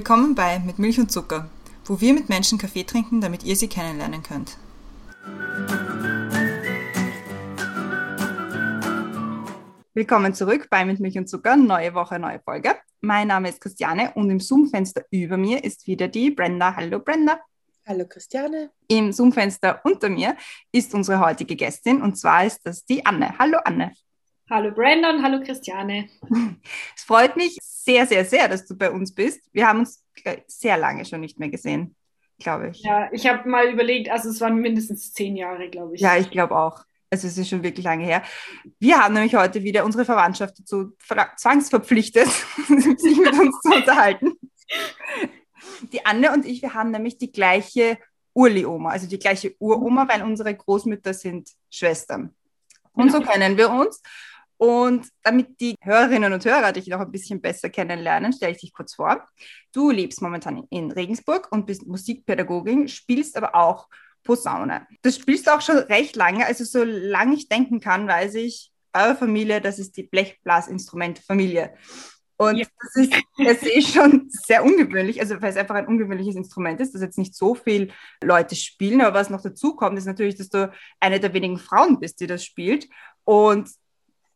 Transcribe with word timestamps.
Willkommen 0.00 0.34
bei 0.34 0.58
Mit 0.60 0.78
Milch 0.78 0.98
und 0.98 1.12
Zucker, 1.12 1.50
wo 1.84 2.00
wir 2.00 2.14
mit 2.14 2.30
Menschen 2.30 2.56
Kaffee 2.56 2.84
trinken, 2.84 3.20
damit 3.20 3.44
ihr 3.44 3.54
sie 3.54 3.68
kennenlernen 3.68 4.22
könnt. 4.22 4.56
Willkommen 9.92 10.32
zurück 10.32 10.68
bei 10.70 10.86
Mit 10.86 11.00
Milch 11.00 11.18
und 11.18 11.28
Zucker, 11.28 11.54
neue 11.54 11.92
Woche, 11.92 12.18
neue 12.18 12.40
Folge. 12.40 12.76
Mein 13.02 13.28
Name 13.28 13.50
ist 13.50 13.60
Christiane 13.60 14.12
und 14.14 14.30
im 14.30 14.40
Zoom-Fenster 14.40 15.04
über 15.10 15.36
mir 15.36 15.62
ist 15.62 15.86
wieder 15.86 16.08
die 16.08 16.30
Brenda. 16.30 16.74
Hallo 16.74 17.00
Brenda. 17.00 17.38
Hallo 17.86 18.06
Christiane. 18.08 18.70
Im 18.88 19.12
Zoom-Fenster 19.12 19.82
unter 19.84 20.08
mir 20.08 20.34
ist 20.72 20.94
unsere 20.94 21.20
heutige 21.20 21.56
Gästin 21.56 22.00
und 22.00 22.16
zwar 22.16 22.46
ist 22.46 22.60
das 22.64 22.86
die 22.86 23.04
Anne. 23.04 23.38
Hallo 23.38 23.58
Anne. 23.66 23.92
Hallo 24.48 24.72
Brandon, 24.72 25.22
hallo 25.22 25.44
Christiane. 25.44 26.08
Es 26.96 27.04
freut 27.04 27.36
mich 27.36 27.56
sehr, 27.84 28.06
sehr, 28.06 28.24
sehr, 28.24 28.48
dass 28.48 28.66
du 28.66 28.76
bei 28.76 28.90
uns 28.90 29.14
bist. 29.14 29.40
Wir 29.52 29.66
haben 29.66 29.80
uns 29.80 30.04
sehr 30.46 30.76
lange 30.76 31.04
schon 31.04 31.20
nicht 31.20 31.38
mehr 31.38 31.48
gesehen, 31.48 31.96
glaube 32.38 32.70
ich. 32.70 32.82
Ja, 32.82 33.08
ich 33.12 33.26
habe 33.26 33.48
mal 33.48 33.68
überlegt, 33.68 34.10
also 34.10 34.28
es 34.28 34.40
waren 34.40 34.56
mindestens 34.56 35.12
zehn 35.12 35.36
Jahre, 35.36 35.68
glaube 35.70 35.94
ich. 35.94 36.00
Ja, 36.00 36.16
ich 36.16 36.30
glaube 36.30 36.56
auch. 36.56 36.84
Also 37.10 37.26
es 37.26 37.36
ist 37.36 37.48
schon 37.48 37.62
wirklich 37.62 37.84
lange 37.84 38.04
her. 38.04 38.22
Wir 38.78 38.98
haben 38.98 39.14
nämlich 39.14 39.34
heute 39.34 39.64
wieder 39.64 39.84
unsere 39.84 40.04
Verwandtschaft 40.04 40.60
dazu 40.60 40.92
zwangsverpflichtet, 41.36 42.28
sich 42.68 43.18
mit 43.18 43.32
uns 43.32 43.60
zu 43.62 43.74
unterhalten. 43.74 44.32
Die 45.92 46.04
Anne 46.06 46.32
und 46.32 46.46
ich, 46.46 46.62
wir 46.62 46.74
haben 46.74 46.90
nämlich 46.92 47.18
die 47.18 47.32
gleiche 47.32 47.98
Urli-Oma, 48.34 48.90
also 48.90 49.08
die 49.08 49.18
gleiche 49.18 49.54
Uroma, 49.58 50.06
weil 50.08 50.22
unsere 50.22 50.54
Großmütter 50.54 51.14
sind 51.14 51.50
Schwestern. 51.68 52.34
Und 52.92 53.10
so 53.10 53.20
kennen 53.20 53.56
wir 53.56 53.70
uns. 53.70 54.02
Und 54.60 55.08
damit 55.22 55.58
die 55.58 55.74
Hörerinnen 55.80 56.34
und 56.34 56.44
Hörer 56.44 56.72
dich 56.72 56.86
noch 56.86 57.00
ein 57.00 57.10
bisschen 57.10 57.40
besser 57.40 57.70
kennenlernen, 57.70 58.34
stelle 58.34 58.52
ich 58.52 58.60
dich 58.60 58.74
kurz 58.74 58.94
vor. 58.94 59.26
Du 59.72 59.90
lebst 59.90 60.20
momentan 60.20 60.66
in 60.68 60.92
Regensburg 60.92 61.48
und 61.50 61.64
bist 61.64 61.86
Musikpädagogin, 61.86 62.86
spielst 62.86 63.38
aber 63.38 63.54
auch 63.54 63.88
Posaune. 64.22 64.86
Das 65.00 65.16
spielst 65.16 65.46
du 65.46 65.54
auch 65.54 65.62
schon 65.62 65.78
recht 65.78 66.14
lange. 66.14 66.44
Also 66.44 66.64
solange 66.64 67.36
ich 67.36 67.48
denken 67.48 67.80
kann, 67.80 68.06
weiß 68.06 68.34
ich, 68.34 68.70
eure 68.92 69.16
Familie, 69.16 69.62
das 69.62 69.78
ist 69.78 69.96
die 69.96 70.02
Blechblasinstrumentfamilie. 70.02 71.72
Und 72.36 72.58
ja. 72.58 72.66
das 72.82 72.96
ist 72.96 73.14
das 73.38 73.62
ist 73.62 73.94
schon 73.94 74.28
sehr 74.28 74.62
ungewöhnlich, 74.62 75.20
also 75.20 75.40
weil 75.40 75.50
es 75.50 75.56
einfach 75.56 75.76
ein 75.76 75.86
ungewöhnliches 75.86 76.36
Instrument 76.36 76.80
ist, 76.80 76.94
dass 76.94 77.00
jetzt 77.00 77.16
nicht 77.16 77.34
so 77.34 77.54
viele 77.54 77.88
Leute 78.22 78.56
spielen. 78.56 79.00
Aber 79.00 79.18
was 79.18 79.30
noch 79.30 79.40
dazu 79.40 79.74
kommt, 79.74 79.96
ist 79.96 80.04
natürlich, 80.04 80.36
dass 80.36 80.50
du 80.50 80.70
eine 81.00 81.18
der 81.18 81.32
wenigen 81.32 81.58
Frauen 81.58 81.98
bist, 81.98 82.20
die 82.20 82.26
das 82.26 82.44
spielt. 82.44 82.88
Und 83.24 83.70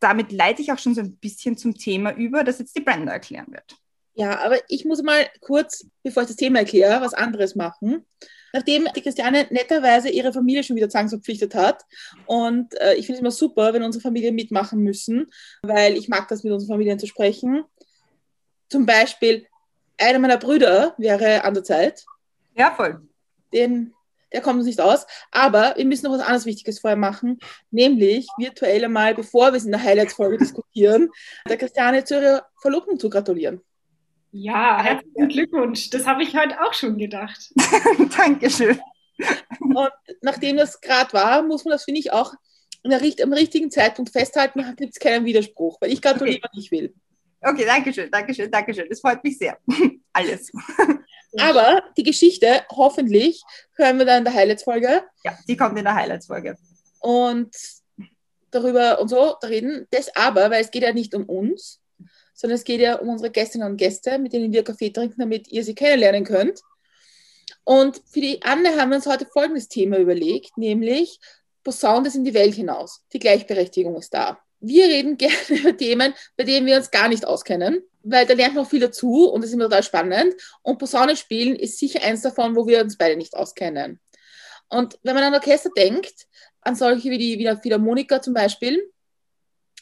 damit 0.01 0.33
leite 0.33 0.63
ich 0.63 0.73
auch 0.73 0.79
schon 0.79 0.95
so 0.95 1.01
ein 1.01 1.17
bisschen 1.17 1.57
zum 1.57 1.75
Thema 1.75 2.13
über, 2.13 2.45
das 2.45 2.59
jetzt 2.59 2.77
die 2.77 2.83
Brenda 2.83 3.13
erklären 3.13 3.47
wird. 3.49 3.77
Ja, 4.15 4.41
aber 4.41 4.59
ich 4.69 4.85
muss 4.85 5.03
mal 5.03 5.27
kurz, 5.41 5.87
bevor 6.03 6.23
ich 6.23 6.29
das 6.29 6.37
Thema 6.37 6.61
erkläre, 6.61 7.01
was 7.01 7.15
anderes 7.15 7.57
machen. 7.57 8.07
Nachdem 8.53 8.87
die 8.95 9.03
Christiane 9.03 9.49
netterweise 9.51 10.09
ihre 10.09 10.33
Familie 10.33 10.63
schon 10.63 10.77
wieder 10.77 10.89
zwangsverpflichtet 10.89 11.57
hat 11.57 11.83
und 12.27 12.73
äh, 12.81 12.95
ich 12.95 13.07
finde 13.07 13.15
es 13.15 13.21
immer 13.21 13.33
super, 13.33 13.73
wenn 13.73 13.83
unsere 13.83 14.03
Familien 14.03 14.37
mitmachen 14.37 14.79
müssen, 14.79 15.27
weil 15.63 15.97
ich 15.97 16.09
mag 16.09 16.29
das, 16.29 16.45
mit 16.45 16.53
unseren 16.53 16.69
Familien 16.75 17.01
zu 17.01 17.09
sprechen 17.09 17.65
zum 18.75 18.87
Beispiel, 18.87 19.47
einer 19.99 20.19
meiner 20.19 20.37
Brüder 20.37 20.97
wäre 20.99 21.45
an 21.45 21.55
der 21.55 21.63
Zeit. 21.63 22.05
Ja, 22.57 22.75
voll. 22.75 23.09
Den, 23.53 23.94
der 24.35 24.43
kommt 24.43 24.59
uns 24.59 24.67
nicht 24.67 24.81
aus. 24.81 25.07
Aber 25.31 25.75
wir 25.77 25.85
müssen 25.87 26.05
noch 26.05 26.13
was 26.13 26.21
anderes 26.21 26.45
Wichtiges 26.45 26.81
vorher 26.81 26.99
machen, 26.99 27.39
nämlich 27.71 28.27
virtuell 28.37 28.85
einmal, 28.85 29.15
bevor 29.15 29.53
wir 29.53 29.57
es 29.57 29.65
in 29.65 29.71
der 29.71 29.83
Highlights-Folge 29.83 30.39
diskutieren, 30.39 31.09
der 31.49 31.57
Christiane 31.57 32.05
zu 32.05 32.21
ihrer 32.21 32.47
Verlobung 32.61 32.99
zu 32.99 33.09
gratulieren. 33.09 33.63
Ja, 34.33 34.83
herzlichen 34.83 35.29
Glückwunsch. 35.29 35.91
Das 35.91 36.07
habe 36.07 36.25
ich 36.25 36.37
heute 36.37 36.61
auch 36.61 36.75
schon 36.75 36.99
gedacht. 36.99 37.53
Dankeschön. 38.17 38.81
Und 39.61 39.93
nachdem 40.23 40.57
das 40.57 40.81
gerade 40.81 41.13
war, 41.13 41.43
muss 41.43 41.65
man 41.65 41.73
das, 41.73 41.85
finde 41.85 42.01
ich, 42.01 42.13
auch 42.13 42.35
am 42.83 43.33
richtigen 43.33 43.71
Zeitpunkt 43.71 44.11
festhalten, 44.11 44.63
gibt 44.77 44.93
es 44.93 44.99
keinen 44.99 45.25
Widerspruch, 45.25 45.81
weil 45.81 45.93
ich 45.93 46.03
gratuliere, 46.03 46.41
okay. 46.43 46.59
ich 46.59 46.71
will. 46.73 46.95
Okay, 47.47 47.65
danke 47.67 47.93
schön, 47.93 48.11
danke 48.11 48.35
schön, 48.35 48.51
danke 48.51 48.73
schön. 48.73 48.87
Das 48.89 49.01
freut 49.01 49.23
mich 49.23 49.39
sehr. 49.39 49.59
Alles. 50.13 50.51
Aber 51.39 51.83
die 51.97 52.03
Geschichte, 52.03 52.65
hoffentlich, 52.71 53.43
hören 53.77 53.99
wir 53.99 54.07
dann 54.07 54.19
in 54.19 54.25
der 54.25 54.35
Highlights-Folge. 54.35 55.05
Ja, 55.25 55.39
die 55.49 55.57
kommt 55.57 55.77
in 55.79 55.85
der 55.85 55.95
Highlights-Folge. 55.95 56.57
Und 57.01 57.55
darüber 58.51 59.01
und 59.01 59.09
so 59.09 59.37
reden. 59.45 59.87
Das 59.91 60.15
aber, 60.17 60.51
weil 60.51 60.63
es 60.63 60.71
geht 60.71 60.85
ja 60.85 60.93
nicht 60.93 61.15
um 61.15 61.25
uns, 61.25 61.81
sondern 62.35 62.57
es 62.57 62.65
geht 62.65 62.81
ja 62.81 62.97
um 62.97 63.09
unsere 63.09 63.31
Gästinnen 63.31 63.69
und 63.71 63.77
Gäste, 63.77 64.19
mit 64.19 64.33
denen 64.33 64.53
wir 64.53 64.65
Kaffee 64.65 64.91
trinken, 64.91 65.21
damit 65.21 65.49
ihr 65.49 65.65
sie 65.65 65.75
kennenlernen 65.75 66.25
könnt. 66.25 66.61
Und 67.65 68.01
für 68.11 68.21
die 68.21 68.43
Anne 68.43 68.77
haben 68.77 68.91
wir 68.91 68.97
uns 68.97 69.07
heute 69.07 69.27
folgendes 69.27 69.69
Thema 69.69 69.99
überlegt, 69.99 70.57
nämlich 70.57 71.19
Posaunen 71.63 72.05
das 72.05 72.15
in 72.15 72.25
die 72.25 72.35
Welt 72.35 72.55
hinaus. 72.55 73.03
Die 73.13 73.19
Gleichberechtigung 73.19 73.97
ist 73.97 74.13
da 74.13 74.39
wir 74.67 74.87
reden 74.87 75.17
gerne 75.19 75.35
über 75.49 75.77
Themen, 75.77 76.15
bei 76.37 76.45
denen 76.45 76.67
wir 76.67 76.77
uns 76.77 76.91
gar 76.91 77.09
nicht 77.09 77.27
auskennen, 77.27 77.83
weil 78.03 78.27
da 78.27 78.35
lernt 78.35 78.55
man 78.55 78.67
viel 78.67 78.81
dazu 78.81 79.29
und 79.31 79.41
das 79.41 79.51
ist 79.51 79.55
immer 79.55 79.65
total 79.65 79.83
spannend. 79.83 80.35
Und 80.63 80.79
Posaune 80.79 81.17
spielen 81.17 81.57
ist 81.57 81.79
sicher 81.79 82.03
eins 82.03 82.23
davon, 82.23 82.57
wo 82.57 82.67
wir 82.67 82.81
uns 82.81 82.99
beide 82.99 83.17
nicht 83.17 83.35
auskennen. 83.35 84.01
Und 84.69 84.99
wenn 85.03 85.15
man 85.15 85.25
an 85.25 85.35
Orchester 85.35 85.71
denkt, 85.77 86.27
an 86.61 86.75
solche 86.75 87.11
wie 87.11 87.19
die 87.19 87.57
Philharmoniker 87.63 88.23
zum 88.23 88.35
Beispiel, 88.35 88.91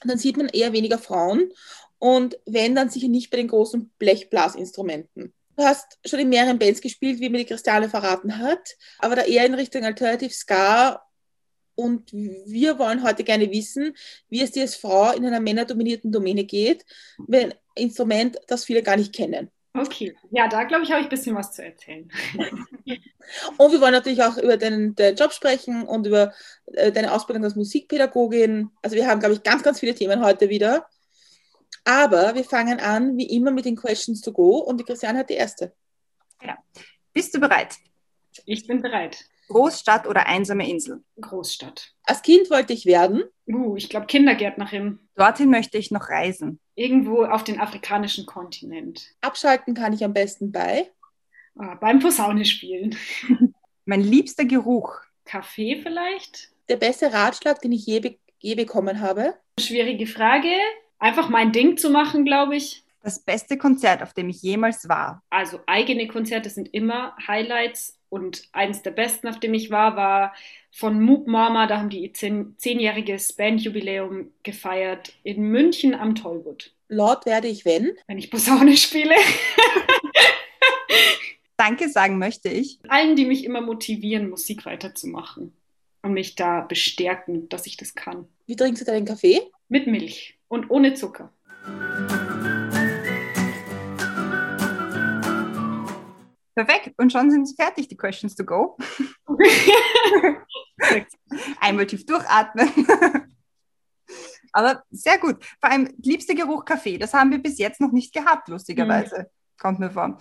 dann 0.04 0.18
sieht 0.18 0.36
man 0.36 0.48
eher 0.48 0.72
weniger 0.72 0.98
Frauen 0.98 1.52
und 1.98 2.36
wenn, 2.46 2.74
dann 2.74 2.90
sicher 2.90 3.08
nicht 3.08 3.30
bei 3.30 3.36
den 3.36 3.46
großen 3.46 3.90
Blechblasinstrumenten. 3.98 5.32
Du 5.56 5.62
hast 5.62 5.98
schon 6.04 6.18
in 6.18 6.30
mehreren 6.30 6.58
Bands 6.58 6.80
gespielt, 6.80 7.20
wie 7.20 7.28
mir 7.28 7.38
die 7.38 7.44
Christiane 7.44 7.88
verraten 7.88 8.38
hat, 8.38 8.76
aber 8.98 9.16
da 9.16 9.22
eher 9.22 9.46
in 9.46 9.54
Richtung 9.54 9.84
Alternative 9.84 10.32
Ska 10.32 11.00
und 11.74 12.12
wir 12.12 12.78
wollen 12.78 13.02
heute 13.02 13.24
gerne 13.24 13.50
wissen, 13.50 13.94
wie 14.28 14.42
es 14.42 14.52
dir 14.52 14.62
als 14.62 14.76
Frau 14.76 15.12
in 15.12 15.24
einer 15.24 15.40
männerdominierten 15.40 16.12
Domäne 16.12 16.44
geht, 16.44 16.84
mit 17.26 17.42
einem 17.42 17.52
Instrument, 17.74 18.38
das 18.48 18.64
viele 18.64 18.82
gar 18.82 18.96
nicht 18.96 19.14
kennen. 19.14 19.50
Okay, 19.74 20.14
ja, 20.30 20.48
da 20.48 20.64
glaube 20.64 20.84
ich, 20.84 20.90
habe 20.90 21.00
ich 21.00 21.06
ein 21.06 21.10
bisschen 21.10 21.34
was 21.34 21.52
zu 21.52 21.64
erzählen. 21.64 22.10
und 23.56 23.72
wir 23.72 23.80
wollen 23.80 23.92
natürlich 23.92 24.22
auch 24.22 24.36
über 24.36 24.58
deinen, 24.58 24.94
deinen 24.94 25.16
Job 25.16 25.32
sprechen 25.32 25.84
und 25.84 26.06
über 26.06 26.34
äh, 26.74 26.92
deine 26.92 27.12
Ausbildung 27.12 27.44
als 27.44 27.56
Musikpädagogin. 27.56 28.68
Also 28.82 28.96
wir 28.96 29.06
haben, 29.06 29.20
glaube 29.20 29.34
ich, 29.34 29.42
ganz, 29.42 29.62
ganz 29.62 29.80
viele 29.80 29.94
Themen 29.94 30.22
heute 30.22 30.50
wieder. 30.50 30.86
Aber 31.84 32.34
wir 32.34 32.44
fangen 32.44 32.80
an, 32.80 33.16
wie 33.16 33.34
immer, 33.34 33.50
mit 33.50 33.64
den 33.64 33.76
Questions 33.76 34.20
to 34.20 34.32
go 34.32 34.58
und 34.58 34.78
die 34.78 34.84
Christiane 34.84 35.18
hat 35.18 35.30
die 35.30 35.34
erste. 35.34 35.72
Ja. 36.42 36.58
Bist 37.14 37.34
du 37.34 37.40
bereit? 37.40 37.76
Ich 38.44 38.66
bin 38.66 38.82
bereit. 38.82 39.24
Großstadt 39.52 40.06
oder 40.06 40.26
einsame 40.26 40.68
Insel? 40.68 41.02
Großstadt. 41.20 41.92
Als 42.04 42.22
Kind 42.22 42.50
wollte 42.50 42.72
ich 42.72 42.86
werden? 42.86 43.24
Uh, 43.46 43.76
ich 43.76 43.88
glaube 43.88 44.06
Kindergärtnerin. 44.06 44.98
Dorthin 45.14 45.50
möchte 45.50 45.76
ich 45.76 45.90
noch 45.90 46.08
reisen. 46.08 46.58
Irgendwo 46.74 47.24
auf 47.24 47.44
den 47.44 47.60
afrikanischen 47.60 48.24
Kontinent. 48.24 49.14
Abschalten 49.20 49.74
kann 49.74 49.92
ich 49.92 50.04
am 50.04 50.14
besten 50.14 50.52
bei? 50.52 50.90
Ah, 51.58 51.74
beim 51.74 52.00
Posaune 52.00 52.46
spielen. 52.46 52.96
mein 53.84 54.00
liebster 54.00 54.46
Geruch? 54.46 54.94
Kaffee 55.26 55.76
vielleicht? 55.82 56.50
Der 56.70 56.76
beste 56.76 57.12
Ratschlag, 57.12 57.60
den 57.60 57.72
ich 57.72 57.84
je, 57.84 58.00
be 58.00 58.16
je 58.38 58.54
bekommen 58.54 59.00
habe? 59.00 59.34
Schwierige 59.60 60.06
Frage. 60.06 60.52
Einfach 60.98 61.28
mein 61.28 61.52
Ding 61.52 61.76
zu 61.76 61.90
machen, 61.90 62.24
glaube 62.24 62.56
ich. 62.56 62.84
Das 63.02 63.22
beste 63.22 63.58
Konzert, 63.58 64.02
auf 64.02 64.14
dem 64.14 64.28
ich 64.30 64.40
jemals 64.42 64.88
war? 64.88 65.22
Also 65.28 65.60
eigene 65.66 66.08
Konzerte 66.08 66.48
sind 66.48 66.72
immer 66.72 67.14
Highlights 67.26 67.98
und 68.12 68.46
eines 68.52 68.82
der 68.82 68.90
besten, 68.90 69.26
auf 69.26 69.40
dem 69.40 69.54
ich 69.54 69.70
war, 69.70 69.96
war 69.96 70.34
von 70.70 71.00
Moop 71.00 71.26
Mama. 71.26 71.66
Da 71.66 71.78
haben 71.78 71.88
die 71.88 72.12
zehn, 72.12 72.54
zehnjähriges 72.58 73.32
Bandjubiläum 73.32 74.30
gefeiert 74.42 75.14
in 75.22 75.44
München 75.44 75.94
am 75.94 76.14
Tollwood. 76.14 76.74
Laut 76.88 77.24
werde 77.24 77.48
ich, 77.48 77.64
wenn? 77.64 77.92
Wenn 78.06 78.18
ich 78.18 78.30
Posaune 78.30 78.76
spiele. 78.76 79.14
Danke 81.56 81.88
sagen 81.88 82.18
möchte 82.18 82.50
ich. 82.50 82.80
Allen, 82.86 83.16
die 83.16 83.24
mich 83.24 83.44
immer 83.44 83.62
motivieren, 83.62 84.28
Musik 84.28 84.66
weiterzumachen 84.66 85.56
und 86.02 86.12
mich 86.12 86.34
da 86.34 86.60
bestärken, 86.60 87.48
dass 87.48 87.66
ich 87.66 87.78
das 87.78 87.94
kann. 87.94 88.28
Wie 88.44 88.56
trinkst 88.56 88.82
du 88.82 88.84
deinen 88.84 89.06
Kaffee? 89.06 89.40
Mit 89.68 89.86
Milch 89.86 90.38
und 90.48 90.70
ohne 90.70 90.92
Zucker. 90.92 91.32
Perfekt. 96.54 96.92
Und 96.98 97.10
schon 97.12 97.30
sind 97.30 97.46
sie 97.46 97.54
fertig, 97.54 97.88
die 97.88 97.96
Questions 97.96 98.34
to 98.34 98.44
go. 98.44 98.76
Einmal 101.60 101.86
tief 101.86 102.04
durchatmen. 102.04 102.68
Aber 104.52 104.82
sehr 104.90 105.18
gut. 105.18 105.42
Vor 105.60 105.70
allem 105.70 105.88
liebster 106.02 106.34
Geruch 106.34 106.64
Kaffee. 106.64 106.98
Das 106.98 107.14
haben 107.14 107.30
wir 107.30 107.38
bis 107.38 107.58
jetzt 107.58 107.80
noch 107.80 107.92
nicht 107.92 108.12
gehabt, 108.12 108.48
lustigerweise. 108.48 109.20
Mhm. 109.20 109.26
Kommt 109.58 109.78
mir 109.78 109.90
vor. 109.90 110.18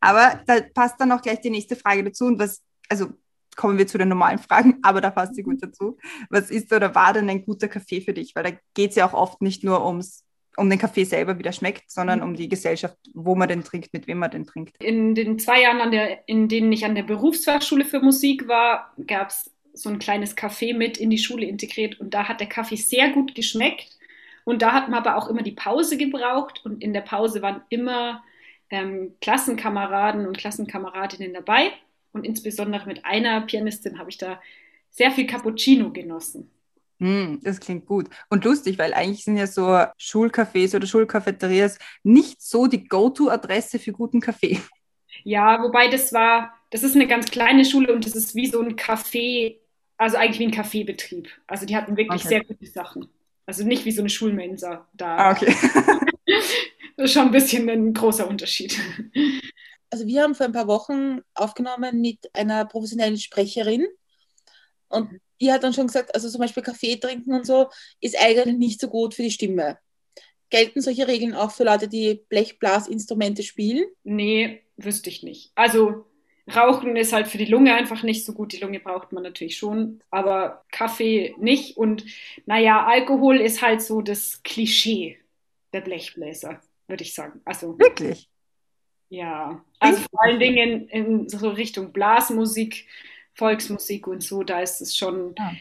Aber 0.00 0.40
da 0.46 0.60
passt 0.74 0.98
dann 1.00 1.12
auch 1.12 1.20
gleich 1.20 1.40
die 1.40 1.50
nächste 1.50 1.76
Frage 1.76 2.02
dazu. 2.04 2.26
Und 2.26 2.38
was, 2.38 2.62
also 2.88 3.12
kommen 3.56 3.78
wir 3.78 3.86
zu 3.86 3.98
den 3.98 4.08
normalen 4.08 4.38
Fragen, 4.38 4.78
aber 4.82 5.00
da 5.00 5.10
passt 5.10 5.34
sie 5.34 5.42
gut 5.42 5.62
dazu. 5.62 5.98
Was 6.30 6.50
ist 6.50 6.72
oder 6.72 6.94
war 6.94 7.12
denn 7.12 7.28
ein 7.28 7.44
guter 7.44 7.68
Kaffee 7.68 8.00
für 8.00 8.14
dich? 8.14 8.34
Weil 8.34 8.44
da 8.44 8.50
geht 8.74 8.90
es 8.90 8.96
ja 8.96 9.06
auch 9.06 9.14
oft 9.14 9.42
nicht 9.42 9.64
nur 9.64 9.84
ums 9.86 10.24
um 10.56 10.70
den 10.70 10.78
Kaffee 10.78 11.04
selber 11.04 11.38
wieder 11.38 11.52
schmeckt, 11.52 11.90
sondern 11.90 12.22
um 12.22 12.34
die 12.34 12.48
Gesellschaft, 12.48 12.96
wo 13.12 13.34
man 13.34 13.48
den 13.48 13.64
trinkt, 13.64 13.92
mit 13.92 14.06
wem 14.06 14.18
man 14.18 14.30
den 14.30 14.46
trinkt. 14.46 14.82
In 14.82 15.14
den 15.14 15.38
zwei 15.38 15.62
Jahren, 15.62 15.90
der, 15.90 16.28
in 16.28 16.48
denen 16.48 16.72
ich 16.72 16.84
an 16.84 16.94
der 16.94 17.02
Berufsfachschule 17.02 17.84
für 17.84 18.00
Musik 18.00 18.48
war, 18.48 18.92
gab 19.06 19.28
es 19.28 19.50
so 19.72 19.88
ein 19.88 19.98
kleines 19.98 20.36
Café 20.36 20.76
mit 20.76 20.98
in 20.98 21.10
die 21.10 21.18
Schule 21.18 21.46
integriert 21.46 22.00
und 22.00 22.14
da 22.14 22.28
hat 22.28 22.40
der 22.40 22.48
Kaffee 22.48 22.76
sehr 22.76 23.10
gut 23.10 23.34
geschmeckt. 23.34 23.98
Und 24.44 24.62
da 24.62 24.72
hat 24.72 24.88
man 24.88 25.00
aber 25.00 25.16
auch 25.16 25.28
immer 25.28 25.42
die 25.42 25.52
Pause 25.52 25.96
gebraucht 25.96 26.60
und 26.64 26.82
in 26.82 26.92
der 26.92 27.00
Pause 27.00 27.42
waren 27.42 27.62
immer 27.70 28.22
ähm, 28.70 29.14
Klassenkameraden 29.20 30.26
und 30.26 30.36
Klassenkameradinnen 30.36 31.32
dabei. 31.32 31.72
Und 32.12 32.24
insbesondere 32.24 32.86
mit 32.86 33.04
einer 33.04 33.40
Pianistin 33.40 33.98
habe 33.98 34.10
ich 34.10 34.18
da 34.18 34.40
sehr 34.90 35.10
viel 35.10 35.26
Cappuccino 35.26 35.90
genossen. 35.90 36.50
Mm, 37.04 37.40
das 37.42 37.60
klingt 37.60 37.84
gut 37.84 38.08
und 38.30 38.46
lustig, 38.46 38.78
weil 38.78 38.94
eigentlich 38.94 39.24
sind 39.24 39.36
ja 39.36 39.46
so 39.46 39.62
Schulcafés 39.98 40.74
oder 40.74 40.86
Schulcafeterias 40.86 41.78
nicht 42.02 42.40
so 42.40 42.66
die 42.66 42.88
Go-To-Adresse 42.88 43.78
für 43.78 43.92
guten 43.92 44.22
Kaffee. 44.22 44.58
Ja, 45.22 45.62
wobei 45.62 45.88
das 45.88 46.14
war, 46.14 46.54
das 46.70 46.82
ist 46.82 46.94
eine 46.94 47.06
ganz 47.06 47.30
kleine 47.30 47.66
Schule 47.66 47.92
und 47.94 48.06
das 48.06 48.16
ist 48.16 48.34
wie 48.34 48.46
so 48.46 48.62
ein 48.62 48.76
Café, 48.76 49.58
also 49.98 50.16
eigentlich 50.16 50.38
wie 50.38 50.46
ein 50.46 50.50
Kaffeebetrieb. 50.50 51.28
Also 51.46 51.66
die 51.66 51.76
hatten 51.76 51.98
wirklich 51.98 52.22
okay. 52.22 52.28
sehr 52.28 52.44
gute 52.44 52.64
Sachen. 52.64 53.06
Also 53.44 53.66
nicht 53.66 53.84
wie 53.84 53.92
so 53.92 54.00
eine 54.00 54.08
Schulmensa 54.08 54.88
da. 54.94 55.16
Ah, 55.18 55.32
okay. 55.32 55.54
das 56.96 57.04
ist 57.04 57.12
schon 57.12 57.26
ein 57.26 57.32
bisschen 57.32 57.68
ein 57.68 57.92
großer 57.92 58.26
Unterschied. 58.26 58.80
Also 59.90 60.06
wir 60.06 60.22
haben 60.22 60.34
vor 60.34 60.46
ein 60.46 60.52
paar 60.52 60.68
Wochen 60.68 61.20
aufgenommen 61.34 62.00
mit 62.00 62.34
einer 62.34 62.64
professionellen 62.64 63.18
Sprecherin 63.18 63.86
und 64.88 65.20
die 65.40 65.52
hat 65.52 65.62
dann 65.62 65.72
schon 65.72 65.86
gesagt, 65.86 66.14
also 66.14 66.28
zum 66.28 66.40
Beispiel 66.40 66.62
Kaffee 66.62 66.96
trinken 66.96 67.32
und 67.34 67.46
so 67.46 67.68
ist 68.00 68.18
eigentlich 68.18 68.56
nicht 68.56 68.80
so 68.80 68.88
gut 68.88 69.14
für 69.14 69.22
die 69.22 69.30
Stimme. 69.30 69.78
Gelten 70.50 70.80
solche 70.80 71.08
Regeln 71.08 71.34
auch 71.34 71.50
für 71.50 71.64
Leute, 71.64 71.88
die 71.88 72.22
Blechblasinstrumente 72.28 73.42
spielen? 73.42 73.84
Nee, 74.04 74.62
wüsste 74.76 75.10
ich 75.10 75.22
nicht. 75.22 75.50
Also 75.54 76.06
Rauchen 76.54 76.96
ist 76.96 77.12
halt 77.12 77.26
für 77.26 77.38
die 77.38 77.46
Lunge 77.46 77.74
einfach 77.74 78.02
nicht 78.02 78.24
so 78.24 78.34
gut. 78.34 78.52
Die 78.52 78.58
Lunge 78.58 78.78
braucht 78.78 79.12
man 79.12 79.22
natürlich 79.22 79.56
schon, 79.56 80.02
aber 80.10 80.64
Kaffee 80.70 81.34
nicht. 81.38 81.76
Und 81.76 82.04
naja, 82.46 82.86
Alkohol 82.86 83.40
ist 83.40 83.62
halt 83.62 83.80
so 83.82 84.02
das 84.02 84.42
Klischee 84.42 85.18
der 85.72 85.80
Blechbläser, 85.80 86.60
würde 86.86 87.02
ich 87.02 87.14
sagen. 87.14 87.40
Also 87.44 87.78
wirklich. 87.78 88.28
Ja, 89.08 89.64
also 89.78 90.02
vor 90.10 90.22
allen 90.22 90.40
Dingen 90.40 90.88
in 90.88 91.28
so 91.28 91.48
Richtung 91.48 91.92
Blasmusik 91.92 92.86
Volksmusik 93.34 94.06
und 94.06 94.22
so, 94.22 94.42
da 94.42 94.60
ist 94.60 94.80
es 94.80 94.96
schon, 94.96 95.34
ja. 95.38 95.52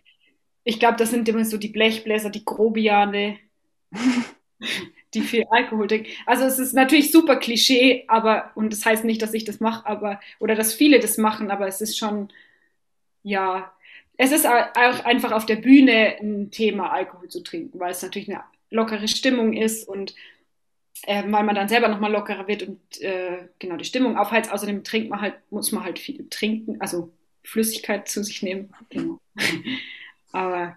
ich 0.63 0.79
glaube, 0.79 0.97
das 0.97 1.09
sind 1.09 1.27
immer 1.27 1.45
so 1.45 1.57
die 1.57 1.69
Blechbläser, 1.69 2.29
die 2.29 2.45
Grobiane, 2.45 3.37
die 5.13 5.21
viel 5.21 5.45
Alkohol 5.49 5.87
trinken. 5.87 6.09
Also 6.25 6.45
es 6.45 6.59
ist 6.59 6.73
natürlich 6.73 7.11
super 7.11 7.35
Klischee, 7.35 8.05
aber, 8.07 8.51
und 8.55 8.71
das 8.71 8.85
heißt 8.85 9.03
nicht, 9.03 9.21
dass 9.21 9.33
ich 9.33 9.45
das 9.45 9.59
mache, 9.59 9.85
aber, 9.85 10.19
oder 10.39 10.55
dass 10.55 10.73
viele 10.73 10.99
das 10.99 11.17
machen, 11.17 11.51
aber 11.51 11.67
es 11.67 11.81
ist 11.81 11.97
schon, 11.97 12.29
ja, 13.23 13.71
es 14.17 14.31
ist 14.31 14.45
auch 14.45 15.05
einfach 15.05 15.31
auf 15.31 15.45
der 15.45 15.55
Bühne 15.55 16.17
ein 16.21 16.51
Thema, 16.51 16.91
Alkohol 16.91 17.29
zu 17.29 17.41
trinken, 17.43 17.79
weil 17.79 17.91
es 17.91 18.01
natürlich 18.01 18.29
eine 18.29 18.43
lockere 18.69 19.07
Stimmung 19.07 19.53
ist 19.53 19.87
und 19.87 20.13
äh, 21.03 21.23
weil 21.25 21.43
man 21.43 21.55
dann 21.55 21.69
selber 21.69 21.87
nochmal 21.87 22.11
lockerer 22.11 22.47
wird 22.47 22.63
und 22.63 23.01
äh, 23.01 23.47
genau 23.59 23.77
die 23.77 23.85
Stimmung 23.85 24.17
aufheizt. 24.17 24.51
Außerdem 24.51 24.83
trinkt 24.83 25.09
man 25.09 25.21
halt, 25.21 25.35
muss 25.49 25.71
man 25.71 25.83
halt 25.83 25.99
viel 25.99 26.27
trinken, 26.29 26.79
also 26.79 27.11
Flüssigkeit 27.43 28.07
zu 28.07 28.23
sich 28.23 28.41
nehmen. 28.41 28.73
Genau. 28.89 29.19
Aber 30.31 30.75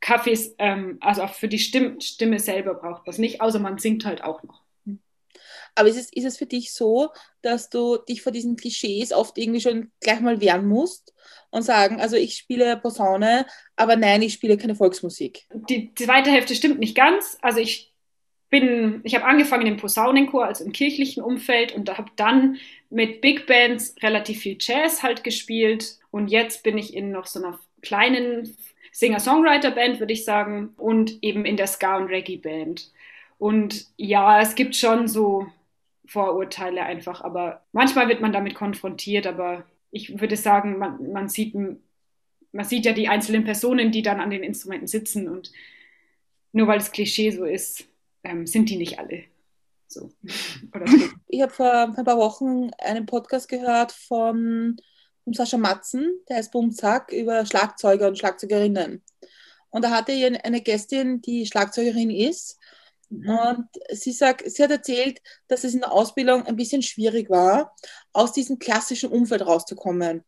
Kaffee 0.00 0.32
ist, 0.32 0.54
ähm, 0.58 0.98
also 1.00 1.22
auch 1.22 1.34
für 1.34 1.48
die 1.48 1.58
Stimme, 1.58 2.00
Stimme 2.00 2.38
selber 2.38 2.74
braucht 2.74 3.08
es 3.08 3.18
nicht, 3.18 3.40
außer 3.40 3.58
man 3.58 3.78
singt 3.78 4.04
halt 4.04 4.22
auch 4.22 4.42
noch. 4.42 4.62
Aber 5.74 5.88
ist 5.88 5.96
es, 5.96 6.12
ist 6.12 6.24
es 6.24 6.36
für 6.36 6.46
dich 6.46 6.72
so, 6.72 7.10
dass 7.42 7.68
du 7.68 7.96
dich 7.96 8.22
vor 8.22 8.30
diesen 8.30 8.56
Klischees 8.56 9.12
oft 9.12 9.38
irgendwie 9.38 9.60
schon 9.60 9.90
gleich 10.00 10.20
mal 10.20 10.40
wehren 10.40 10.66
musst 10.66 11.12
und 11.50 11.62
sagen, 11.62 12.00
also 12.00 12.16
ich 12.16 12.36
spiele 12.36 12.76
Posaune, 12.76 13.46
aber 13.76 13.96
nein, 13.96 14.22
ich 14.22 14.34
spiele 14.34 14.56
keine 14.56 14.76
Volksmusik? 14.76 15.48
Die 15.68 15.92
zweite 15.94 16.30
Hälfte 16.30 16.54
stimmt 16.54 16.78
nicht 16.78 16.94
ganz. 16.94 17.38
Also 17.42 17.58
ich 17.58 17.93
bin, 18.54 19.00
ich 19.02 19.16
habe 19.16 19.24
angefangen 19.24 19.66
im 19.66 19.78
Posaunenchor, 19.78 20.44
also 20.46 20.64
im 20.64 20.70
kirchlichen 20.70 21.24
Umfeld 21.24 21.74
und 21.74 21.90
habe 21.98 22.12
dann 22.14 22.56
mit 22.88 23.20
Big 23.20 23.48
Bands 23.48 23.96
relativ 24.00 24.42
viel 24.42 24.56
Jazz 24.60 25.02
halt 25.02 25.24
gespielt 25.24 25.98
und 26.12 26.28
jetzt 26.28 26.62
bin 26.62 26.78
ich 26.78 26.94
in 26.94 27.10
noch 27.10 27.26
so 27.26 27.42
einer 27.42 27.58
kleinen 27.82 28.56
Singer-Songwriter-Band, 28.92 29.98
würde 29.98 30.12
ich 30.12 30.24
sagen, 30.24 30.72
und 30.76 31.20
eben 31.20 31.44
in 31.44 31.56
der 31.56 31.66
Ska- 31.66 31.96
und 31.96 32.06
Reggae-Band. 32.06 32.92
Und 33.38 33.86
ja, 33.96 34.40
es 34.40 34.54
gibt 34.54 34.76
schon 34.76 35.08
so 35.08 35.48
Vorurteile 36.06 36.84
einfach, 36.84 37.22
aber 37.22 37.64
manchmal 37.72 38.08
wird 38.08 38.20
man 38.20 38.32
damit 38.32 38.54
konfrontiert, 38.54 39.26
aber 39.26 39.64
ich 39.90 40.20
würde 40.20 40.36
sagen, 40.36 40.78
man, 40.78 41.10
man 41.10 41.28
sieht 41.28 41.56
man 42.52 42.64
sieht 42.64 42.86
ja 42.86 42.92
die 42.92 43.08
einzelnen 43.08 43.42
Personen, 43.42 43.90
die 43.90 44.02
dann 44.02 44.20
an 44.20 44.30
den 44.30 44.44
Instrumenten 44.44 44.86
sitzen 44.86 45.28
und 45.28 45.50
nur 46.52 46.68
weil 46.68 46.78
das 46.78 46.92
Klischee 46.92 47.32
so 47.32 47.44
ist, 47.44 47.88
ähm, 48.24 48.46
sind 48.46 48.70
die 48.70 48.76
nicht 48.76 48.98
alle 48.98 49.24
so. 49.94 50.10
ich 51.28 51.40
habe 51.40 51.52
vor 51.52 51.72
ein 51.72 52.04
paar 52.04 52.18
Wochen 52.18 52.70
einen 52.78 53.06
Podcast 53.06 53.48
gehört 53.48 53.92
von, 53.92 54.76
Sascha 55.26 55.56
Matzen, 55.56 56.20
der 56.28 56.36
heißt 56.36 56.52
Bumzack, 56.52 57.10
über 57.10 57.46
Schlagzeuger 57.46 58.08
und 58.08 58.18
Schlagzeugerinnen. 58.18 59.02
Und 59.70 59.82
da 59.82 59.90
hatte 59.90 60.12
ich 60.12 60.44
eine 60.44 60.60
Gästin, 60.60 61.22
die 61.22 61.46
Schlagzeugerin 61.46 62.10
ist. 62.10 62.58
Mhm. 63.08 63.30
Und 63.30 63.68
sie, 63.90 64.12
sagt, 64.12 64.48
sie 64.50 64.62
hat 64.62 64.70
erzählt, 64.70 65.22
dass 65.48 65.64
es 65.64 65.72
in 65.72 65.80
der 65.80 65.92
Ausbildung 65.92 66.44
ein 66.44 66.56
bisschen 66.56 66.82
schwierig 66.82 67.30
war, 67.30 67.74
aus 68.12 68.32
diesem 68.32 68.58
klassischen 68.58 69.10
Umfeld 69.10 69.46
rauszukommen. 69.46 70.24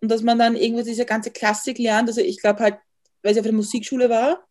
Und 0.00 0.10
dass 0.10 0.22
man 0.22 0.40
dann 0.40 0.56
irgendwie 0.56 0.82
diese 0.82 1.06
ganze 1.06 1.30
Klassik 1.30 1.78
lernt. 1.78 2.08
Also 2.08 2.20
ich 2.20 2.40
glaube 2.40 2.64
halt, 2.64 2.78
weil 3.22 3.34
sie 3.34 3.40
auf 3.40 3.46
der 3.46 3.54
Musikschule 3.54 4.10
war, 4.10 4.44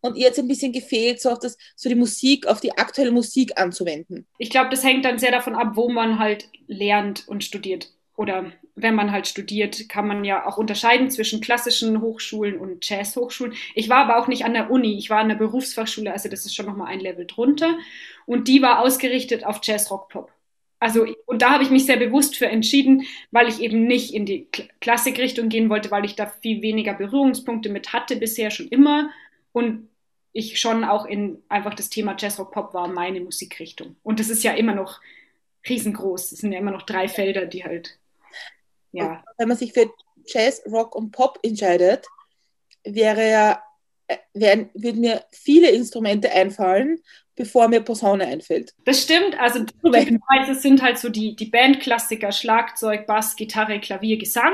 und 0.00 0.16
ihr 0.16 0.26
jetzt 0.26 0.38
ein 0.38 0.48
bisschen 0.48 0.72
gefehlt, 0.72 1.20
so, 1.20 1.30
auf 1.30 1.38
das, 1.38 1.56
so 1.76 1.88
die 1.88 1.94
Musik, 1.94 2.46
auf 2.46 2.60
die 2.60 2.76
aktuelle 2.76 3.10
Musik 3.10 3.58
anzuwenden? 3.60 4.26
Ich 4.38 4.50
glaube, 4.50 4.70
das 4.70 4.84
hängt 4.84 5.04
dann 5.04 5.18
sehr 5.18 5.32
davon 5.32 5.54
ab, 5.54 5.72
wo 5.74 5.88
man 5.88 6.18
halt 6.18 6.48
lernt 6.66 7.26
und 7.28 7.44
studiert. 7.44 7.90
Oder 8.16 8.52
wenn 8.74 8.96
man 8.96 9.12
halt 9.12 9.28
studiert, 9.28 9.88
kann 9.88 10.06
man 10.06 10.24
ja 10.24 10.44
auch 10.44 10.56
unterscheiden 10.56 11.10
zwischen 11.10 11.40
klassischen 11.40 12.00
Hochschulen 12.00 12.58
und 12.58 12.88
Jazzhochschulen. 12.88 13.54
Ich 13.74 13.88
war 13.88 13.98
aber 13.98 14.18
auch 14.18 14.26
nicht 14.26 14.44
an 14.44 14.54
der 14.54 14.70
Uni, 14.70 14.98
ich 14.98 15.08
war 15.08 15.18
an 15.20 15.28
der 15.28 15.36
Berufsfachschule, 15.36 16.12
also 16.12 16.28
das 16.28 16.44
ist 16.44 16.54
schon 16.54 16.66
nochmal 16.66 16.88
ein 16.88 17.00
Level 17.00 17.26
drunter. 17.26 17.78
Und 18.26 18.48
die 18.48 18.60
war 18.60 18.80
ausgerichtet 18.80 19.44
auf 19.44 19.60
Jazz, 19.62 19.90
Rock, 19.90 20.08
Pop. 20.08 20.32
Also, 20.80 21.06
und 21.26 21.42
da 21.42 21.50
habe 21.50 21.64
ich 21.64 21.70
mich 21.70 21.86
sehr 21.86 21.96
bewusst 21.96 22.36
für 22.36 22.46
entschieden, 22.46 23.04
weil 23.32 23.48
ich 23.48 23.60
eben 23.60 23.86
nicht 23.86 24.14
in 24.14 24.26
die 24.26 24.48
Klassikrichtung 24.80 25.48
gehen 25.48 25.70
wollte, 25.70 25.90
weil 25.90 26.04
ich 26.04 26.14
da 26.14 26.26
viel 26.26 26.62
weniger 26.62 26.94
Berührungspunkte 26.94 27.68
mit 27.68 27.92
hatte 27.92 28.16
bisher 28.16 28.50
schon 28.50 28.68
immer 28.68 29.10
und 29.58 29.88
ich 30.32 30.60
schon 30.60 30.84
auch 30.84 31.04
in 31.04 31.42
einfach 31.48 31.74
das 31.74 31.90
Thema 31.90 32.14
Jazz 32.16 32.38
Rock 32.38 32.52
Pop 32.52 32.72
war 32.72 32.86
meine 32.86 33.20
Musikrichtung. 33.20 33.96
Und 34.04 34.20
das 34.20 34.28
ist 34.28 34.44
ja 34.44 34.52
immer 34.52 34.74
noch 34.74 35.00
riesengroß. 35.68 36.32
Es 36.32 36.38
sind 36.38 36.52
ja 36.52 36.60
immer 36.60 36.70
noch 36.70 36.82
drei 36.82 37.08
Felder, 37.08 37.44
die 37.46 37.64
halt, 37.64 37.98
ja. 38.92 39.14
Und 39.14 39.24
wenn 39.36 39.48
man 39.48 39.56
sich 39.56 39.72
für 39.72 39.90
Jazz, 40.26 40.62
Rock 40.70 40.94
und 40.94 41.10
Pop 41.10 41.40
entscheidet, 41.42 42.06
wäre 42.84 43.28
ja, 43.28 43.62
äh, 44.06 44.18
wären, 44.32 44.70
würden 44.74 45.00
mir 45.00 45.24
viele 45.32 45.70
Instrumente 45.70 46.30
einfallen, 46.30 47.02
bevor 47.34 47.66
mir 47.66 47.80
Posaune 47.80 48.26
einfällt. 48.26 48.74
Das 48.84 49.02
stimmt. 49.02 49.38
Also 49.40 49.64
es 50.50 50.62
sind 50.62 50.82
halt 50.82 50.98
so 50.98 51.08
die, 51.08 51.34
die 51.34 51.46
Bandklassiker, 51.46 52.30
Schlagzeug, 52.30 53.06
Bass, 53.06 53.34
Gitarre, 53.34 53.80
Klavier, 53.80 54.18
Gesang. 54.18 54.52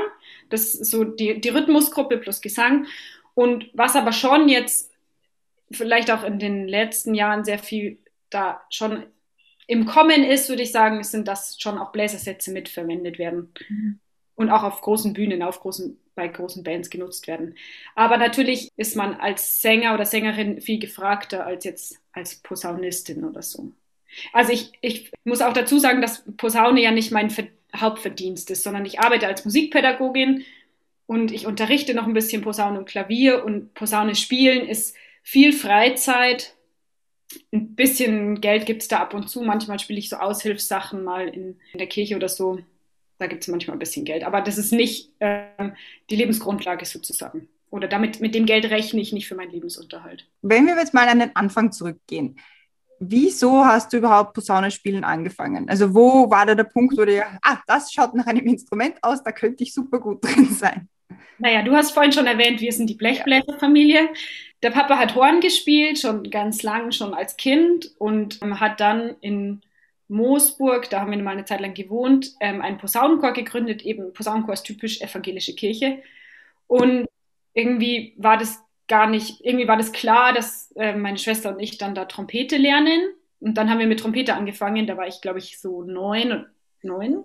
Das 0.49 0.73
ist 0.73 0.89
so 0.89 1.03
die, 1.03 1.39
die 1.39 1.49
Rhythmusgruppe 1.49 2.17
plus 2.17 2.41
Gesang. 2.41 2.87
Und 3.35 3.69
was 3.73 3.95
aber 3.95 4.13
schon 4.13 4.49
jetzt 4.49 4.94
vielleicht 5.71 6.11
auch 6.11 6.23
in 6.23 6.39
den 6.39 6.67
letzten 6.67 7.13
Jahren 7.13 7.43
sehr 7.43 7.59
viel 7.59 7.99
da 8.29 8.61
schon 8.69 9.05
im 9.67 9.85
Kommen 9.85 10.23
ist, 10.23 10.49
würde 10.49 10.61
ich 10.61 10.71
sagen, 10.71 11.03
sind, 11.03 11.27
dass 11.27 11.59
schon 11.59 11.77
auch 11.77 11.91
Bläsersätze 11.91 12.51
mitverwendet 12.51 13.17
werden 13.17 13.53
mhm. 13.67 13.99
und 14.35 14.49
auch 14.49 14.63
auf 14.63 14.81
großen 14.81 15.13
Bühnen, 15.13 15.41
auf 15.41 15.59
großen, 15.59 15.99
bei 16.13 16.27
großen 16.27 16.63
Bands 16.63 16.89
genutzt 16.89 17.27
werden. 17.27 17.55
Aber 17.95 18.17
natürlich 18.17 18.71
ist 18.77 18.95
man 18.95 19.15
als 19.15 19.61
Sänger 19.61 19.95
oder 19.95 20.05
Sängerin 20.05 20.61
viel 20.61 20.79
gefragter 20.79 21.45
als 21.45 21.63
jetzt 21.63 21.99
als 22.11 22.35
Posaunistin 22.35 23.23
oder 23.23 23.41
so. 23.41 23.71
Also 24.33 24.51
ich, 24.53 24.71
ich 24.81 25.11
muss 25.23 25.41
auch 25.41 25.53
dazu 25.53 25.79
sagen, 25.79 26.01
dass 26.01 26.23
Posaune 26.37 26.81
ja 26.81 26.91
nicht 26.91 27.11
mein 27.11 27.33
Hauptverdienst 27.75 28.49
ist, 28.51 28.63
sondern 28.63 28.85
ich 28.85 28.99
arbeite 28.99 29.27
als 29.27 29.43
Musikpädagogin 29.43 30.45
und 31.07 31.31
ich 31.31 31.47
unterrichte 31.47 31.93
noch 31.93 32.07
ein 32.07 32.13
bisschen 32.13 32.41
Posaune 32.41 32.79
und 32.79 32.87
Klavier 32.87 33.43
und 33.43 33.73
Posaune 33.73 34.15
spielen 34.15 34.67
ist 34.67 34.95
viel 35.25 35.51
Freizeit. 35.51 36.55
Ein 37.51 37.75
bisschen 37.75 38.39
Geld 38.39 38.65
gibt 38.65 38.83
es 38.83 38.87
da 38.87 38.99
ab 38.99 39.13
und 39.13 39.27
zu. 39.27 39.41
Manchmal 39.41 39.79
spiele 39.79 39.99
ich 39.99 40.07
so 40.07 40.17
Aushilfssachen 40.17 41.03
mal 41.03 41.27
in, 41.27 41.59
in 41.73 41.79
der 41.79 41.87
Kirche 41.87 42.15
oder 42.15 42.29
so. 42.29 42.59
Da 43.17 43.27
gibt 43.27 43.41
es 43.41 43.47
manchmal 43.47 43.75
ein 43.75 43.79
bisschen 43.79 44.05
Geld. 44.05 44.23
Aber 44.23 44.41
das 44.41 44.57
ist 44.57 44.71
nicht 44.71 45.11
äh, 45.19 45.47
die 46.09 46.15
Lebensgrundlage 46.15 46.85
sozusagen. 46.85 47.49
Oder 47.71 47.87
damit, 47.87 48.21
mit 48.21 48.35
dem 48.35 48.45
Geld 48.45 48.65
rechne 48.69 49.01
ich 49.01 49.11
nicht 49.11 49.27
für 49.27 49.35
meinen 49.35 49.51
Lebensunterhalt. 49.51 50.29
Wenn 50.43 50.67
wir 50.67 50.75
jetzt 50.77 50.93
mal 50.93 51.09
an 51.09 51.19
den 51.19 51.35
Anfang 51.35 51.71
zurückgehen. 51.71 52.39
wieso 52.99 53.65
hast 53.65 53.91
du 53.91 53.97
überhaupt 53.97 54.33
Posaune 54.33 54.69
spielen 54.69 55.03
angefangen? 55.03 55.67
Also 55.67 55.93
wo 55.93 56.29
war 56.29 56.45
da 56.45 56.55
der 56.55 56.63
Punkt, 56.65 56.97
wo 56.97 57.03
du, 57.03 57.25
ah, 57.41 57.57
das 57.67 57.91
schaut 57.91 58.13
nach 58.13 58.27
einem 58.27 58.45
Instrument 58.45 58.95
aus, 59.01 59.23
da 59.23 59.31
könnte 59.31 59.63
ich 59.63 59.73
super 59.73 59.99
gut 59.99 60.23
drin 60.23 60.45
sein? 60.53 60.87
Naja, 61.37 61.63
du 61.63 61.73
hast 61.73 61.91
vorhin 61.91 62.13
schon 62.13 62.27
erwähnt, 62.27 62.61
wir 62.61 62.71
sind 62.71 62.89
die 62.89 62.95
Blechbläserfamilie. 62.95 64.09
Der 64.65 64.71
Papa 64.71 64.97
hat 64.97 65.13
Horn 65.13 65.41
gespielt, 65.41 65.99
schon 65.99 66.31
ganz 66.31 66.63
lang, 66.63 66.91
schon 66.91 67.13
als 67.13 67.37
Kind 67.37 67.91
und 67.99 68.41
ähm, 68.41 68.59
hat 68.59 68.79
dann 68.79 69.15
in 69.21 69.61
Moosburg, 70.07 70.89
da 70.89 71.01
haben 71.01 71.11
wir 71.11 71.21
mal 71.21 71.33
eine 71.33 71.45
Zeit 71.45 71.61
lang 71.61 71.75
gewohnt, 71.75 72.33
ähm, 72.39 72.61
einen 72.61 72.79
Posaunenchor 72.79 73.33
gegründet. 73.33 73.83
Eben 73.83 74.11
Posaunenchor 74.11 74.55
ist 74.55 74.63
typisch 74.63 75.01
evangelische 75.01 75.53
Kirche. 75.53 76.01
Und 76.65 77.05
irgendwie 77.53 78.15
war 78.17 78.37
das 78.37 78.59
gar 78.87 79.07
nicht, 79.07 79.45
irgendwie 79.45 79.67
war 79.67 79.77
das 79.77 79.91
klar, 79.91 80.33
dass 80.33 80.71
äh, 80.71 80.95
meine 80.95 81.19
Schwester 81.19 81.51
und 81.51 81.59
ich 81.59 81.77
dann 81.77 81.93
da 81.93 82.05
Trompete 82.05 82.57
lernen. 82.57 83.13
Und 83.41 83.59
dann 83.59 83.69
haben 83.69 83.77
wir 83.77 83.85
mit 83.85 83.99
Trompete 83.99 84.33
angefangen. 84.33 84.87
Da 84.87 84.97
war 84.97 85.05
ich, 85.05 85.21
glaube 85.21 85.37
ich, 85.37 85.59
so 85.59 85.83
neun, 85.83 86.47
neun. 86.81 87.23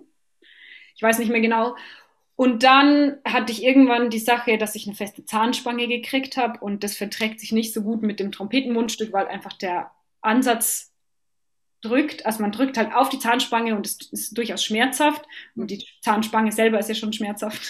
Ich 0.95 1.01
weiß 1.01 1.17
nicht 1.17 1.31
mehr 1.31 1.41
genau. 1.41 1.75
Und 2.41 2.63
dann 2.63 3.17
hatte 3.23 3.51
ich 3.51 3.63
irgendwann 3.63 4.09
die 4.09 4.17
Sache, 4.17 4.57
dass 4.57 4.73
ich 4.73 4.87
eine 4.87 4.95
feste 4.95 5.23
Zahnspange 5.23 5.87
gekriegt 5.87 6.37
habe 6.37 6.59
und 6.59 6.83
das 6.83 6.97
verträgt 6.97 7.39
sich 7.39 7.51
nicht 7.51 7.71
so 7.71 7.83
gut 7.83 8.01
mit 8.01 8.19
dem 8.19 8.31
Trompetenmundstück, 8.31 9.13
weil 9.13 9.27
einfach 9.27 9.53
der 9.53 9.91
Ansatz 10.21 10.91
drückt, 11.81 12.25
also 12.25 12.41
man 12.41 12.51
drückt 12.51 12.79
halt 12.79 12.95
auf 12.95 13.09
die 13.09 13.19
Zahnspange 13.19 13.75
und 13.75 13.85
es 13.85 14.11
ist 14.11 14.35
durchaus 14.35 14.63
schmerzhaft. 14.63 15.23
Und 15.55 15.69
die 15.69 15.85
Zahnspange 16.01 16.51
selber 16.51 16.79
ist 16.79 16.89
ja 16.89 16.95
schon 16.95 17.13
schmerzhaft. 17.13 17.61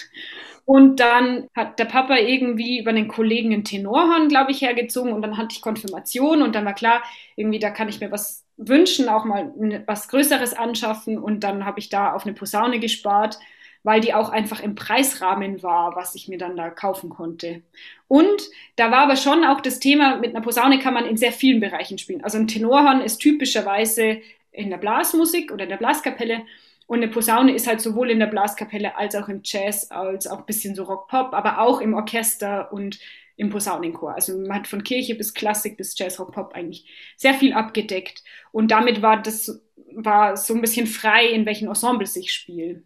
Und 0.64 1.00
dann 1.00 1.48
hat 1.54 1.78
der 1.78 1.84
Papa 1.84 2.16
irgendwie 2.16 2.80
über 2.80 2.94
den 2.94 3.08
Kollegen 3.08 3.52
einen 3.52 3.64
Tenorhorn, 3.64 4.28
glaube 4.28 4.52
ich, 4.52 4.62
hergezogen 4.62 5.12
und 5.12 5.20
dann 5.20 5.36
hatte 5.36 5.48
ich 5.52 5.60
Konfirmation 5.60 6.40
und 6.40 6.54
dann 6.54 6.64
war 6.64 6.74
klar, 6.74 7.02
irgendwie 7.36 7.58
da 7.58 7.68
kann 7.68 7.90
ich 7.90 8.00
mir 8.00 8.10
was 8.10 8.46
wünschen, 8.56 9.10
auch 9.10 9.26
mal 9.26 9.52
was 9.86 10.08
Größeres 10.08 10.54
anschaffen. 10.54 11.18
Und 11.18 11.40
dann 11.40 11.66
habe 11.66 11.78
ich 11.78 11.90
da 11.90 12.14
auf 12.14 12.24
eine 12.24 12.32
Posaune 12.32 12.80
gespart 12.80 13.38
weil 13.82 14.00
die 14.00 14.14
auch 14.14 14.30
einfach 14.30 14.60
im 14.60 14.74
Preisrahmen 14.74 15.62
war, 15.62 15.96
was 15.96 16.14
ich 16.14 16.28
mir 16.28 16.38
dann 16.38 16.56
da 16.56 16.70
kaufen 16.70 17.10
konnte. 17.10 17.62
Und 18.08 18.42
da 18.76 18.90
war 18.90 19.00
aber 19.00 19.16
schon 19.16 19.44
auch 19.44 19.60
das 19.60 19.80
Thema, 19.80 20.16
mit 20.16 20.34
einer 20.34 20.44
Posaune 20.44 20.78
kann 20.78 20.94
man 20.94 21.06
in 21.06 21.16
sehr 21.16 21.32
vielen 21.32 21.60
Bereichen 21.60 21.98
spielen. 21.98 22.24
Also 22.24 22.38
ein 22.38 22.48
Tenorhorn 22.48 23.00
ist 23.00 23.18
typischerweise 23.18 24.20
in 24.52 24.70
der 24.70 24.78
Blasmusik 24.78 25.50
oder 25.52 25.64
in 25.64 25.70
der 25.70 25.78
Blaskapelle. 25.78 26.42
Und 26.86 26.98
eine 26.98 27.08
Posaune 27.08 27.54
ist 27.54 27.66
halt 27.66 27.80
sowohl 27.80 28.10
in 28.10 28.18
der 28.18 28.26
Blaskapelle 28.26 28.96
als 28.96 29.14
auch 29.14 29.28
im 29.28 29.40
Jazz, 29.42 29.90
als 29.90 30.26
auch 30.26 30.40
ein 30.40 30.46
bisschen 30.46 30.74
so 30.74 30.84
Rock-Pop, 30.84 31.32
aber 31.32 31.60
auch 31.60 31.80
im 31.80 31.94
Orchester 31.94 32.72
und 32.72 32.98
im 33.36 33.50
Posaunenchor. 33.50 34.14
Also 34.14 34.36
man 34.38 34.54
hat 34.58 34.66
von 34.68 34.84
Kirche 34.84 35.14
bis 35.14 35.34
Klassik 35.34 35.76
bis 35.76 35.98
Jazz, 35.98 36.20
Rock, 36.20 36.32
Pop 36.32 36.52
eigentlich 36.54 36.86
sehr 37.16 37.34
viel 37.34 37.52
abgedeckt. 37.54 38.22
Und 38.52 38.70
damit 38.70 39.02
war 39.02 39.22
das 39.22 39.62
war 39.94 40.36
so 40.36 40.54
ein 40.54 40.60
bisschen 40.60 40.86
frei, 40.86 41.26
in 41.26 41.46
welchen 41.46 41.68
Ensembles 41.68 42.16
ich 42.16 42.32
spiele. 42.32 42.82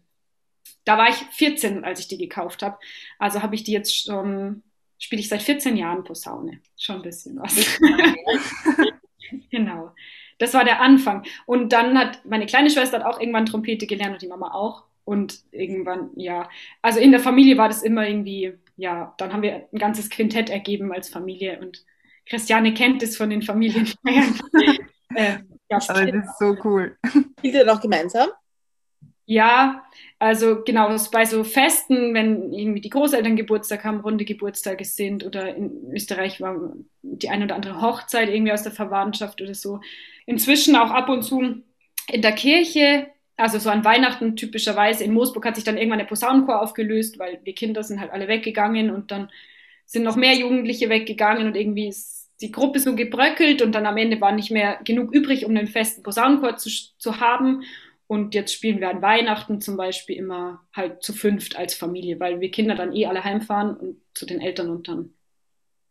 Da 0.87 0.97
war 0.97 1.09
ich 1.09 1.15
14, 1.15 1.83
als 1.83 1.99
ich 1.99 2.07
die 2.07 2.17
gekauft 2.17 2.63
habe. 2.63 2.77
Also 3.19 3.41
habe 3.41 3.55
ich 3.55 3.63
die 3.63 3.73
jetzt 3.73 4.05
schon, 4.05 4.63
spiele 4.97 5.19
ich 5.19 5.27
seit 5.27 5.41
14 5.41 5.75
Jahren 5.75 6.05
Posaune. 6.05 6.61
Schon 6.77 6.97
ein 6.97 7.01
bisschen 7.01 7.37
was. 7.37 7.55
genau. 9.51 9.91
Das 10.37 10.53
war 10.53 10.63
der 10.63 10.79
Anfang. 10.79 11.25
Und 11.45 11.73
dann 11.73 11.97
hat 11.97 12.25
meine 12.25 12.45
kleine 12.45 12.69
Schwester 12.69 12.99
hat 12.99 13.05
auch 13.05 13.19
irgendwann 13.19 13.45
Trompete 13.45 13.85
gelernt 13.85 14.13
und 14.13 14.21
die 14.21 14.27
Mama 14.27 14.53
auch. 14.53 14.85
Und 15.03 15.41
irgendwann, 15.51 16.11
ja, 16.15 16.49
also 16.81 16.99
in 16.99 17.11
der 17.11 17.19
Familie 17.19 17.57
war 17.57 17.67
das 17.67 17.83
immer 17.83 18.07
irgendwie, 18.07 18.53
ja, 18.77 19.13
dann 19.17 19.33
haben 19.33 19.41
wir 19.41 19.67
ein 19.71 19.79
ganzes 19.79 20.09
Quintett 20.09 20.49
ergeben 20.49 20.93
als 20.93 21.09
Familie 21.09 21.59
und 21.59 21.85
Christiane 22.25 22.73
kennt 22.73 23.03
es 23.03 23.17
von 23.17 23.29
den 23.29 23.41
Familienfeiern. 23.41 24.39
äh, 25.15 25.37
ja, 25.69 25.79
Aber 25.87 26.05
das 26.05 26.25
ist 26.25 26.39
so 26.39 26.55
cool. 26.63 26.97
Spielt 27.39 27.55
ihr 27.55 27.65
noch 27.65 27.81
gemeinsam? 27.81 28.29
Ja, 29.25 29.83
also 30.19 30.63
genau, 30.63 30.95
bei 31.11 31.25
so 31.25 31.43
Festen, 31.43 32.13
wenn 32.13 32.51
irgendwie 32.51 32.81
die 32.81 32.89
Großeltern 32.89 33.35
Geburtstag 33.35 33.83
haben, 33.83 33.99
runde 33.99 34.25
Geburtstage 34.25 34.83
sind 34.83 35.23
oder 35.23 35.55
in 35.55 35.91
Österreich 35.93 36.41
war 36.41 36.73
die 37.03 37.29
eine 37.29 37.45
oder 37.45 37.55
andere 37.55 37.81
Hochzeit 37.81 38.29
irgendwie 38.29 38.51
aus 38.51 38.63
der 38.63 38.71
Verwandtschaft 38.71 39.41
oder 39.41 39.53
so. 39.53 39.79
Inzwischen 40.25 40.75
auch 40.75 40.89
ab 40.89 41.09
und 41.09 41.21
zu 41.21 41.61
in 42.09 42.21
der 42.21 42.31
Kirche, 42.31 43.07
also 43.35 43.59
so 43.59 43.69
an 43.69 43.85
Weihnachten 43.85 44.35
typischerweise. 44.35 45.03
In 45.03 45.13
Moosburg 45.13 45.45
hat 45.45 45.55
sich 45.55 45.63
dann 45.63 45.77
irgendwann 45.77 45.99
der 45.99 46.05
Posaunenchor 46.05 46.61
aufgelöst, 46.61 47.19
weil 47.19 47.37
die 47.45 47.53
Kinder 47.53 47.83
sind 47.83 47.99
halt 47.99 48.11
alle 48.11 48.27
weggegangen 48.27 48.89
und 48.89 49.11
dann 49.11 49.29
sind 49.85 50.03
noch 50.03 50.15
mehr 50.15 50.33
Jugendliche 50.33 50.89
weggegangen 50.89 51.47
und 51.47 51.55
irgendwie 51.55 51.89
ist 51.89 52.29
die 52.41 52.51
Gruppe 52.51 52.79
so 52.79 52.95
gebröckelt 52.95 53.61
und 53.61 53.73
dann 53.73 53.85
am 53.85 53.97
Ende 53.97 54.19
war 54.21 54.31
nicht 54.31 54.51
mehr 54.51 54.79
genug 54.83 55.11
übrig, 55.13 55.45
um 55.45 55.55
einen 55.55 55.67
festen 55.67 56.03
Posaunenchor 56.03 56.57
zu, 56.57 56.69
zu 56.97 57.19
haben. 57.19 57.63
Und 58.07 58.33
jetzt 58.33 58.53
spielen 58.53 58.79
wir 58.79 58.89
an 58.89 59.01
Weihnachten 59.01 59.59
zum 59.59 59.75
Beispiel 59.75 60.15
immer 60.15 60.65
halt 60.73 61.03
zu 61.03 61.11
fünft 61.13 61.57
als 61.57 61.73
Familie, 61.73 62.19
weil 62.19 62.39
wir 62.39 62.51
Kinder 62.51 62.75
dann 62.75 62.95
eh 62.95 63.05
alle 63.05 63.23
heimfahren 63.23 63.75
und 63.75 64.01
zu 64.13 64.25
den 64.25 64.39
Eltern 64.39 64.69
und 64.69 64.87
dann 64.87 65.13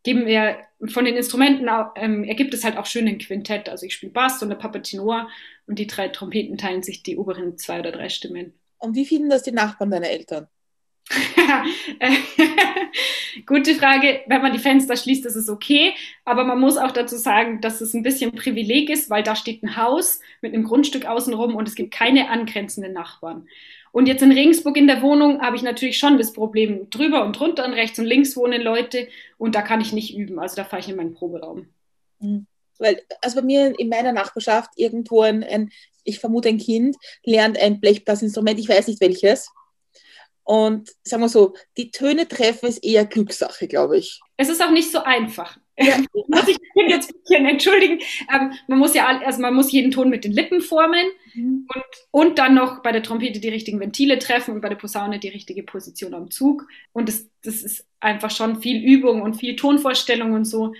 geben 0.03 0.25
wir 0.25 0.57
von 0.85 1.05
den 1.05 1.15
Instrumenten 1.15 1.67
ähm, 1.95 2.23
ergibt 2.23 2.53
es 2.53 2.63
halt 2.63 2.77
auch 2.77 2.85
schön 2.85 3.07
ein 3.07 3.17
Quintett. 3.17 3.67
Also 3.67 3.85
ich 3.85 3.93
spiele 3.93 4.13
Bass 4.13 4.41
und 4.41 4.49
der 4.49 4.55
Papa 4.55 4.79
Tenor 4.79 5.29
und 5.65 5.79
die 5.79 5.87
drei 5.87 6.07
Trompeten 6.07 6.57
teilen 6.57 6.81
sich 6.81 7.03
die 7.03 7.17
oberen 7.17 7.57
zwei 7.57 7.79
oder 7.79 7.91
drei 7.91 8.09
Stimmen. 8.09 8.53
Und 8.77 8.95
wie 8.95 9.05
finden 9.05 9.29
das 9.29 9.43
die 9.43 9.51
Nachbarn 9.51 9.91
deiner 9.91 10.09
Eltern? 10.09 10.47
Gute 13.45 13.75
Frage. 13.75 14.21
Wenn 14.27 14.41
man 14.41 14.53
die 14.53 14.59
Fenster 14.59 14.97
schließt, 14.97 15.25
ist 15.25 15.35
es 15.35 15.49
okay. 15.49 15.93
Aber 16.25 16.43
man 16.43 16.59
muss 16.59 16.77
auch 16.77 16.91
dazu 16.91 17.15
sagen, 17.15 17.61
dass 17.61 17.81
es 17.81 17.93
ein 17.93 18.03
bisschen 18.03 18.33
Privileg 18.33 18.89
ist, 18.89 19.09
weil 19.09 19.23
da 19.23 19.35
steht 19.35 19.63
ein 19.63 19.77
Haus 19.77 20.19
mit 20.41 20.53
einem 20.53 20.63
Grundstück 20.63 21.05
außenrum 21.05 21.55
und 21.55 21.67
es 21.67 21.75
gibt 21.75 21.93
keine 21.93 22.29
angrenzenden 22.29 22.93
Nachbarn. 22.93 23.47
Und 23.91 24.07
jetzt 24.07 24.21
in 24.21 24.31
Regensburg 24.31 24.77
in 24.77 24.87
der 24.87 25.01
Wohnung 25.01 25.41
habe 25.41 25.55
ich 25.55 25.63
natürlich 25.63 25.97
schon 25.97 26.17
das 26.17 26.33
Problem, 26.33 26.89
drüber 26.89 27.25
und 27.25 27.39
drunter 27.39 27.65
und 27.65 27.73
rechts 27.73 27.97
und 27.97 28.05
links 28.05 28.35
wohnen 28.35 28.61
Leute 28.61 29.07
und 29.37 29.55
da 29.55 29.61
kann 29.61 29.81
ich 29.81 29.93
nicht 29.93 30.15
üben. 30.15 30.39
Also 30.39 30.55
da 30.55 30.65
fahre 30.65 30.81
ich 30.81 30.89
in 30.89 30.97
meinen 30.97 31.13
Proberaum. 31.13 31.67
Mhm. 32.19 32.45
Weil, 32.79 33.01
also 33.21 33.37
bei 33.37 33.45
mir 33.45 33.79
in 33.79 33.89
meiner 33.89 34.11
Nachbarschaft 34.11 34.71
irgendwo 34.75 35.21
ein, 35.21 35.43
ein 35.43 35.71
ich 36.03 36.19
vermute 36.19 36.49
ein 36.49 36.59
Kind, 36.59 36.95
lernt 37.23 37.59
ein 37.59 37.79
Blechblasinstrument, 37.79 38.59
ich 38.59 38.69
weiß 38.69 38.87
nicht 38.87 39.01
welches 39.01 39.49
und 40.47 40.95
sagen 41.03 41.21
wir 41.21 41.27
so, 41.27 41.55
die 41.75 41.91
Töne 41.91 42.25
treffen 42.25 42.69
ist 42.69 42.81
eher 42.81 43.05
Glückssache, 43.05 43.67
glaube 43.67 43.97
ich. 43.97 44.21
Es 44.37 44.47
ist 44.47 44.63
auch 44.63 44.71
nicht 44.71 44.89
so 44.89 45.03
einfach. 45.03 45.57
Ja. 45.77 45.97
muss 46.27 46.47
ich 46.47 46.57
jetzt 46.87 47.13
ein 47.13 47.19
bisschen 47.21 47.45
entschuldigen. 47.45 47.99
Ähm, 48.33 48.53
man 48.69 48.79
muss 48.79 48.93
ja, 48.93 49.07
also 49.07 49.41
man 49.41 49.53
muss 49.53 49.73
jeden 49.73 49.91
Ton 49.91 50.09
mit 50.09 50.23
den 50.23 50.31
Lippen 50.31 50.61
formen 50.61 51.05
mhm. 51.33 51.67
und, 51.75 51.83
und 52.11 52.39
dann 52.39 52.55
noch 52.55 52.81
bei 52.81 52.93
der 52.93 53.03
Trompete 53.03 53.41
die 53.41 53.49
richtigen 53.49 53.81
Ventile 53.81 54.19
treffen 54.19 54.53
und 54.55 54.61
bei 54.61 54.69
der 54.69 54.77
Posaune 54.77 55.19
die 55.19 55.27
richtige 55.27 55.63
Position 55.63 56.13
am 56.13 56.31
Zug. 56.31 56.65
Und 56.93 57.09
das, 57.09 57.27
das 57.43 57.61
ist 57.61 57.85
einfach 57.99 58.31
schon 58.31 58.61
viel 58.61 58.81
Übung 58.81 59.23
und 59.23 59.33
viel 59.33 59.57
Tonvorstellung 59.57 60.31
und 60.31 60.45
so. 60.45 60.73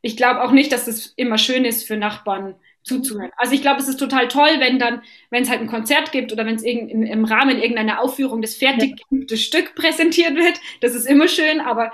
Ich 0.00 0.16
glaube 0.16 0.42
auch 0.42 0.50
nicht, 0.50 0.72
dass 0.72 0.86
das 0.86 1.12
immer 1.14 1.38
schön 1.38 1.64
ist 1.64 1.86
für 1.86 1.96
Nachbarn, 1.96 2.56
zuzuhören. 2.82 3.30
Also 3.36 3.54
ich 3.54 3.62
glaube, 3.62 3.80
es 3.80 3.88
ist 3.88 3.98
total 3.98 4.28
toll, 4.28 4.50
wenn 4.58 4.78
dann, 4.78 5.02
wenn 5.30 5.42
es 5.42 5.50
halt 5.50 5.60
ein 5.60 5.68
Konzert 5.68 6.12
gibt 6.12 6.32
oder 6.32 6.44
wenn 6.46 6.56
es 6.56 6.62
im 6.62 7.24
Rahmen 7.24 7.58
irgendeiner 7.58 8.00
Aufführung 8.00 8.42
das 8.42 8.54
fertig 8.54 9.00
geübte 9.08 9.34
ja. 9.34 9.40
Stück 9.40 9.74
präsentiert 9.74 10.34
wird. 10.34 10.60
Das 10.80 10.94
ist 10.94 11.06
immer 11.06 11.28
schön, 11.28 11.60
aber 11.60 11.92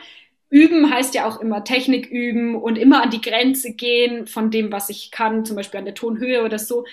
üben 0.50 0.90
heißt 0.90 1.14
ja 1.14 1.26
auch 1.26 1.40
immer 1.40 1.64
Technik 1.64 2.06
üben 2.06 2.54
und 2.54 2.76
immer 2.76 3.02
an 3.02 3.10
die 3.10 3.20
Grenze 3.20 3.74
gehen 3.74 4.26
von 4.26 4.50
dem, 4.50 4.72
was 4.72 4.88
ich 4.88 5.10
kann, 5.10 5.44
zum 5.44 5.56
Beispiel 5.56 5.78
an 5.78 5.84
der 5.84 5.94
Tonhöhe 5.94 6.42
oder 6.42 6.58
so. 6.58 6.86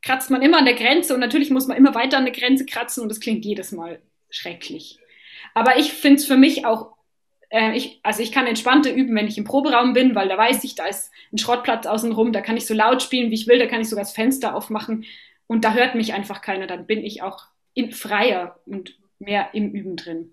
Kratzt 0.00 0.30
man 0.30 0.42
immer 0.42 0.58
an 0.58 0.64
der 0.64 0.74
Grenze 0.74 1.14
und 1.14 1.20
natürlich 1.20 1.50
muss 1.50 1.66
man 1.66 1.76
immer 1.76 1.94
weiter 1.94 2.18
an 2.18 2.24
der 2.24 2.34
Grenze 2.34 2.66
kratzen 2.66 3.02
und 3.02 3.08
das 3.08 3.20
klingt 3.20 3.44
jedes 3.44 3.70
Mal 3.72 4.00
schrecklich. 4.30 4.98
Aber 5.54 5.78
ich 5.78 5.92
finde 5.92 6.16
es 6.16 6.26
für 6.26 6.38
mich 6.38 6.64
auch 6.64 6.94
äh, 7.52 7.76
ich, 7.76 8.00
also 8.02 8.22
ich 8.22 8.32
kann 8.32 8.46
entspannter 8.46 8.92
üben, 8.92 9.14
wenn 9.14 9.28
ich 9.28 9.38
im 9.38 9.44
Proberaum 9.44 9.92
bin, 9.92 10.14
weil 10.14 10.28
da 10.28 10.38
weiß 10.38 10.64
ich, 10.64 10.74
da 10.74 10.86
ist 10.86 11.10
ein 11.32 11.38
Schrottplatz 11.38 11.86
außenrum, 11.86 12.32
da 12.32 12.40
kann 12.40 12.56
ich 12.56 12.66
so 12.66 12.74
laut 12.74 13.02
spielen, 13.02 13.30
wie 13.30 13.34
ich 13.34 13.46
will, 13.46 13.58
da 13.58 13.66
kann 13.66 13.82
ich 13.82 13.88
sogar 13.88 14.04
das 14.04 14.14
Fenster 14.14 14.56
aufmachen 14.56 15.04
und 15.46 15.64
da 15.64 15.74
hört 15.74 15.94
mich 15.94 16.14
einfach 16.14 16.40
keiner. 16.40 16.66
Dann 16.66 16.86
bin 16.86 17.04
ich 17.04 17.22
auch 17.22 17.44
in, 17.74 17.92
freier 17.92 18.58
und 18.64 18.98
mehr 19.18 19.50
im 19.52 19.70
Üben 19.70 19.96
drin. 19.96 20.32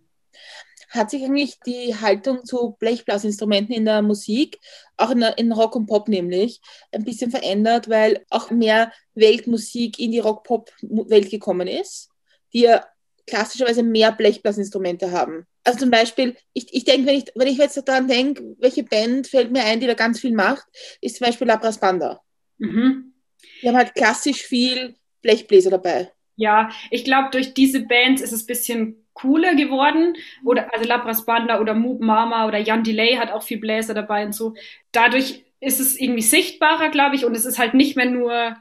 Hat 0.90 1.12
sich 1.12 1.24
eigentlich 1.24 1.60
die 1.68 1.94
Haltung 1.96 2.46
zu 2.46 2.76
Blechblasinstrumenten 2.80 3.76
in 3.76 3.86
der 3.86 4.02
Musik, 4.02 4.60
auch 4.98 5.12
in, 5.12 5.20
der, 5.20 5.38
in 5.38 5.52
Rock 5.52 5.76
und 5.76 5.86
Pop 5.86 6.08
nämlich, 6.08 6.62
ein 6.92 7.04
bisschen 7.04 7.30
verändert, 7.30 7.90
weil 7.90 8.26
auch 8.30 8.50
mehr 8.50 8.92
Weltmusik 9.14 10.00
in 10.00 10.12
die 10.12 10.20
Rock-Pop-Welt 10.20 11.30
gekommen 11.30 11.68
ist, 11.68 12.10
die 12.54 12.62
ja 12.62 12.86
klassischerweise 13.30 13.84
mehr 13.84 14.12
Blechblasinstrumente 14.12 15.12
haben? 15.12 15.46
Also 15.64 15.80
zum 15.80 15.92
Beispiel, 15.92 16.36
ich, 16.54 16.74
ich 16.74 16.84
denke, 16.86 17.08
wenn 17.08 17.18
ich, 17.18 17.26
wenn 17.36 17.48
ich 17.48 17.58
jetzt 17.58 17.82
daran 17.88 18.08
denke, 18.08 18.56
welche 18.60 18.84
Band 18.84 19.28
fällt 19.28 19.52
mir 19.52 19.64
ein, 19.64 19.80
die 19.80 19.88
da 19.88 19.94
ganz 19.94 20.20
viel 20.20 20.34
macht, 20.34 20.66
ist 21.02 21.18
zum 21.18 21.28
Beispiel 21.28 21.48
Labras 21.48 21.80
Banda. 21.80 22.22
Mhm. 22.58 23.14
Die 23.62 23.68
haben 23.68 23.78
halt 23.78 23.96
klassisch 23.96 24.42
viel 24.42 24.96
Blechbläser 25.22 25.70
dabei. 25.70 26.12
Ja, 26.36 26.70
ich 26.90 27.04
glaube, 27.04 27.30
durch 27.32 27.54
diese 27.54 27.82
Bands 27.82 28.22
ist 28.22 28.32
es 28.32 28.44
ein 28.44 28.48
bisschen 28.48 29.06
cooler 29.14 29.56
geworden. 29.56 30.16
Oder 30.46 30.74
also 30.74 30.88
Labras 30.88 31.26
Banda 31.26 31.60
oder 31.60 31.74
Moob 31.74 32.02
Mama 32.02 32.48
oder 32.48 32.58
Jan 32.58 32.84
Delay 32.84 33.18
hat 33.18 33.32
auch 33.32 33.44
viel 33.44 33.60
Bläser 33.60 33.94
dabei 33.94 34.26
und 34.26 34.34
so. 34.34 34.54
Dadurch 34.92 35.44
ist 35.60 35.80
es 35.80 36.00
irgendwie 36.00 36.22
sichtbarer, 36.22 36.90
glaube 36.90 37.16
ich, 37.16 37.26
und 37.26 37.36
es 37.36 37.46
ist 37.46 37.60
halt 37.60 37.74
nicht 37.74 37.98
mehr 37.98 38.06
nur 38.06 38.56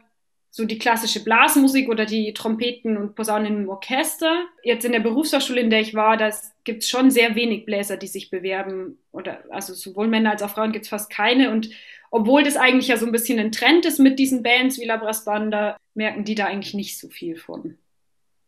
so 0.50 0.64
die 0.64 0.78
klassische 0.78 1.22
Blasmusik 1.22 1.88
oder 1.88 2.06
die 2.06 2.32
Trompeten 2.32 2.96
und 2.96 3.14
Posaunen 3.14 3.62
im 3.64 3.68
Orchester. 3.68 4.46
Jetzt 4.62 4.84
in 4.84 4.92
der 4.92 5.00
Berufsfachschule, 5.00 5.60
in 5.60 5.70
der 5.70 5.80
ich 5.80 5.94
war, 5.94 6.16
da 6.16 6.30
gibt 6.64 6.82
es 6.82 6.88
schon 6.88 7.10
sehr 7.10 7.34
wenig 7.34 7.66
Bläser, 7.66 7.96
die 7.96 8.06
sich 8.06 8.30
bewerben. 8.30 8.98
Oder 9.12 9.44
also 9.50 9.74
sowohl 9.74 10.08
Männer 10.08 10.30
als 10.30 10.42
auch 10.42 10.50
Frauen 10.50 10.72
gibt 10.72 10.84
es 10.84 10.88
fast 10.88 11.10
keine. 11.10 11.50
Und 11.50 11.70
obwohl 12.10 12.42
das 12.42 12.56
eigentlich 12.56 12.88
ja 12.88 12.96
so 12.96 13.06
ein 13.06 13.12
bisschen 13.12 13.38
ein 13.38 13.52
Trend 13.52 13.84
ist 13.84 13.98
mit 13.98 14.18
diesen 14.18 14.42
Bands 14.42 14.78
wie 14.80 14.86
La 14.86 14.96
Brass 14.96 15.24
Banda, 15.24 15.76
merken 15.94 16.24
die 16.24 16.34
da 16.34 16.46
eigentlich 16.46 16.74
nicht 16.74 16.98
so 16.98 17.08
viel 17.08 17.36
von. 17.36 17.76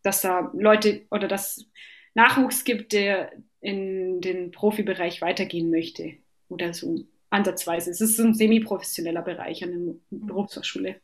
Dass 0.03 0.21
da 0.21 0.51
Leute 0.53 1.01
oder 1.11 1.27
dass 1.27 1.65
Nachwuchs 2.15 2.63
gibt, 2.63 2.93
der 2.93 3.31
in 3.61 4.21
den 4.21 4.51
Profibereich 4.51 5.21
weitergehen 5.21 5.69
möchte. 5.69 6.13
Oder 6.49 6.73
so 6.73 7.05
ansatzweise. 7.29 7.91
Es 7.91 8.01
ist 8.01 8.17
so 8.17 8.23
ein 8.23 8.33
semi-professioneller 8.33 9.21
Bereich 9.21 9.63
an 9.63 9.99
der 10.11 10.17
Berufsfachschule. 10.27 10.99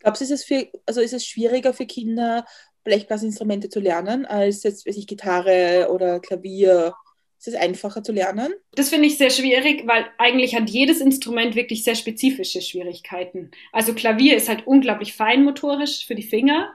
Glaubst 0.00 0.20
du, 0.20 0.24
ist 0.24 0.30
es, 0.30 0.44
für, 0.44 0.68
also 0.86 1.00
ist 1.00 1.12
es 1.12 1.26
schwieriger 1.26 1.72
für 1.72 1.86
Kinder, 1.86 2.44
Blechblasinstrumente 2.84 3.68
zu 3.68 3.80
lernen, 3.80 4.26
als 4.26 4.62
jetzt, 4.62 4.86
weiß 4.86 4.96
ich, 4.96 5.06
Gitarre 5.06 5.88
oder 5.90 6.20
Klavier? 6.20 6.94
Ist 7.38 7.48
es 7.48 7.54
einfacher 7.54 8.02
zu 8.02 8.12
lernen? 8.12 8.52
Das 8.72 8.90
finde 8.90 9.06
ich 9.06 9.16
sehr 9.16 9.30
schwierig, 9.30 9.86
weil 9.86 10.06
eigentlich 10.18 10.54
hat 10.54 10.68
jedes 10.68 11.00
Instrument 11.00 11.54
wirklich 11.54 11.84
sehr 11.84 11.94
spezifische 11.94 12.60
Schwierigkeiten. 12.60 13.50
Also 13.72 13.94
Klavier 13.94 14.36
ist 14.36 14.50
halt 14.50 14.66
unglaublich 14.66 15.14
feinmotorisch 15.14 16.06
für 16.06 16.14
die 16.14 16.22
Finger. 16.22 16.70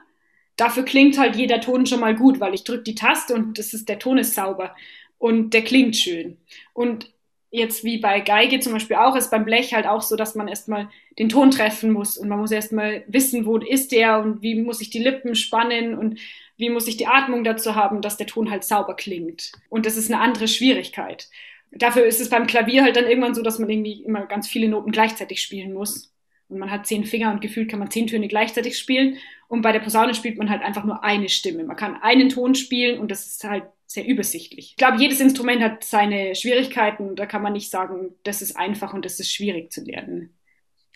Dafür 0.56 0.84
klingt 0.84 1.18
halt 1.18 1.36
jeder 1.36 1.60
Ton 1.60 1.86
schon 1.86 2.00
mal 2.00 2.16
gut, 2.16 2.40
weil 2.40 2.52
ich 2.52 2.64
drücke 2.64 2.82
die 2.82 2.96
Taste 2.96 3.34
und 3.34 3.58
das 3.58 3.74
ist, 3.74 3.88
der 3.88 4.00
Ton 4.00 4.18
ist 4.18 4.34
sauber 4.34 4.74
und 5.18 5.54
der 5.54 5.62
klingt 5.62 5.94
schön. 5.94 6.38
Und 6.72 7.12
jetzt 7.56 7.84
wie 7.84 7.98
bei 7.98 8.20
Geige 8.20 8.60
zum 8.60 8.72
Beispiel 8.72 8.96
auch, 8.96 9.16
ist 9.16 9.30
beim 9.30 9.44
Blech 9.44 9.74
halt 9.74 9.86
auch 9.86 10.02
so, 10.02 10.16
dass 10.16 10.34
man 10.34 10.48
erstmal 10.48 10.88
den 11.18 11.28
Ton 11.28 11.50
treffen 11.50 11.90
muss 11.90 12.18
und 12.18 12.28
man 12.28 12.38
muss 12.38 12.50
erstmal 12.50 13.04
wissen, 13.06 13.46
wo 13.46 13.56
ist 13.56 13.92
der 13.92 14.20
und 14.20 14.42
wie 14.42 14.54
muss 14.60 14.80
ich 14.80 14.90
die 14.90 14.98
Lippen 14.98 15.34
spannen 15.34 15.96
und 15.96 16.20
wie 16.56 16.70
muss 16.70 16.88
ich 16.88 16.96
die 16.96 17.06
Atmung 17.06 17.44
dazu 17.44 17.74
haben, 17.74 18.02
dass 18.02 18.16
der 18.16 18.26
Ton 18.26 18.50
halt 18.50 18.64
sauber 18.64 18.94
klingt. 18.94 19.52
Und 19.68 19.86
das 19.86 19.96
ist 19.96 20.10
eine 20.10 20.20
andere 20.20 20.48
Schwierigkeit. 20.48 21.28
Dafür 21.70 22.06
ist 22.06 22.20
es 22.20 22.30
beim 22.30 22.46
Klavier 22.46 22.82
halt 22.82 22.96
dann 22.96 23.06
irgendwann 23.06 23.34
so, 23.34 23.42
dass 23.42 23.58
man 23.58 23.68
irgendwie 23.68 24.02
immer 24.04 24.26
ganz 24.26 24.48
viele 24.48 24.68
Noten 24.68 24.92
gleichzeitig 24.92 25.42
spielen 25.42 25.72
muss. 25.72 26.12
Und 26.48 26.58
man 26.58 26.70
hat 26.70 26.86
zehn 26.86 27.04
Finger 27.04 27.32
und 27.32 27.40
gefühlt 27.40 27.70
kann 27.70 27.80
man 27.80 27.90
zehn 27.90 28.06
Töne 28.06 28.28
gleichzeitig 28.28 28.78
spielen. 28.78 29.16
Und 29.48 29.62
bei 29.62 29.72
der 29.72 29.80
Posaune 29.80 30.14
spielt 30.14 30.38
man 30.38 30.48
halt 30.48 30.62
einfach 30.62 30.84
nur 30.84 31.02
eine 31.04 31.28
Stimme. 31.28 31.64
Man 31.64 31.76
kann 31.76 32.00
einen 32.00 32.28
Ton 32.28 32.54
spielen 32.54 33.00
und 33.00 33.10
das 33.10 33.26
ist 33.26 33.44
halt 33.44 33.64
sehr 33.86 34.06
übersichtlich. 34.06 34.70
Ich 34.70 34.76
glaube, 34.76 35.00
jedes 35.00 35.20
Instrument 35.20 35.62
hat 35.62 35.84
seine 35.84 36.34
Schwierigkeiten. 36.34 37.16
Da 37.16 37.26
kann 37.26 37.42
man 37.42 37.52
nicht 37.52 37.70
sagen, 37.70 38.14
das 38.24 38.42
ist 38.42 38.56
einfach 38.56 38.92
und 38.92 39.04
das 39.04 39.20
ist 39.20 39.32
schwierig 39.32 39.72
zu 39.72 39.82
lernen. 39.82 40.36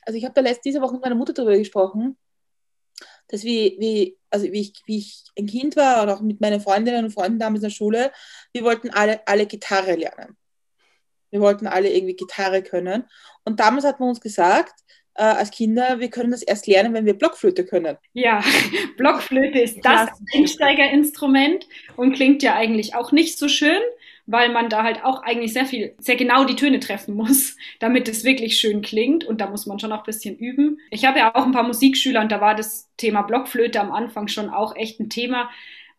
Also 0.02 0.18
ich 0.18 0.24
habe 0.24 0.34
da 0.34 0.40
letzte 0.40 0.62
diese 0.66 0.80
Woche 0.80 0.94
mit 0.94 1.02
meiner 1.02 1.14
Mutter 1.14 1.32
darüber 1.32 1.56
gesprochen, 1.56 2.16
dass 3.28 3.44
wie, 3.44 3.76
wie, 3.78 4.18
also 4.30 4.50
wie 4.50 4.60
ich, 4.60 4.72
wie 4.86 4.98
ich 4.98 5.24
ein 5.38 5.46
Kind 5.46 5.76
war 5.76 6.02
und 6.02 6.08
auch 6.08 6.20
mit 6.20 6.40
meinen 6.40 6.60
Freundinnen 6.60 7.04
und 7.04 7.12
Freunden 7.12 7.38
damals 7.38 7.62
in 7.62 7.68
der 7.68 7.74
Schule, 7.74 8.12
wir 8.52 8.64
wollten 8.64 8.90
alle, 8.90 9.26
alle 9.26 9.46
Gitarre 9.46 9.94
lernen. 9.94 10.36
Wir 11.30 11.40
wollten 11.40 11.68
alle 11.68 11.92
irgendwie 11.92 12.16
Gitarre 12.16 12.62
können. 12.62 13.04
Und 13.44 13.60
damals 13.60 13.84
hat 13.84 14.00
man 14.00 14.08
uns 14.08 14.20
gesagt, 14.20 14.74
äh, 15.14 15.22
als 15.22 15.50
Kinder, 15.50 16.00
wir 16.00 16.08
können 16.10 16.30
das 16.30 16.42
erst 16.42 16.66
lernen, 16.66 16.94
wenn 16.94 17.06
wir 17.06 17.14
Blockflöte 17.14 17.64
können. 17.64 17.96
Ja, 18.12 18.42
Blockflöte 18.96 19.60
ist 19.60 19.84
das 19.84 20.10
Einsteigerinstrument 20.34 21.66
und 21.96 22.14
klingt 22.14 22.42
ja 22.42 22.54
eigentlich 22.54 22.94
auch 22.94 23.12
nicht 23.12 23.38
so 23.38 23.48
schön, 23.48 23.80
weil 24.26 24.50
man 24.50 24.68
da 24.68 24.84
halt 24.84 25.04
auch 25.04 25.22
eigentlich 25.22 25.52
sehr 25.52 25.66
viel, 25.66 25.94
sehr 25.98 26.16
genau 26.16 26.44
die 26.44 26.56
Töne 26.56 26.80
treffen 26.80 27.14
muss, 27.14 27.56
damit 27.80 28.08
es 28.08 28.24
wirklich 28.24 28.58
schön 28.58 28.82
klingt 28.82 29.24
und 29.24 29.40
da 29.40 29.50
muss 29.50 29.66
man 29.66 29.78
schon 29.78 29.92
auch 29.92 29.98
ein 29.98 30.04
bisschen 30.04 30.36
üben. 30.36 30.78
Ich 30.90 31.04
habe 31.04 31.18
ja 31.18 31.34
auch 31.34 31.44
ein 31.44 31.52
paar 31.52 31.66
Musikschüler 31.66 32.20
und 32.20 32.30
da 32.30 32.40
war 32.40 32.54
das 32.54 32.88
Thema 32.96 33.22
Blockflöte 33.22 33.80
am 33.80 33.92
Anfang 33.92 34.28
schon 34.28 34.50
auch 34.50 34.76
echt 34.76 35.00
ein 35.00 35.10
Thema 35.10 35.50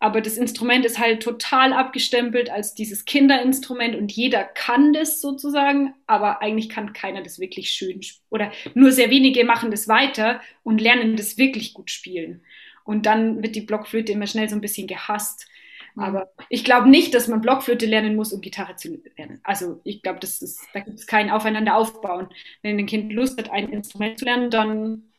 aber 0.01 0.19
das 0.19 0.35
Instrument 0.35 0.83
ist 0.83 0.97
halt 0.97 1.21
total 1.21 1.73
abgestempelt 1.73 2.49
als 2.49 2.73
dieses 2.73 3.05
Kinderinstrument 3.05 3.95
und 3.95 4.11
jeder 4.11 4.43
kann 4.43 4.93
das 4.93 5.21
sozusagen, 5.21 5.93
aber 6.07 6.41
eigentlich 6.41 6.69
kann 6.69 6.91
keiner 6.91 7.21
das 7.21 7.39
wirklich 7.39 7.69
schön 7.69 8.01
oder 8.31 8.51
nur 8.73 8.91
sehr 8.91 9.11
wenige 9.11 9.45
machen 9.45 9.69
das 9.69 9.87
weiter 9.87 10.41
und 10.63 10.81
lernen 10.81 11.17
das 11.17 11.37
wirklich 11.37 11.75
gut 11.75 11.91
spielen. 11.91 12.41
Und 12.83 13.05
dann 13.05 13.43
wird 13.43 13.55
die 13.55 13.61
Blockflöte 13.61 14.11
immer 14.11 14.25
schnell 14.25 14.49
so 14.49 14.55
ein 14.55 14.61
bisschen 14.61 14.87
gehasst. 14.87 15.47
Mhm. 15.93 16.03
Aber 16.03 16.31
ich 16.49 16.63
glaube 16.63 16.89
nicht, 16.89 17.13
dass 17.13 17.27
man 17.27 17.41
Blockflöte 17.41 17.85
lernen 17.85 18.15
muss, 18.15 18.33
um 18.33 18.41
Gitarre 18.41 18.77
zu 18.77 19.03
lernen. 19.15 19.39
Also 19.43 19.81
ich 19.83 20.01
glaube, 20.01 20.19
das 20.19 20.41
ist, 20.41 20.67
da 20.73 20.79
gibt 20.79 20.97
es 20.97 21.05
kein 21.05 21.29
Aufeinander 21.29 21.75
aufbauen. 21.75 22.29
Wenn 22.63 22.79
ein 22.79 22.87
Kind 22.87 23.13
Lust 23.13 23.37
hat, 23.37 23.51
ein 23.51 23.69
Instrument 23.69 24.17
zu 24.17 24.25
lernen, 24.25 24.49
dann 24.49 25.10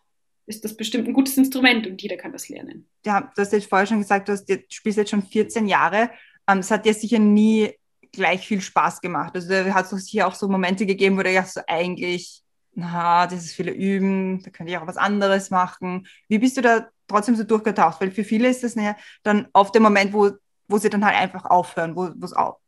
ist 0.46 0.64
das 0.64 0.76
bestimmt 0.76 1.08
ein 1.08 1.14
gutes 1.14 1.36
Instrument 1.36 1.86
und 1.86 2.02
jeder 2.02 2.16
kann 2.16 2.32
das 2.32 2.48
lernen. 2.48 2.88
Ja, 3.04 3.30
du 3.34 3.42
hast 3.42 3.52
jetzt 3.52 3.68
vorher 3.68 3.86
schon 3.86 4.00
gesagt, 4.00 4.28
du, 4.28 4.32
hast, 4.32 4.48
du 4.48 4.58
spielst 4.68 4.98
jetzt 4.98 5.10
schon 5.10 5.22
14 5.22 5.66
Jahre. 5.66 6.10
Ähm, 6.48 6.58
es 6.58 6.70
hat 6.70 6.84
dir 6.84 6.94
sicher 6.94 7.18
nie 7.18 7.72
gleich 8.10 8.46
viel 8.46 8.60
Spaß 8.60 9.00
gemacht. 9.00 9.34
Also 9.34 9.48
da 9.48 9.72
hat 9.72 9.90
es 9.90 10.06
sicher 10.06 10.26
auch 10.26 10.34
so 10.34 10.48
Momente 10.48 10.84
gegeben, 10.84 11.16
wo 11.16 11.22
du 11.22 11.30
ja 11.30 11.44
so 11.44 11.60
eigentlich, 11.66 12.42
na, 12.74 13.26
das 13.26 13.44
ist 13.44 13.54
viele 13.54 13.72
Üben, 13.72 14.42
da 14.42 14.50
könnte 14.50 14.72
ich 14.72 14.78
auch 14.78 14.86
was 14.86 14.96
anderes 14.96 15.50
machen. 15.50 16.06
Wie 16.28 16.38
bist 16.38 16.56
du 16.56 16.60
da 16.60 16.88
trotzdem 17.08 17.36
so 17.36 17.44
durchgetaucht? 17.44 18.00
Weil 18.00 18.10
für 18.10 18.24
viele 18.24 18.48
ist 18.48 18.64
das 18.64 18.74
ja 18.74 18.96
dann 19.22 19.48
oft 19.52 19.74
der 19.74 19.82
Moment, 19.82 20.12
wo, 20.12 20.30
wo 20.68 20.78
sie 20.78 20.90
dann 20.90 21.04
halt 21.04 21.16
einfach 21.16 21.46
aufhören, 21.46 21.96
wo 21.96 22.12
es 22.24 22.32
auch 22.32 22.58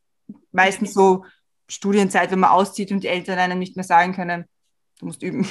meistens 0.53 0.95
so 0.95 1.25
Studienzeit, 1.69 2.31
wenn 2.31 2.41
man 2.41 2.51
auszieht 2.51 2.93
und 2.93 3.03
die 3.03 3.09
Eltern 3.09 3.39
einem 3.39 3.59
nicht 3.59 3.77
mehr 3.77 3.85
sagen 3.85 4.15
können, 4.15 4.45
du 5.01 5.07
musst 5.07 5.23
üben. 5.23 5.47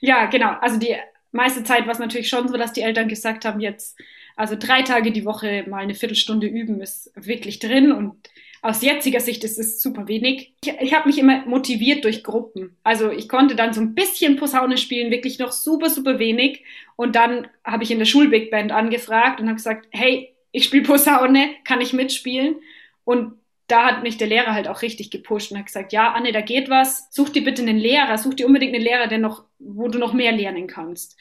Ja, 0.00 0.26
genau. 0.26 0.54
Also 0.60 0.78
die 0.78 0.96
meiste 1.32 1.64
Zeit 1.64 1.86
war 1.86 1.92
es 1.92 1.98
natürlich 1.98 2.28
schon 2.28 2.48
so, 2.48 2.56
dass 2.56 2.72
die 2.72 2.82
Eltern 2.82 3.08
gesagt 3.08 3.44
haben, 3.44 3.60
jetzt, 3.60 3.98
also 4.36 4.56
drei 4.58 4.82
Tage 4.82 5.12
die 5.12 5.24
Woche 5.24 5.64
mal 5.68 5.78
eine 5.78 5.94
Viertelstunde 5.94 6.46
üben 6.46 6.80
ist 6.80 7.10
wirklich 7.14 7.58
drin 7.58 7.92
und 7.92 8.16
aus 8.60 8.82
jetziger 8.82 9.20
Sicht 9.20 9.44
ist 9.44 9.58
es 9.58 9.80
super 9.80 10.08
wenig. 10.08 10.52
Ich, 10.64 10.72
ich 10.80 10.94
habe 10.94 11.08
mich 11.08 11.18
immer 11.18 11.44
motiviert 11.46 12.04
durch 12.04 12.24
Gruppen. 12.24 12.76
Also 12.82 13.10
ich 13.10 13.28
konnte 13.28 13.54
dann 13.54 13.72
so 13.72 13.80
ein 13.80 13.94
bisschen 13.94 14.36
Posaune 14.36 14.78
spielen, 14.78 15.10
wirklich 15.10 15.38
noch 15.38 15.52
super, 15.52 15.90
super 15.90 16.18
wenig. 16.18 16.64
Und 16.96 17.14
dann 17.14 17.46
habe 17.64 17.84
ich 17.84 17.90
in 17.90 17.98
der 17.98 18.06
Schulbig 18.06 18.50
Band 18.50 18.72
angefragt 18.72 19.40
und 19.40 19.46
habe 19.46 19.56
gesagt, 19.56 19.86
hey, 19.90 20.34
ich 20.50 20.64
spiele 20.64 20.82
Posaune, 20.82 21.50
kann 21.64 21.80
ich 21.80 21.92
mitspielen? 21.92 22.56
Und 23.04 23.37
da 23.68 23.84
hat 23.84 24.02
mich 24.02 24.16
der 24.16 24.26
Lehrer 24.26 24.54
halt 24.54 24.66
auch 24.66 24.82
richtig 24.82 25.10
gepusht 25.10 25.52
und 25.52 25.58
hat 25.58 25.66
gesagt, 25.66 25.92
ja, 25.92 26.12
Anne, 26.12 26.32
da 26.32 26.40
geht 26.40 26.68
was, 26.70 27.08
such 27.10 27.28
dir 27.28 27.44
bitte 27.44 27.62
einen 27.62 27.78
Lehrer, 27.78 28.18
such 28.18 28.34
dir 28.34 28.46
unbedingt 28.46 28.74
einen 28.74 28.82
Lehrer, 28.82 29.06
der 29.06 29.18
noch, 29.18 29.44
wo 29.58 29.88
du 29.88 29.98
noch 29.98 30.14
mehr 30.14 30.32
lernen 30.32 30.66
kannst. 30.66 31.16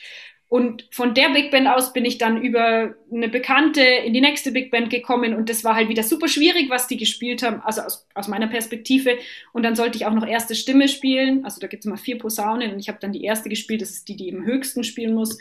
Und 0.49 0.87
von 0.91 1.13
der 1.13 1.29
Big 1.29 1.51
Band 1.51 1.67
aus 1.67 1.91
bin 1.91 2.05
ich 2.05 2.17
dann 2.17 2.41
über 2.41 2.95
eine 3.11 3.27
Bekannte 3.27 3.81
in 3.81 4.13
die 4.13 4.21
nächste 4.21 4.53
Big 4.53 4.71
Band 4.71 4.89
gekommen 4.89 5.35
und 5.35 5.49
das 5.49 5.65
war 5.65 5.75
halt 5.75 5.89
wieder 5.89 6.03
super 6.03 6.29
schwierig, 6.29 6.69
was 6.69 6.87
die 6.87 6.95
gespielt 6.95 7.43
haben, 7.43 7.59
also 7.61 7.81
aus, 7.81 8.07
aus 8.13 8.29
meiner 8.29 8.47
Perspektive. 8.47 9.17
Und 9.51 9.63
dann 9.63 9.75
sollte 9.75 9.97
ich 9.97 10.05
auch 10.05 10.13
noch 10.13 10.25
erste 10.25 10.55
Stimme 10.55 10.87
spielen, 10.87 11.43
also 11.43 11.59
da 11.59 11.67
gibt 11.67 11.81
es 11.81 11.85
immer 11.85 11.97
vier 11.97 12.17
Posaunen 12.17 12.71
und 12.71 12.79
ich 12.79 12.87
habe 12.87 12.99
dann 13.01 13.11
die 13.11 13.25
erste 13.25 13.49
gespielt, 13.49 13.81
das 13.81 13.89
ist 13.89 14.07
die, 14.07 14.15
die 14.15 14.29
im 14.29 14.45
höchsten 14.45 14.85
spielen 14.85 15.15
muss. 15.15 15.37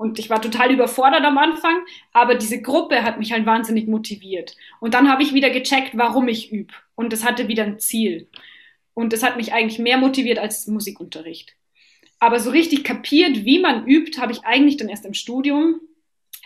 Und 0.00 0.18
ich 0.18 0.30
war 0.30 0.40
total 0.40 0.72
überfordert 0.72 1.24
am 1.24 1.36
Anfang, 1.36 1.84
aber 2.14 2.34
diese 2.34 2.62
Gruppe 2.62 3.02
hat 3.02 3.18
mich 3.18 3.32
halt 3.32 3.44
wahnsinnig 3.44 3.86
motiviert. 3.86 4.56
Und 4.80 4.94
dann 4.94 5.10
habe 5.10 5.22
ich 5.22 5.34
wieder 5.34 5.50
gecheckt, 5.50 5.90
warum 5.92 6.26
ich 6.26 6.50
übe. 6.50 6.72
Und 6.94 7.12
das 7.12 7.22
hatte 7.22 7.48
wieder 7.48 7.64
ein 7.64 7.78
Ziel. 7.78 8.26
Und 8.94 9.12
das 9.12 9.22
hat 9.22 9.36
mich 9.36 9.52
eigentlich 9.52 9.78
mehr 9.78 9.98
motiviert 9.98 10.38
als 10.38 10.66
Musikunterricht. 10.66 11.54
Aber 12.18 12.40
so 12.40 12.48
richtig 12.48 12.82
kapiert, 12.82 13.44
wie 13.44 13.58
man 13.58 13.86
übt, 13.86 14.18
habe 14.18 14.32
ich 14.32 14.42
eigentlich 14.42 14.78
dann 14.78 14.88
erst 14.88 15.04
im 15.04 15.12
Studium. 15.12 15.82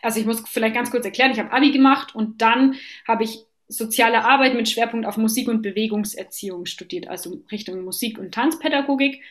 Also 0.02 0.18
ich 0.18 0.26
muss 0.26 0.42
vielleicht 0.48 0.74
ganz 0.74 0.90
kurz 0.90 1.04
erklären, 1.04 1.30
ich 1.30 1.38
habe 1.38 1.52
Abi 1.52 1.70
gemacht 1.70 2.12
und 2.12 2.42
dann 2.42 2.74
habe 3.06 3.22
ich 3.22 3.44
soziale 3.68 4.24
Arbeit 4.24 4.56
mit 4.56 4.68
Schwerpunkt 4.68 5.06
auf 5.06 5.16
Musik- 5.16 5.46
und 5.46 5.62
Bewegungserziehung 5.62 6.66
studiert, 6.66 7.06
also 7.06 7.40
Richtung 7.52 7.84
Musik- 7.84 8.18
und 8.18 8.34
Tanzpädagogik. 8.34 9.22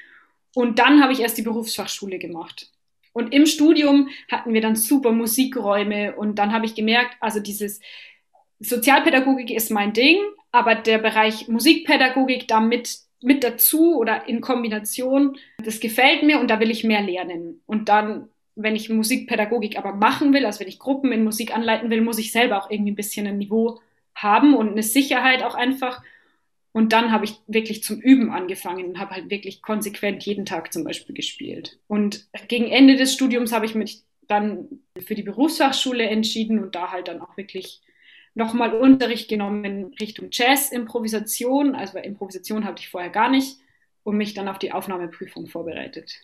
Und 0.55 0.79
dann 0.79 1.03
habe 1.03 1.11
ich 1.11 1.19
erst 1.19 1.37
die 1.37 1.41
Berufsfachschule 1.41 2.19
gemacht. 2.19 2.69
Und 3.13 3.33
im 3.33 3.45
Studium 3.45 4.09
hatten 4.29 4.53
wir 4.53 4.61
dann 4.61 4.75
super 4.75 5.11
Musikräume 5.11 6.15
und 6.15 6.39
dann 6.39 6.51
habe 6.51 6.65
ich 6.65 6.75
gemerkt, 6.75 7.15
also 7.19 7.39
dieses 7.39 7.79
Sozialpädagogik 8.59 9.51
ist 9.51 9.69
mein 9.69 9.93
Ding, 9.93 10.17
aber 10.51 10.75
der 10.75 10.97
Bereich 10.97 11.47
Musikpädagogik 11.47 12.47
damit 12.47 12.99
mit 13.21 13.43
dazu 13.43 13.97
oder 13.97 14.27
in 14.27 14.41
Kombination, 14.41 15.37
das 15.63 15.79
gefällt 15.79 16.23
mir 16.23 16.39
und 16.39 16.49
da 16.49 16.59
will 16.59 16.71
ich 16.71 16.83
mehr 16.83 17.01
lernen. 17.01 17.61
Und 17.65 17.87
dann, 17.87 18.29
wenn 18.55 18.75
ich 18.75 18.89
Musikpädagogik 18.89 19.77
aber 19.77 19.93
machen 19.93 20.33
will, 20.33 20.45
also 20.45 20.59
wenn 20.59 20.67
ich 20.67 20.79
Gruppen 20.79 21.11
in 21.11 21.23
Musik 21.23 21.55
anleiten 21.55 21.89
will, 21.89 22.01
muss 22.01 22.19
ich 22.19 22.31
selber 22.31 22.61
auch 22.61 22.69
irgendwie 22.69 22.91
ein 22.91 22.95
bisschen 22.95 23.25
ein 23.27 23.37
Niveau 23.37 23.79
haben 24.15 24.55
und 24.55 24.71
eine 24.71 24.83
Sicherheit 24.83 25.43
auch 25.43 25.55
einfach. 25.55 26.01
Und 26.73 26.91
dann 26.91 27.11
habe 27.11 27.25
ich 27.25 27.35
wirklich 27.47 27.83
zum 27.83 28.01
Üben 28.01 28.31
angefangen 28.31 28.85
und 28.85 28.99
habe 28.99 29.11
halt 29.11 29.29
wirklich 29.29 29.61
konsequent 29.61 30.25
jeden 30.25 30.45
Tag 30.45 30.73
zum 30.73 30.83
Beispiel 30.83 31.15
gespielt. 31.15 31.79
Und 31.87 32.27
gegen 32.47 32.67
Ende 32.67 32.95
des 32.95 33.13
Studiums 33.13 33.51
habe 33.51 33.65
ich 33.65 33.75
mich 33.75 34.01
dann 34.27 34.67
für 34.99 35.13
die 35.13 35.23
Berufsfachschule 35.23 36.03
entschieden 36.03 36.59
und 36.59 36.73
da 36.73 36.91
halt 36.91 37.07
dann 37.07 37.21
auch 37.21 37.37
wirklich 37.37 37.81
nochmal 38.33 38.73
Unterricht 38.73 39.29
genommen 39.29 39.93
Richtung 39.99 40.29
Jazz, 40.31 40.71
Improvisation. 40.71 41.75
Also 41.75 41.99
Improvisation 41.99 42.65
hatte 42.65 42.81
ich 42.81 42.89
vorher 42.89 43.11
gar 43.11 43.29
nicht 43.29 43.57
und 44.03 44.17
mich 44.17 44.33
dann 44.33 44.47
auf 44.47 44.57
die 44.57 44.71
Aufnahmeprüfung 44.71 45.45
vorbereitet. 45.45 46.21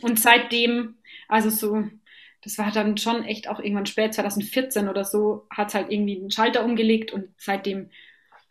Und 0.00 0.18
seitdem, 0.18 0.96
also 1.28 1.50
so, 1.50 1.88
das 2.42 2.58
war 2.58 2.72
dann 2.72 2.98
schon 2.98 3.24
echt 3.24 3.48
auch 3.48 3.60
irgendwann 3.60 3.86
spät, 3.86 4.14
2014 4.14 4.88
oder 4.88 5.04
so, 5.04 5.46
hat 5.50 5.68
es 5.68 5.74
halt 5.74 5.92
irgendwie 5.92 6.16
einen 6.16 6.32
Schalter 6.32 6.64
umgelegt 6.64 7.12
und 7.12 7.28
seitdem 7.38 7.90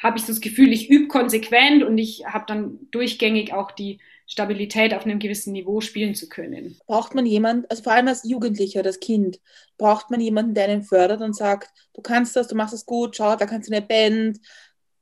habe 0.04 0.18
ich 0.18 0.26
so 0.26 0.34
das 0.34 0.42
Gefühl, 0.42 0.74
ich 0.74 0.90
übe 0.90 1.08
konsequent 1.08 1.82
und 1.82 1.98
ich 1.98 2.26
habe 2.26 2.44
dann 2.46 2.80
durchgängig 2.92 3.54
auch 3.54 3.72
die 3.72 4.00
Stabilität 4.28 4.94
auf 4.94 5.06
einem 5.06 5.20
gewissen 5.20 5.54
Niveau 5.54 5.80
spielen 5.80 6.16
zu 6.16 6.28
können. 6.28 6.78
Braucht 6.88 7.16
man 7.16 7.26
jemanden, 7.26 7.66
also 7.70 7.84
vor 7.84 7.94
allem 7.94 8.08
als 8.08 8.24
Jugendlicher, 8.24 8.84
das 8.84 9.00
Kind, 9.00 9.40
braucht 9.78 10.12
man 10.12 10.20
jemanden, 10.20 10.54
der 10.54 10.66
einen 10.66 10.84
fördert 10.84 11.22
und 11.22 11.36
sagt, 11.36 11.70
du 11.94 12.02
kannst 12.02 12.36
das, 12.36 12.48
du 12.48 12.56
machst 12.56 12.74
es 12.74 12.86
gut, 12.86 13.16
schau, 13.16 13.36
da 13.36 13.46
kannst 13.46 13.70
du 13.70 13.74
eine 13.74 13.86
Band. 13.86 14.40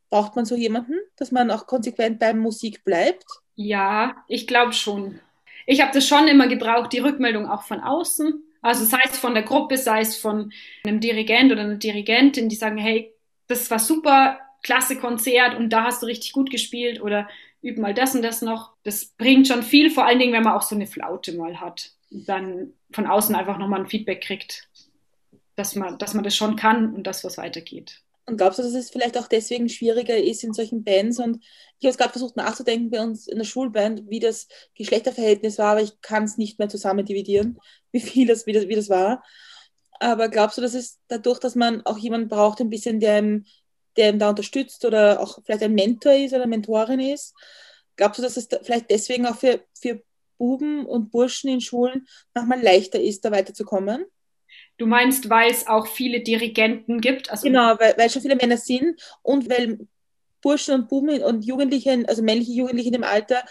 Braucht 0.10 0.36
man 0.36 0.46
so 0.46 0.56
jemanden, 0.56 0.96
dass 1.16 1.32
man 1.32 1.52
auch 1.52 1.66
konsequent 1.66 2.20
beim 2.20 2.40
Musik 2.40 2.84
bleibt? 2.84 3.26
Ja, 3.56 4.16
ich 4.28 4.48
glaube 4.48 4.74
schon. 4.74 5.20
Ich 5.66 5.82
habe 5.82 5.92
das 5.94 6.08
schon 6.08 6.28
immer 6.28 6.48
gebraucht, 6.48 6.92
die 6.94 7.00
Rückmeldung 7.00 7.48
auch 7.48 7.64
von 7.64 7.80
außen. 7.80 8.44
Also 8.62 8.86
sei 8.86 9.00
es 9.06 9.18
von 9.18 9.34
der 9.34 9.44
Gruppe, 9.44 9.78
sei 9.78 10.02
es 10.02 10.18
von 10.18 10.52
einem 10.84 11.00
Dirigent 11.00 11.52
oder 11.52 11.62
einer 11.62 11.76
Dirigentin, 11.76 12.50
die 12.50 12.56
sagen, 12.56 12.78
hey, 12.78 13.14
das 13.48 13.72
war 13.72 13.80
super, 13.80 14.40
klasse 14.62 14.98
Konzert 14.98 15.56
und 15.56 15.70
da 15.70 15.84
hast 15.84 16.02
du 16.02 16.08
richtig 16.08 16.34
gut 16.34 16.50
gespielt 16.50 17.02
oder 17.02 17.28
üb 17.64 17.78
mal 17.78 17.94
das 17.94 18.16
und 18.16 18.22
das 18.22 18.42
noch. 18.42 18.74
Das 18.84 19.06
bringt 19.06 19.48
schon 19.48 19.64
viel, 19.64 19.90
vor 19.90 20.06
allen 20.06 20.20
Dingen, 20.20 20.34
wenn 20.34 20.44
man 20.44 20.54
auch 20.54 20.62
so 20.62 20.76
eine 20.76 20.88
Flaute 20.88 21.34
mal 21.34 21.60
hat. 21.60 21.92
Dann 22.10 22.74
von 22.92 23.08
außen 23.08 23.36
einfach 23.36 23.58
nochmal 23.58 23.82
ein 23.82 23.88
Feedback 23.88 24.22
kriegt, 24.22 24.68
dass 25.56 25.76
man, 25.76 25.98
dass 25.98 26.14
man 26.14 26.24
das 26.24 26.36
schon 26.36 26.56
kann 26.56 26.94
und 26.94 27.08
das, 27.08 27.24
was 27.24 27.38
weitergeht. 27.38 28.02
Und 28.26 28.38
glaubst 28.38 28.60
du, 28.60 28.64
dass 28.64 28.74
es 28.74 28.92
vielleicht 28.92 29.18
auch 29.18 29.28
deswegen 29.28 29.68
schwieriger 29.68 30.16
ist 30.16 30.44
in 30.44 30.54
solchen 30.54 30.84
Bands? 30.84 31.20
Und 31.20 31.44
ich 31.80 31.86
habe 31.86 31.92
es 31.92 31.98
gerade 31.98 32.12
versucht 32.12 32.38
nachzudenken 32.38 32.90
bei 32.90 33.02
uns 33.02 33.28
in 33.28 33.38
der 33.38 33.46
Schulband, 33.46 34.10
wie 34.10 34.20
das 34.20 34.48
Geschlechterverhältnis 34.76 35.58
war, 35.58 35.72
aber 35.72 35.82
ich 35.82 36.00
kann 36.02 36.24
es 36.24 36.38
nicht 36.38 36.60
mehr 36.60 36.70
zusammen 36.70 37.06
dividieren, 37.06 37.60
wie 37.92 38.00
viel 38.00 38.28
das, 38.28 38.46
wie 38.46 38.54
das, 38.54 38.68
wie 38.68 38.76
das 38.76 38.90
war. 38.90 39.24
Aber 40.00 40.30
glaubst 40.30 40.58
du, 40.58 40.62
dass 40.62 40.74
es 40.74 41.00
dadurch, 41.08 41.40
dass 41.40 41.56
man 41.56 41.86
auch 41.86 41.98
jemanden 41.98 42.28
braucht, 42.28 42.60
ein 42.60 42.70
bisschen, 42.70 43.00
der 43.00 43.20
ihm 43.20 43.46
der 43.98 44.10
ihn 44.10 44.20
da 44.20 44.30
unterstützt 44.30 44.86
oder 44.86 45.20
auch 45.20 45.40
vielleicht 45.44 45.64
ein 45.64 45.74
Mentor 45.74 46.14
ist 46.14 46.34
oder 46.34 46.44
eine 46.44 46.50
Mentorin 46.50 47.00
ist. 47.00 47.36
Glaubst 47.96 48.20
du, 48.20 48.24
dass 48.24 48.38
es 48.38 48.48
da 48.48 48.60
vielleicht 48.62 48.90
deswegen 48.90 49.26
auch 49.26 49.36
für, 49.36 49.62
für 49.80 50.02
Buben 50.38 50.86
und 50.86 51.12
Burschen 51.12 51.50
in 51.50 51.62
Schulen 51.62 52.08
manchmal 52.34 52.62
leichter 52.62 53.00
ist, 53.00 53.24
da 53.26 53.32
weiterzukommen? 53.32 54.06
Du 54.78 54.88
meinst, 54.88 55.30
weil 55.30 55.52
es 55.52 55.68
auch 55.68 55.86
viele 55.88 56.22
Dirigenten 56.22 57.02
gibt? 57.02 57.30
Also 57.30 57.44
genau, 57.44 57.80
weil, 57.80 57.96
weil 57.98 58.10
schon 58.10 58.24
viele 58.24 58.36
Männer 58.36 58.58
sind 58.58 59.00
und 59.22 59.50
weil 59.50 59.80
Burschen 60.42 60.74
und 60.74 60.90
Buben 60.90 61.22
und 61.22 61.46
Jugendliche, 61.46 62.04
also 62.08 62.24
männliche 62.24 62.54
Jugendliche 62.54 62.88
in 62.88 62.94
dem 62.94 63.04
Alter, 63.04 63.44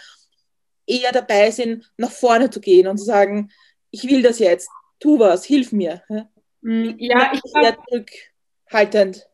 eher 0.85 1.11
dabei 1.11 1.51
sind, 1.51 1.89
nach 1.95 2.11
vorne 2.11 2.49
zu 2.49 2.59
gehen 2.59 2.87
und 2.87 2.97
zu 2.97 3.05
sagen, 3.05 3.51
ich 3.91 4.03
will 4.09 4.21
das 4.21 4.39
jetzt, 4.39 4.69
tu 4.99 5.19
was, 5.19 5.45
hilf 5.45 5.71
mir. 5.71 6.03
Mm, 6.61 6.95
ja, 6.97 7.31
ich 7.33 7.41
glaube, 7.41 7.77
zurückhaltend 7.87 9.30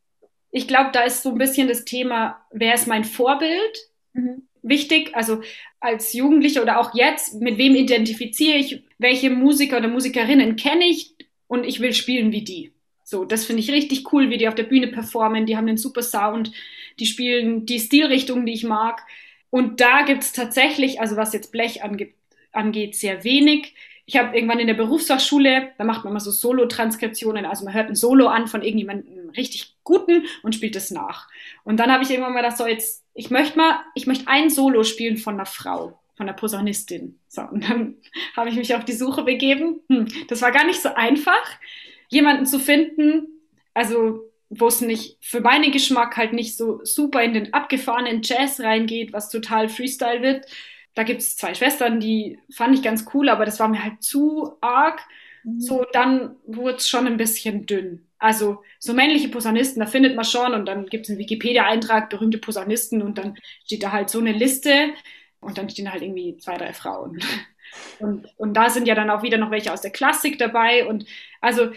ich 0.51 0.67
glaube, 0.67 0.91
da 0.93 1.01
ist 1.01 1.23
so 1.23 1.29
ein 1.29 1.37
bisschen 1.37 1.67
das 1.67 1.85
Thema, 1.85 2.41
wer 2.51 2.73
ist 2.73 2.87
mein 2.87 3.03
Vorbild? 3.03 3.77
Mhm. 4.13 4.43
Wichtig, 4.61 5.15
also 5.15 5.41
als 5.79 6.13
Jugendliche 6.13 6.61
oder 6.61 6.79
auch 6.79 6.93
jetzt, 6.93 7.35
mit 7.39 7.57
wem 7.57 7.75
identifiziere 7.75 8.57
ich, 8.57 8.83
welche 8.97 9.29
Musiker 9.29 9.77
oder 9.77 9.87
Musikerinnen 9.87 10.55
kenne 10.55 10.85
ich 10.85 11.13
und 11.47 11.63
ich 11.63 11.79
will 11.79 11.93
spielen 11.93 12.31
wie 12.31 12.43
die. 12.43 12.71
So, 13.03 13.23
das 13.23 13.45
finde 13.45 13.61
ich 13.61 13.71
richtig 13.71 14.11
cool, 14.11 14.29
wie 14.29 14.37
die 14.37 14.47
auf 14.47 14.55
der 14.55 14.63
Bühne 14.63 14.87
performen. 14.87 15.45
Die 15.45 15.55
haben 15.55 15.67
einen 15.67 15.77
super 15.77 16.01
Sound, 16.01 16.51
die 16.99 17.05
spielen 17.05 17.65
die 17.65 17.79
Stilrichtung, 17.79 18.45
die 18.45 18.53
ich 18.53 18.63
mag. 18.63 19.01
Und 19.49 19.79
da 19.79 20.01
gibt 20.01 20.23
es 20.23 20.33
tatsächlich, 20.33 20.99
also 20.99 21.15
was 21.15 21.31
jetzt 21.31 21.53
Blech 21.53 21.83
angeht, 21.83 22.15
angeht 22.51 22.95
sehr 22.95 23.23
wenig 23.23 23.73
ich 24.07 24.15
habe 24.15 24.35
irgendwann 24.35 24.59
in 24.59 24.67
der 24.67 24.73
Berufsfachschule, 24.73 25.73
da 25.77 25.83
macht 25.83 26.05
man 26.05 26.13
mal 26.13 26.21
so 26.21 26.31
Solo-Transkriptionen, 26.31 27.45
also 27.45 27.65
man 27.65 27.73
hört 27.73 27.89
ein 27.89 27.95
Solo 27.95 28.27
an 28.27 28.47
von 28.47 28.61
irgendjemandem 28.61 29.16
richtig 29.31 29.75
guten 29.83 30.25
und 30.43 30.55
spielt 30.55 30.75
es 30.75 30.91
nach. 30.91 31.27
Und 31.63 31.77
dann 31.77 31.91
habe 31.91 32.03
ich 32.03 32.09
irgendwann 32.09 32.33
mal 32.33 32.41
gedacht, 32.41 32.57
so 32.57 32.67
jetzt, 32.67 33.05
ich 33.13 33.29
möchte 33.29 33.57
mal, 33.57 33.79
ich 33.95 34.07
möchte 34.07 34.27
ein 34.27 34.49
Solo 34.49 34.83
spielen 34.83 35.17
von 35.17 35.35
einer 35.35 35.45
Frau, 35.45 35.99
von 36.15 36.27
einer 36.27 36.37
Posaunistin. 36.37 37.19
So, 37.27 37.41
und 37.41 37.69
dann 37.69 37.95
habe 38.35 38.49
ich 38.49 38.55
mich 38.55 38.75
auf 38.75 38.85
die 38.85 38.93
Suche 38.93 39.23
begeben. 39.23 39.81
Hm, 39.89 40.07
das 40.27 40.41
war 40.41 40.51
gar 40.51 40.65
nicht 40.65 40.81
so 40.81 40.89
einfach, 40.93 41.59
jemanden 42.09 42.45
zu 42.45 42.59
finden, 42.59 43.27
also 43.73 44.21
wo 44.49 44.67
es 44.67 44.79
nicht 44.79 45.17
für 45.19 45.41
meinen 45.41 45.73
Geschmack 45.73 46.15
halt 46.15 46.31
nicht 46.31 46.55
so 46.55 46.79
super 46.83 47.21
in 47.21 47.33
den 47.33 47.53
abgefahrenen 47.53 48.21
Jazz 48.23 48.61
reingeht, 48.61 49.11
was 49.11 49.29
total 49.29 49.67
Freestyle 49.67 50.21
wird, 50.21 50.45
da 50.97 51.03
gibt 51.03 51.21
es 51.21 51.37
zwei 51.37 51.53
Schwestern, 51.53 51.99
die 51.99 52.39
fand 52.49 52.73
ich 52.73 52.81
ganz 52.81 53.05
cool, 53.13 53.29
aber 53.29 53.45
das 53.45 53.59
war 53.59 53.67
mir 53.67 53.83
halt 53.83 54.01
zu 54.01 54.57
arg. 54.61 54.99
Mhm. 55.43 55.59
So, 55.61 55.85
dann 55.93 56.35
wurde 56.47 56.77
es 56.77 56.89
schon 56.89 57.05
ein 57.05 57.17
bisschen 57.17 57.67
dünn. 57.67 58.06
Also 58.19 58.63
so 58.79 58.93
männliche 58.93 59.29
Posaunisten, 59.29 59.79
da 59.79 59.85
findet 59.85 60.15
man 60.15 60.25
schon 60.25 60.53
und 60.53 60.65
dann 60.65 60.87
gibt 60.87 61.05
es 61.05 61.09
einen 61.09 61.19
Wikipedia-Eintrag, 61.19 62.09
berühmte 62.09 62.39
Posaunisten 62.39 63.01
und 63.01 63.17
dann 63.17 63.37
steht 63.65 63.83
da 63.83 63.91
halt 63.91 64.09
so 64.09 64.19
eine 64.19 64.31
Liste 64.31 64.93
und 65.39 65.57
dann 65.57 65.69
stehen 65.69 65.91
halt 65.91 66.01
irgendwie 66.01 66.37
zwei, 66.37 66.57
drei 66.57 66.73
Frauen. 66.73 67.21
Und, 67.99 68.25
und 68.37 68.53
da 68.53 68.69
sind 68.69 68.87
ja 68.87 68.95
dann 68.95 69.09
auch 69.09 69.23
wieder 69.23 69.37
noch 69.37 69.51
welche 69.51 69.73
aus 69.73 69.81
der 69.81 69.91
Klassik 69.91 70.39
dabei 70.39 70.87
und 70.87 71.05
also 71.41 71.71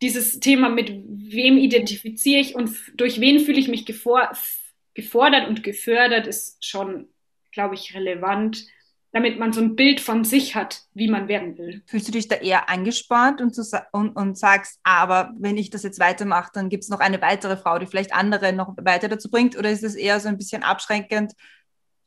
dieses 0.00 0.40
Thema, 0.40 0.70
mit 0.70 0.90
wem 0.90 1.58
identifiziere 1.58 2.40
ich 2.40 2.54
und 2.54 2.74
durch 2.94 3.20
wen 3.20 3.38
fühle 3.38 3.58
ich 3.60 3.68
mich 3.68 3.84
gefordert 3.84 5.46
und 5.46 5.62
gefördert, 5.62 6.26
ist 6.26 6.64
schon 6.64 7.08
glaube 7.54 7.74
ich, 7.76 7.94
relevant, 7.94 8.66
damit 9.14 9.38
man 9.38 9.52
so 9.52 9.60
ein 9.60 9.76
Bild 9.76 10.00
von 10.00 10.24
sich 10.24 10.56
hat, 10.56 10.82
wie 10.92 11.06
man 11.06 11.28
werden 11.28 11.56
will. 11.56 11.84
Fühlst 11.86 12.08
du 12.08 12.12
dich 12.12 12.26
da 12.26 12.34
eher 12.34 12.68
angespannt 12.68 13.40
und, 13.40 13.56
und, 13.92 14.16
und 14.16 14.36
sagst, 14.36 14.80
ah, 14.82 14.98
aber 14.98 15.32
wenn 15.38 15.56
ich 15.56 15.70
das 15.70 15.84
jetzt 15.84 16.00
weitermache, 16.00 16.50
dann 16.52 16.68
gibt 16.68 16.82
es 16.82 16.90
noch 16.90 16.98
eine 16.98 17.22
weitere 17.22 17.56
Frau, 17.56 17.78
die 17.78 17.86
vielleicht 17.86 18.12
andere 18.12 18.52
noch 18.52 18.74
weiter 18.76 19.06
dazu 19.08 19.30
bringt? 19.30 19.56
Oder 19.56 19.70
ist 19.70 19.84
es 19.84 19.94
eher 19.94 20.18
so 20.18 20.28
ein 20.28 20.36
bisschen 20.36 20.64
abschränkend 20.64 21.32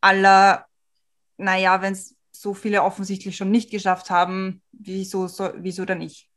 aller, 0.02 0.66
naja, 1.38 1.82
wenn 1.82 1.94
es 1.94 2.18
so 2.34 2.54
viele 2.54 2.84
offensichtlich 2.84 3.38
schon 3.38 3.52
nicht 3.52 3.72
geschafft 3.72 4.10
haben, 4.10 4.62
wieso, 4.74 5.28
so, 5.28 5.52
wieso 5.56 5.86
dann 5.86 6.02
ich? 6.02 6.30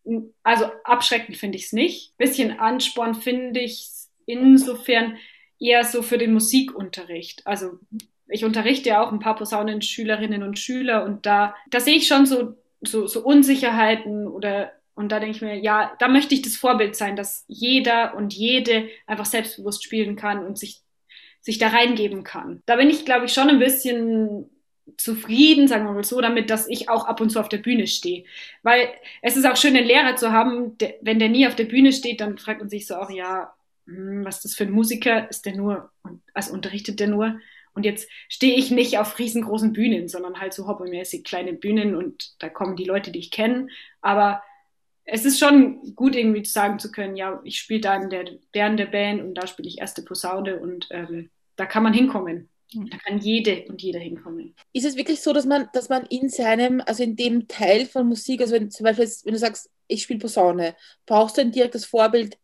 Also 0.44 0.66
abschreckend 0.84 1.36
finde 1.36 1.58
ich 1.58 1.64
es 1.64 1.72
nicht. 1.72 2.16
Bisschen 2.16 2.60
Ansporn 2.60 3.16
finde 3.16 3.58
ich 3.58 3.90
insofern 4.24 5.16
eher 5.58 5.84
so 5.84 6.02
für 6.02 6.16
den 6.16 6.32
Musikunterricht. 6.32 7.44
Also 7.44 7.80
ich 8.30 8.44
unterrichte 8.44 8.90
ja 8.90 9.02
auch 9.02 9.12
ein 9.12 9.18
paar 9.18 9.36
Posaunenschülerinnen 9.36 10.42
und 10.42 10.58
Schüler 10.58 11.04
und 11.04 11.26
da, 11.26 11.54
da 11.70 11.80
sehe 11.80 11.96
ich 11.96 12.06
schon 12.06 12.26
so, 12.26 12.56
so, 12.80 13.06
so 13.06 13.22
Unsicherheiten 13.22 14.26
oder 14.26 14.72
und 14.94 15.10
da 15.10 15.18
denke 15.18 15.36
ich 15.36 15.42
mir, 15.42 15.56
ja, 15.56 15.92
da 15.98 16.08
möchte 16.08 16.34
ich 16.34 16.42
das 16.42 16.56
Vorbild 16.56 16.94
sein, 16.94 17.16
dass 17.16 17.44
jeder 17.48 18.14
und 18.14 18.34
jede 18.34 18.88
einfach 19.06 19.24
selbstbewusst 19.24 19.82
spielen 19.82 20.14
kann 20.14 20.44
und 20.44 20.58
sich, 20.58 20.82
sich 21.40 21.56
da 21.56 21.68
reingeben 21.68 22.22
kann. 22.22 22.62
Da 22.66 22.76
bin 22.76 22.90
ich, 22.90 23.06
glaube 23.06 23.24
ich, 23.24 23.32
schon 23.32 23.48
ein 23.48 23.58
bisschen 23.58 24.50
zufrieden, 24.98 25.68
sagen 25.68 25.86
wir 25.86 25.92
mal 25.92 26.04
so, 26.04 26.20
damit, 26.20 26.50
dass 26.50 26.68
ich 26.68 26.90
auch 26.90 27.06
ab 27.06 27.20
und 27.20 27.30
zu 27.30 27.40
auf 27.40 27.48
der 27.48 27.58
Bühne 27.58 27.86
stehe. 27.86 28.24
Weil 28.62 28.90
es 29.22 29.36
ist 29.36 29.46
auch 29.46 29.56
schön, 29.56 29.74
einen 29.74 29.86
Lehrer 29.86 30.16
zu 30.16 30.32
haben, 30.32 30.76
der, 30.78 30.94
wenn 31.00 31.18
der 31.18 31.30
nie 31.30 31.46
auf 31.46 31.56
der 31.56 31.64
Bühne 31.64 31.92
steht, 31.92 32.20
dann 32.20 32.36
fragt 32.36 32.60
man 32.60 32.68
sich 32.68 32.86
so 32.86 32.96
auch, 32.96 33.10
ja, 33.10 33.54
hm, 33.86 34.24
was 34.24 34.36
ist 34.36 34.44
das 34.44 34.54
für 34.54 34.64
ein 34.64 34.70
Musiker? 34.70 35.30
Ist 35.30 35.46
der 35.46 35.56
nur, 35.56 35.90
also 36.34 36.52
unterrichtet 36.52 37.00
der 37.00 37.08
nur? 37.08 37.40
Und 37.74 37.84
jetzt 37.84 38.08
stehe 38.28 38.56
ich 38.56 38.70
nicht 38.70 38.98
auf 38.98 39.18
riesengroßen 39.18 39.72
Bühnen, 39.72 40.08
sondern 40.08 40.40
halt 40.40 40.52
so 40.54 40.66
hobbymäßig 40.66 41.24
kleine 41.24 41.52
Bühnen 41.52 41.94
und 41.94 42.34
da 42.40 42.48
kommen 42.48 42.76
die 42.76 42.84
Leute, 42.84 43.10
die 43.10 43.20
ich 43.20 43.30
kenne. 43.30 43.68
Aber 44.00 44.42
es 45.04 45.24
ist 45.24 45.38
schon 45.38 45.94
gut, 45.94 46.14
irgendwie 46.14 46.44
sagen 46.44 46.78
zu 46.78 46.90
können, 46.90 47.16
ja, 47.16 47.40
ich 47.44 47.58
spiele 47.58 47.80
da 47.80 47.96
in 47.96 48.10
der, 48.10 48.24
der, 48.54 48.70
der 48.74 48.86
Band 48.86 49.22
und 49.22 49.34
da 49.34 49.46
spiele 49.46 49.68
ich 49.68 49.78
erste 49.78 50.02
Posaune 50.02 50.58
und 50.60 50.88
ähm, 50.90 51.30
da 51.56 51.66
kann 51.66 51.82
man 51.82 51.92
hinkommen. 51.92 52.48
Da 52.72 52.98
kann 52.98 53.18
jede 53.18 53.64
und 53.68 53.82
jeder 53.82 53.98
hinkommen. 53.98 54.54
Ist 54.72 54.84
es 54.84 54.96
wirklich 54.96 55.20
so, 55.20 55.32
dass 55.32 55.44
man, 55.44 55.68
dass 55.72 55.88
man 55.88 56.06
in 56.06 56.28
seinem, 56.28 56.80
also 56.86 57.02
in 57.02 57.16
dem 57.16 57.48
Teil 57.48 57.84
von 57.84 58.06
Musik, 58.06 58.40
also 58.40 58.54
wenn 58.54 58.70
zum 58.70 58.84
Beispiel, 58.84 59.08
wenn 59.24 59.32
du 59.32 59.40
sagst, 59.40 59.70
ich 59.88 60.02
spiele 60.02 60.20
Posaune, 60.20 60.76
brauchst 61.04 61.36
du 61.36 61.40
ein 61.40 61.50
direktes 61.50 61.84
Vorbild 61.84 62.38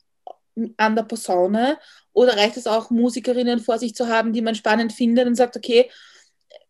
an 0.76 0.96
der 0.96 1.02
Posaune? 1.02 1.78
Oder 2.12 2.36
reicht 2.36 2.56
es 2.56 2.66
auch, 2.66 2.90
Musikerinnen 2.90 3.60
vor 3.60 3.78
sich 3.78 3.94
zu 3.94 4.08
haben, 4.08 4.32
die 4.32 4.42
man 4.42 4.54
spannend 4.54 4.92
findet 4.92 5.26
und 5.26 5.34
sagt, 5.34 5.56
okay, 5.56 5.90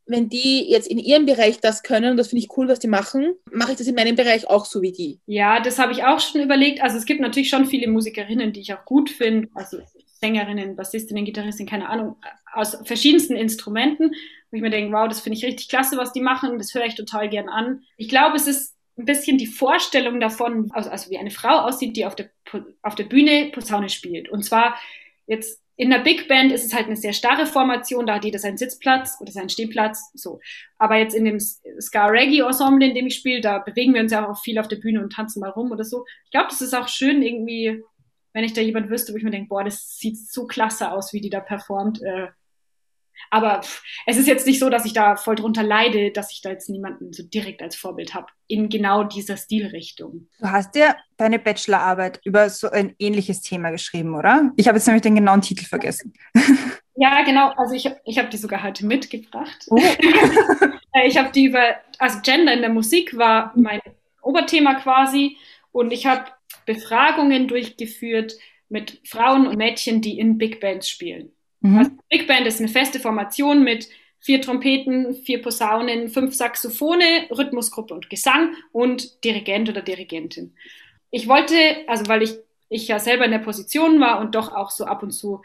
wenn 0.06 0.28
die 0.28 0.70
jetzt 0.70 0.86
in 0.88 0.98
ihrem 0.98 1.26
Bereich 1.26 1.60
das 1.60 1.82
können, 1.82 2.12
und 2.12 2.16
das 2.16 2.28
finde 2.28 2.44
ich 2.44 2.56
cool, 2.56 2.68
was 2.68 2.78
die 2.78 2.86
machen, 2.86 3.34
mache 3.50 3.72
ich 3.72 3.78
das 3.78 3.88
in 3.88 3.96
meinem 3.96 4.14
Bereich 4.14 4.46
auch 4.46 4.64
so 4.64 4.80
wie 4.80 4.92
die. 4.92 5.18
Ja, 5.26 5.60
das 5.60 5.78
habe 5.78 5.92
ich 5.92 6.04
auch 6.04 6.20
schon 6.20 6.40
überlegt. 6.40 6.80
Also 6.80 6.96
es 6.96 7.06
gibt 7.06 7.20
natürlich 7.20 7.48
schon 7.48 7.66
viele 7.66 7.88
Musikerinnen, 7.88 8.52
die 8.52 8.60
ich 8.60 8.72
auch 8.72 8.84
gut 8.84 9.10
finde, 9.10 9.48
also 9.54 9.78
Sängerinnen, 10.20 10.76
Bassistinnen, 10.76 11.24
Gitarristinnen, 11.24 11.68
keine 11.68 11.88
Ahnung, 11.88 12.16
aus 12.52 12.78
verschiedensten 12.84 13.36
Instrumenten, 13.36 14.12
wo 14.50 14.56
ich 14.56 14.62
mir 14.62 14.70
denke, 14.70 14.96
wow, 14.96 15.08
das 15.08 15.20
finde 15.20 15.38
ich 15.38 15.44
richtig 15.44 15.68
klasse, 15.68 15.96
was 15.96 16.12
die 16.12 16.20
machen, 16.20 16.56
das 16.58 16.72
höre 16.72 16.86
ich 16.86 16.94
total 16.94 17.28
gern 17.28 17.48
an. 17.48 17.82
Ich 17.96 18.08
glaube, 18.08 18.36
es 18.36 18.46
ist 18.46 18.75
ein 18.98 19.04
bisschen 19.04 19.38
die 19.38 19.46
Vorstellung 19.46 20.20
davon, 20.20 20.70
also, 20.72 21.10
wie 21.10 21.18
eine 21.18 21.30
Frau 21.30 21.60
aussieht, 21.60 21.96
die 21.96 22.06
auf 22.06 22.16
der, 22.16 22.30
auf 22.82 22.94
der 22.94 23.04
Bühne 23.04 23.50
Posaune 23.52 23.88
spielt. 23.88 24.28
Und 24.28 24.42
zwar 24.42 24.76
jetzt 25.26 25.60
in 25.78 25.90
der 25.90 25.98
Big 25.98 26.26
Band 26.26 26.52
ist 26.52 26.64
es 26.64 26.72
halt 26.72 26.86
eine 26.86 26.96
sehr 26.96 27.12
starre 27.12 27.44
Formation, 27.44 28.06
da 28.06 28.14
hat 28.14 28.24
jeder 28.24 28.38
seinen 28.38 28.56
Sitzplatz 28.56 29.18
oder 29.20 29.30
seinen 29.30 29.50
Stehplatz, 29.50 30.10
so. 30.14 30.40
Aber 30.78 30.96
jetzt 30.96 31.14
in 31.14 31.26
dem 31.26 31.38
Ska 31.38 32.06
Reggae 32.06 32.46
Ensemble, 32.46 32.88
in 32.88 32.94
dem 32.94 33.06
ich 33.06 33.16
spiele, 33.16 33.42
da 33.42 33.58
bewegen 33.58 33.92
wir 33.92 34.00
uns 34.00 34.12
ja 34.12 34.26
auch 34.26 34.40
viel 34.40 34.58
auf 34.58 34.68
der 34.68 34.76
Bühne 34.76 35.02
und 35.02 35.12
tanzen 35.12 35.40
mal 35.40 35.50
rum 35.50 35.70
oder 35.70 35.84
so. 35.84 36.06
Ich 36.24 36.30
glaube, 36.30 36.48
das 36.48 36.62
ist 36.62 36.74
auch 36.74 36.88
schön 36.88 37.22
irgendwie, 37.22 37.82
wenn 38.32 38.44
ich 38.44 38.54
da 38.54 38.62
jemand 38.62 38.88
wüsste, 38.88 39.12
wo 39.12 39.18
ich 39.18 39.22
mir 39.22 39.30
denke, 39.30 39.48
boah, 39.48 39.64
das 39.64 39.98
sieht 39.98 40.16
so 40.16 40.46
klasse 40.46 40.92
aus, 40.92 41.12
wie 41.12 41.20
die 41.20 41.30
da 41.30 41.40
performt. 41.40 42.02
Äh, 42.02 42.28
aber 43.30 43.60
es 44.06 44.16
ist 44.16 44.28
jetzt 44.28 44.46
nicht 44.46 44.60
so, 44.60 44.70
dass 44.70 44.84
ich 44.84 44.92
da 44.92 45.16
voll 45.16 45.34
drunter 45.34 45.62
leide, 45.62 46.10
dass 46.10 46.32
ich 46.32 46.42
da 46.42 46.50
jetzt 46.50 46.68
niemanden 46.68 47.12
so 47.12 47.22
direkt 47.22 47.62
als 47.62 47.76
Vorbild 47.76 48.14
habe 48.14 48.28
in 48.46 48.68
genau 48.68 49.04
dieser 49.04 49.36
Stilrichtung. 49.36 50.28
Du 50.38 50.50
hast 50.50 50.76
ja 50.76 50.96
deine 51.16 51.38
Bachelorarbeit 51.38 52.20
über 52.24 52.48
so 52.50 52.70
ein 52.70 52.94
ähnliches 52.98 53.42
Thema 53.42 53.70
geschrieben, 53.70 54.14
oder? 54.14 54.52
Ich 54.56 54.68
habe 54.68 54.78
jetzt 54.78 54.86
nämlich 54.86 55.02
den 55.02 55.14
genauen 55.14 55.40
Titel 55.40 55.64
vergessen. 55.64 56.12
Ja, 56.96 57.22
genau. 57.24 57.50
Also 57.56 57.74
ich, 57.74 57.90
ich 58.04 58.18
habe 58.18 58.30
die 58.30 58.38
sogar 58.38 58.62
heute 58.62 58.86
mitgebracht. 58.86 59.66
Oh. 59.68 59.76
ich 61.04 61.18
habe 61.18 61.30
die 61.30 61.44
über, 61.44 61.76
also 61.98 62.20
Gender 62.22 62.54
in 62.54 62.62
der 62.62 62.70
Musik 62.70 63.16
war 63.16 63.52
mein 63.54 63.80
Oberthema 64.22 64.76
quasi. 64.76 65.36
Und 65.72 65.92
ich 65.92 66.06
habe 66.06 66.24
Befragungen 66.64 67.48
durchgeführt 67.48 68.34
mit 68.70 69.00
Frauen 69.04 69.46
und 69.46 69.58
Mädchen, 69.58 70.00
die 70.00 70.18
in 70.18 70.38
Big 70.38 70.58
Bands 70.58 70.88
spielen. 70.88 71.32
Mhm. 71.66 71.78
Also 71.78 71.90
Big 72.08 72.26
Band 72.26 72.46
ist 72.46 72.60
eine 72.60 72.68
feste 72.68 73.00
Formation 73.00 73.62
mit 73.64 73.88
vier 74.20 74.40
Trompeten, 74.40 75.14
vier 75.14 75.42
Posaunen, 75.42 76.08
fünf 76.08 76.34
Saxophone, 76.34 77.02
Rhythmusgruppe 77.30 77.94
und 77.94 78.10
Gesang 78.10 78.54
und 78.72 79.24
Dirigent 79.24 79.68
oder 79.68 79.82
Dirigentin. 79.82 80.54
Ich 81.10 81.28
wollte, 81.28 81.54
also 81.86 82.08
weil 82.08 82.22
ich, 82.22 82.34
ich 82.68 82.88
ja 82.88 82.98
selber 82.98 83.24
in 83.24 83.30
der 83.30 83.38
Position 83.38 84.00
war 84.00 84.20
und 84.20 84.34
doch 84.34 84.52
auch 84.52 84.70
so 84.70 84.84
ab 84.84 85.02
und 85.02 85.12
zu 85.12 85.42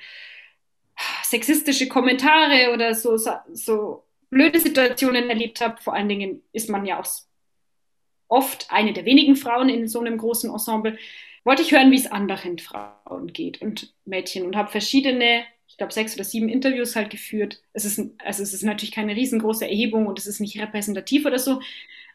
sexistische 1.23 1.87
Kommentare 1.87 2.73
oder 2.73 2.93
so, 2.93 3.17
so 3.17 4.03
blöde 4.29 4.59
Situationen 4.59 5.29
erlebt 5.29 5.61
habe, 5.61 5.81
vor 5.81 5.93
allen 5.93 6.09
Dingen 6.09 6.41
ist 6.51 6.69
man 6.69 6.85
ja 6.85 6.99
auch 6.99 7.07
oft 8.27 8.67
eine 8.71 8.93
der 8.93 9.05
wenigen 9.05 9.35
Frauen 9.35 9.69
in 9.69 9.87
so 9.87 9.99
einem 9.99 10.17
großen 10.17 10.49
Ensemble, 10.49 10.97
wollte 11.43 11.61
ich 11.63 11.71
hören, 11.71 11.91
wie 11.91 11.97
es 11.97 12.11
anderen 12.11 12.59
Frauen 12.59 13.33
geht 13.33 13.61
und 13.61 13.93
Mädchen 14.05 14.45
und 14.45 14.55
habe 14.55 14.71
verschiedene 14.71 15.43
glaube, 15.81 15.93
sechs 15.93 16.13
oder 16.13 16.23
sieben 16.23 16.47
Interviews 16.47 16.95
halt 16.95 17.09
geführt. 17.09 17.63
Es 17.73 17.85
ist, 17.85 17.99
also 18.23 18.43
es 18.43 18.53
ist 18.53 18.61
natürlich 18.61 18.91
keine 18.91 19.15
riesengroße 19.15 19.65
Erhebung 19.65 20.05
und 20.05 20.19
es 20.19 20.27
ist 20.27 20.39
nicht 20.39 20.61
repräsentativ 20.61 21.25
oder 21.25 21.39
so. 21.39 21.59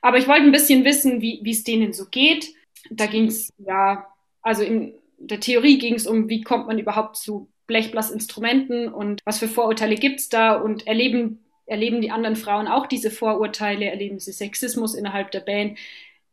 Aber 0.02 0.18
ich 0.18 0.28
wollte 0.28 0.44
ein 0.44 0.52
bisschen 0.52 0.84
wissen, 0.84 1.20
wie 1.20 1.42
es 1.50 1.64
denen 1.64 1.92
so 1.92 2.06
geht. 2.06 2.54
Da 2.90 3.06
ging 3.06 3.26
es, 3.26 3.52
ja, 3.58 4.06
also 4.40 4.62
in 4.62 4.94
der 5.18 5.40
Theorie 5.40 5.78
ging 5.78 5.94
es 5.94 6.06
um, 6.06 6.28
wie 6.28 6.42
kommt 6.42 6.68
man 6.68 6.78
überhaupt 6.78 7.16
zu 7.16 7.48
Blechblasinstrumenten 7.66 8.92
und 8.92 9.20
was 9.24 9.40
für 9.40 9.48
Vorurteile 9.48 9.96
gibt 9.96 10.20
es 10.20 10.28
da 10.28 10.54
und 10.54 10.86
erleben, 10.86 11.44
erleben 11.66 12.00
die 12.00 12.12
anderen 12.12 12.36
Frauen 12.36 12.68
auch 12.68 12.86
diese 12.86 13.10
Vorurteile, 13.10 13.86
erleben 13.86 14.20
sie 14.20 14.30
Sexismus 14.30 14.94
innerhalb 14.94 15.32
der 15.32 15.40
Band. 15.40 15.76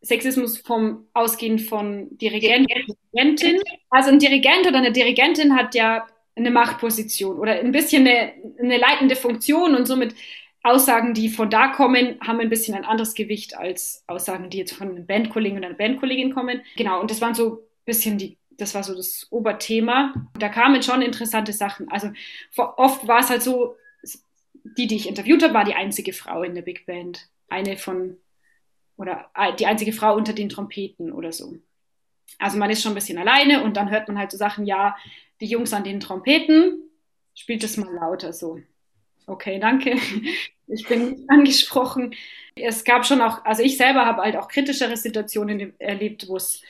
Sexismus 0.01 0.59
vom 0.59 1.07
Ausgehen 1.13 1.57
von 1.57 2.15
Dirigent, 2.17 2.69
Dirigentin. 2.69 3.59
Also 3.89 4.11
ein 4.11 4.19
Dirigent 4.19 4.67
oder 4.67 4.77
eine 4.77 4.91
Dirigentin 4.91 5.55
hat 5.55 5.73
ja 5.73 6.05
eine 6.35 6.51
Machtposition 6.51 7.37
oder 7.37 7.53
ein 7.53 7.71
bisschen 7.71 8.07
eine, 8.07 8.33
eine 8.59 8.77
leitende 8.77 9.15
Funktion 9.15 9.75
und 9.75 9.85
somit 9.85 10.15
Aussagen, 10.63 11.13
die 11.13 11.29
von 11.29 11.49
da 11.49 11.67
kommen, 11.67 12.17
haben 12.21 12.39
ein 12.39 12.49
bisschen 12.49 12.73
ein 12.73 12.85
anderes 12.85 13.13
Gewicht 13.13 13.57
als 13.57 14.03
Aussagen, 14.07 14.49
die 14.49 14.59
jetzt 14.59 14.73
von 14.73 14.89
einem 14.89 15.05
Bandkollegen 15.05 15.57
oder 15.57 15.67
einer 15.67 15.77
Bandkollegin 15.77 16.33
kommen. 16.33 16.61
Genau, 16.77 17.01
und 17.01 17.11
das 17.11 17.19
waren 17.19 17.35
so 17.35 17.55
ein 17.55 17.57
bisschen 17.85 18.17
die, 18.17 18.37
das 18.51 18.73
war 18.73 18.81
so 18.81 18.95
das 18.95 19.27
Oberthema. 19.29 20.13
Da 20.39 20.47
kamen 20.47 20.81
schon 20.81 21.01
interessante 21.01 21.51
Sachen. 21.51 21.89
Also 21.89 22.11
oft 22.55 23.05
war 23.07 23.19
es 23.19 23.29
halt 23.29 23.43
so, 23.43 23.75
die, 24.77 24.87
die 24.87 24.95
ich 24.95 25.09
interviewt 25.09 25.43
habe, 25.43 25.53
war 25.53 25.65
die 25.65 25.75
einzige 25.75 26.13
Frau 26.13 26.43
in 26.43 26.55
der 26.55 26.61
Big 26.61 26.85
Band. 26.85 27.27
Eine 27.49 27.75
von, 27.75 28.15
oder 28.95 29.29
die 29.59 29.65
einzige 29.65 29.91
Frau 29.91 30.15
unter 30.15 30.31
den 30.31 30.47
Trompeten 30.47 31.11
oder 31.11 31.33
so. 31.33 31.57
Also 32.39 32.57
man 32.57 32.69
ist 32.69 32.81
schon 32.81 32.93
ein 32.93 32.95
bisschen 32.95 33.17
alleine 33.17 33.63
und 33.63 33.77
dann 33.77 33.89
hört 33.89 34.07
man 34.07 34.17
halt 34.17 34.31
so 34.31 34.37
Sachen, 34.37 34.65
ja, 34.65 34.95
die 35.39 35.45
Jungs 35.45 35.73
an 35.73 35.83
den 35.83 35.99
Trompeten, 35.99 36.89
spielt 37.35 37.63
es 37.63 37.77
mal 37.77 37.93
lauter 37.93 38.33
so. 38.33 38.59
Okay, 39.27 39.59
danke. 39.59 39.97
Ich 40.65 40.87
bin 40.87 41.25
angesprochen. 41.27 42.15
Es 42.55 42.85
gab 42.85 43.05
schon 43.05 43.21
auch, 43.21 43.43
also 43.43 43.61
ich 43.61 43.75
selber 43.75 44.05
habe 44.05 44.21
halt 44.21 44.37
auch 44.37 44.47
kritischere 44.47 44.95
Situationen 44.95 45.77
erlebt, 45.77 46.29
wo 46.29 46.37
es 46.37 46.61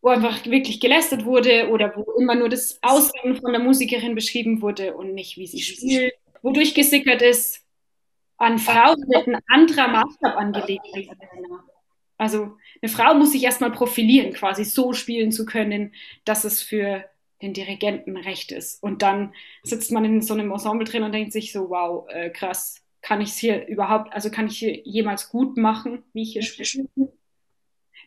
wo 0.00 0.08
einfach 0.08 0.44
wirklich 0.46 0.80
gelästert 0.80 1.24
wurde 1.24 1.68
oder 1.68 1.94
wo 1.94 2.12
immer 2.18 2.34
nur 2.34 2.48
das 2.48 2.78
Aussehen 2.82 3.36
von 3.36 3.52
der 3.52 3.60
Musikerin 3.60 4.14
beschrieben 4.14 4.62
wurde 4.62 4.94
und 4.94 5.14
nicht, 5.14 5.36
wie 5.36 5.46
sie 5.46 5.60
spielt. 5.60 6.14
Wodurch 6.42 6.74
gesickert 6.74 7.20
ist, 7.20 7.64
an 8.36 8.58
Frauen 8.58 9.04
wird 9.08 9.26
ein 9.26 9.38
anderer 9.48 9.88
Maßstab 9.88 10.36
angelegt 10.36 10.86
als 10.94 11.08
Männer. 11.08 11.64
Also 12.18 12.56
eine 12.82 12.90
Frau 12.90 13.14
muss 13.14 13.32
sich 13.32 13.44
erstmal 13.44 13.70
profilieren, 13.70 14.32
quasi 14.32 14.64
so 14.64 14.92
spielen 14.92 15.32
zu 15.32 15.46
können, 15.46 15.94
dass 16.24 16.44
es 16.44 16.60
für 16.60 17.04
den 17.40 17.54
Dirigenten 17.54 18.16
recht 18.16 18.50
ist. 18.52 18.82
Und 18.82 19.02
dann 19.02 19.32
sitzt 19.62 19.92
man 19.92 20.04
in 20.04 20.20
so 20.20 20.34
einem 20.34 20.50
Ensemble 20.50 20.84
drin 20.84 21.04
und 21.04 21.12
denkt 21.12 21.32
sich 21.32 21.52
so, 21.52 21.70
wow, 21.70 22.08
äh, 22.10 22.30
krass, 22.30 22.82
kann 23.00 23.20
ich 23.20 23.30
es 23.30 23.38
hier 23.38 23.66
überhaupt, 23.68 24.12
also 24.12 24.30
kann 24.30 24.48
ich 24.48 24.58
hier 24.58 24.80
jemals 24.84 25.30
gut 25.30 25.56
machen, 25.56 26.02
wie 26.12 26.22
ich 26.22 26.32
hier 26.32 26.42
spiele? 26.42 26.88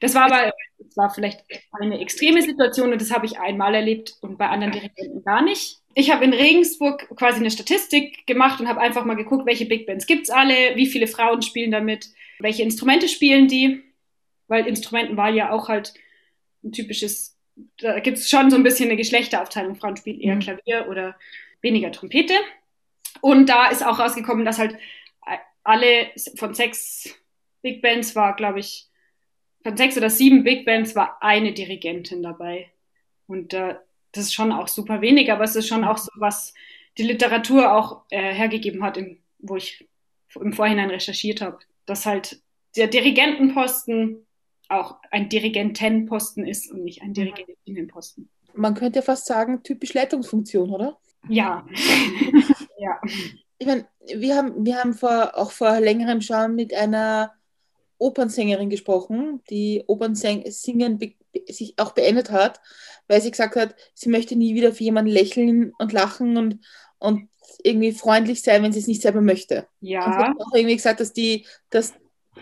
Das 0.02 0.16
war 0.16 0.26
aber, 0.26 0.52
das 0.80 0.98
war 0.98 1.10
vielleicht 1.14 1.46
eine 1.80 2.02
extreme 2.02 2.42
Situation 2.42 2.92
und 2.92 3.00
das 3.00 3.12
habe 3.12 3.26
ich 3.26 3.40
einmal 3.40 3.76
erlebt 3.76 4.16
und 4.22 4.38
bei 4.38 4.50
anderen 4.50 4.74
Dirigenten 4.74 5.24
gar 5.24 5.42
nicht. 5.42 5.80
Ich 5.94 6.12
habe 6.12 6.26
in 6.26 6.34
Regensburg 6.34 7.08
quasi 7.16 7.40
eine 7.40 7.52
Statistik 7.52 8.26
gemacht 8.26 8.60
und 8.60 8.68
habe 8.68 8.82
einfach 8.82 9.06
mal 9.06 9.16
geguckt, 9.16 9.46
welche 9.46 9.66
Big 9.66 9.86
Bands 9.86 10.08
gibt 10.08 10.24
es 10.24 10.30
alle, 10.30 10.76
wie 10.76 10.88
viele 10.88 11.08
Frauen 11.08 11.42
spielen 11.42 11.72
damit, 11.72 12.10
welche 12.40 12.64
Instrumente 12.64 13.08
spielen 13.08 13.48
die, 13.48 13.84
weil 14.52 14.68
Instrumentenwahl 14.68 15.34
ja 15.36 15.52
auch 15.52 15.70
halt 15.70 15.96
ein 16.64 16.72
typisches 16.72 17.32
da 17.78 18.00
gibt 18.00 18.18
es 18.18 18.30
schon 18.30 18.50
so 18.50 18.56
ein 18.56 18.64
bisschen 18.64 18.90
eine 18.90 18.98
Geschlechteraufteilung. 18.98 19.76
Frauen 19.76 19.98
spielen 19.98 20.20
eher 20.20 20.36
mhm. 20.36 20.40
Klavier 20.40 20.88
oder 20.90 21.16
weniger 21.62 21.92
Trompete. 21.92 22.34
Und 23.22 23.48
da 23.48 23.68
ist 23.68 23.86
auch 23.86 24.00
rausgekommen, 24.00 24.46
dass 24.46 24.58
halt 24.58 24.78
alle 25.64 26.10
von 26.36 26.54
sechs 26.54 27.14
Big 27.62 27.82
Bands 27.82 28.16
war, 28.16 28.36
glaube 28.36 28.60
ich, 28.60 28.88
von 29.64 29.78
sechs 29.78 29.96
oder 29.98 30.10
sieben 30.10 30.44
Big 30.44 30.66
Bands 30.66 30.96
war 30.96 31.22
eine 31.22 31.54
Dirigentin 31.54 32.24
dabei. 32.24 32.72
Und 33.28 33.54
äh, 33.54 33.76
das 34.12 34.26
ist 34.26 34.34
schon 34.34 34.52
auch 34.52 34.68
super 34.68 35.02
wenig, 35.02 35.32
aber 35.32 35.44
es 35.44 35.56
ist 35.56 35.68
schon 35.68 35.84
auch 35.84 35.98
so, 35.98 36.10
was 36.16 36.54
die 36.98 37.04
Literatur 37.04 37.72
auch 37.72 38.04
äh, 38.10 38.34
hergegeben 38.34 38.84
hat, 38.84 38.98
im, 38.98 39.20
wo 39.40 39.56
ich 39.56 39.88
im 40.36 40.54
Vorhinein 40.54 40.90
recherchiert 40.90 41.42
habe, 41.42 41.60
dass 41.86 42.06
halt 42.06 42.42
der 42.76 42.88
Dirigentenposten 42.88 44.26
auch 44.72 44.98
ein 45.12 45.30
Dirigentenposten 45.30 46.46
ist 46.46 46.72
und 46.72 46.84
nicht 46.84 47.02
ein 47.02 47.14
Dirigentinnenposten. 47.14 48.30
Man 48.54 48.74
könnte 48.74 49.00
ja 49.00 49.04
fast 49.04 49.26
sagen, 49.26 49.64
typisch 49.64 49.94
Leitungsfunktion, 49.94 50.70
oder? 50.72 50.98
Ja. 51.30 51.66
ja. 52.78 53.02
Ich 53.58 53.68
meine, 53.68 53.86
wir 54.16 54.36
haben, 54.36 54.66
wir 54.66 54.78
haben 54.78 54.94
vor, 54.94 55.38
auch 55.38 55.52
vor 55.52 55.80
längerem 55.80 56.22
schon 56.22 56.56
mit 56.56 56.74
einer 56.74 57.34
Opernsängerin 57.98 58.70
gesprochen, 58.70 59.42
die 59.50 59.84
Opernsingen 59.88 60.44
sich 61.48 61.76
auch 61.78 61.92
beendet 61.92 62.32
hat, 62.32 62.60
weil 63.08 63.22
sie 63.22 63.32
gesagt 63.32 63.56
hat, 63.56 63.76
sie 63.94 64.10
möchte 64.10 64.36
nie 64.36 64.56
wieder 64.56 64.74
für 64.74 64.84
jemanden 64.84 65.12
lächeln 65.12 65.74
und 65.78 65.94
lachen 65.94 66.38
und, 66.38 66.60
und 66.98 67.30
irgendwie 67.64 67.92
freundlich 67.92 68.42
sein, 68.42 68.64
wenn 68.64 68.72
sie 68.72 68.80
es 68.80 68.88
nicht 68.88 69.02
selber 69.02 69.22
möchte. 69.22 69.68
Ja. 69.82 70.06
Und 70.06 70.14
sie 70.14 70.20
hat 70.20 70.36
auch 70.40 70.56
irgendwie 70.56 70.76
gesagt, 70.76 71.00
dass 71.00 71.14
die, 71.14 71.46
dass 71.70 71.94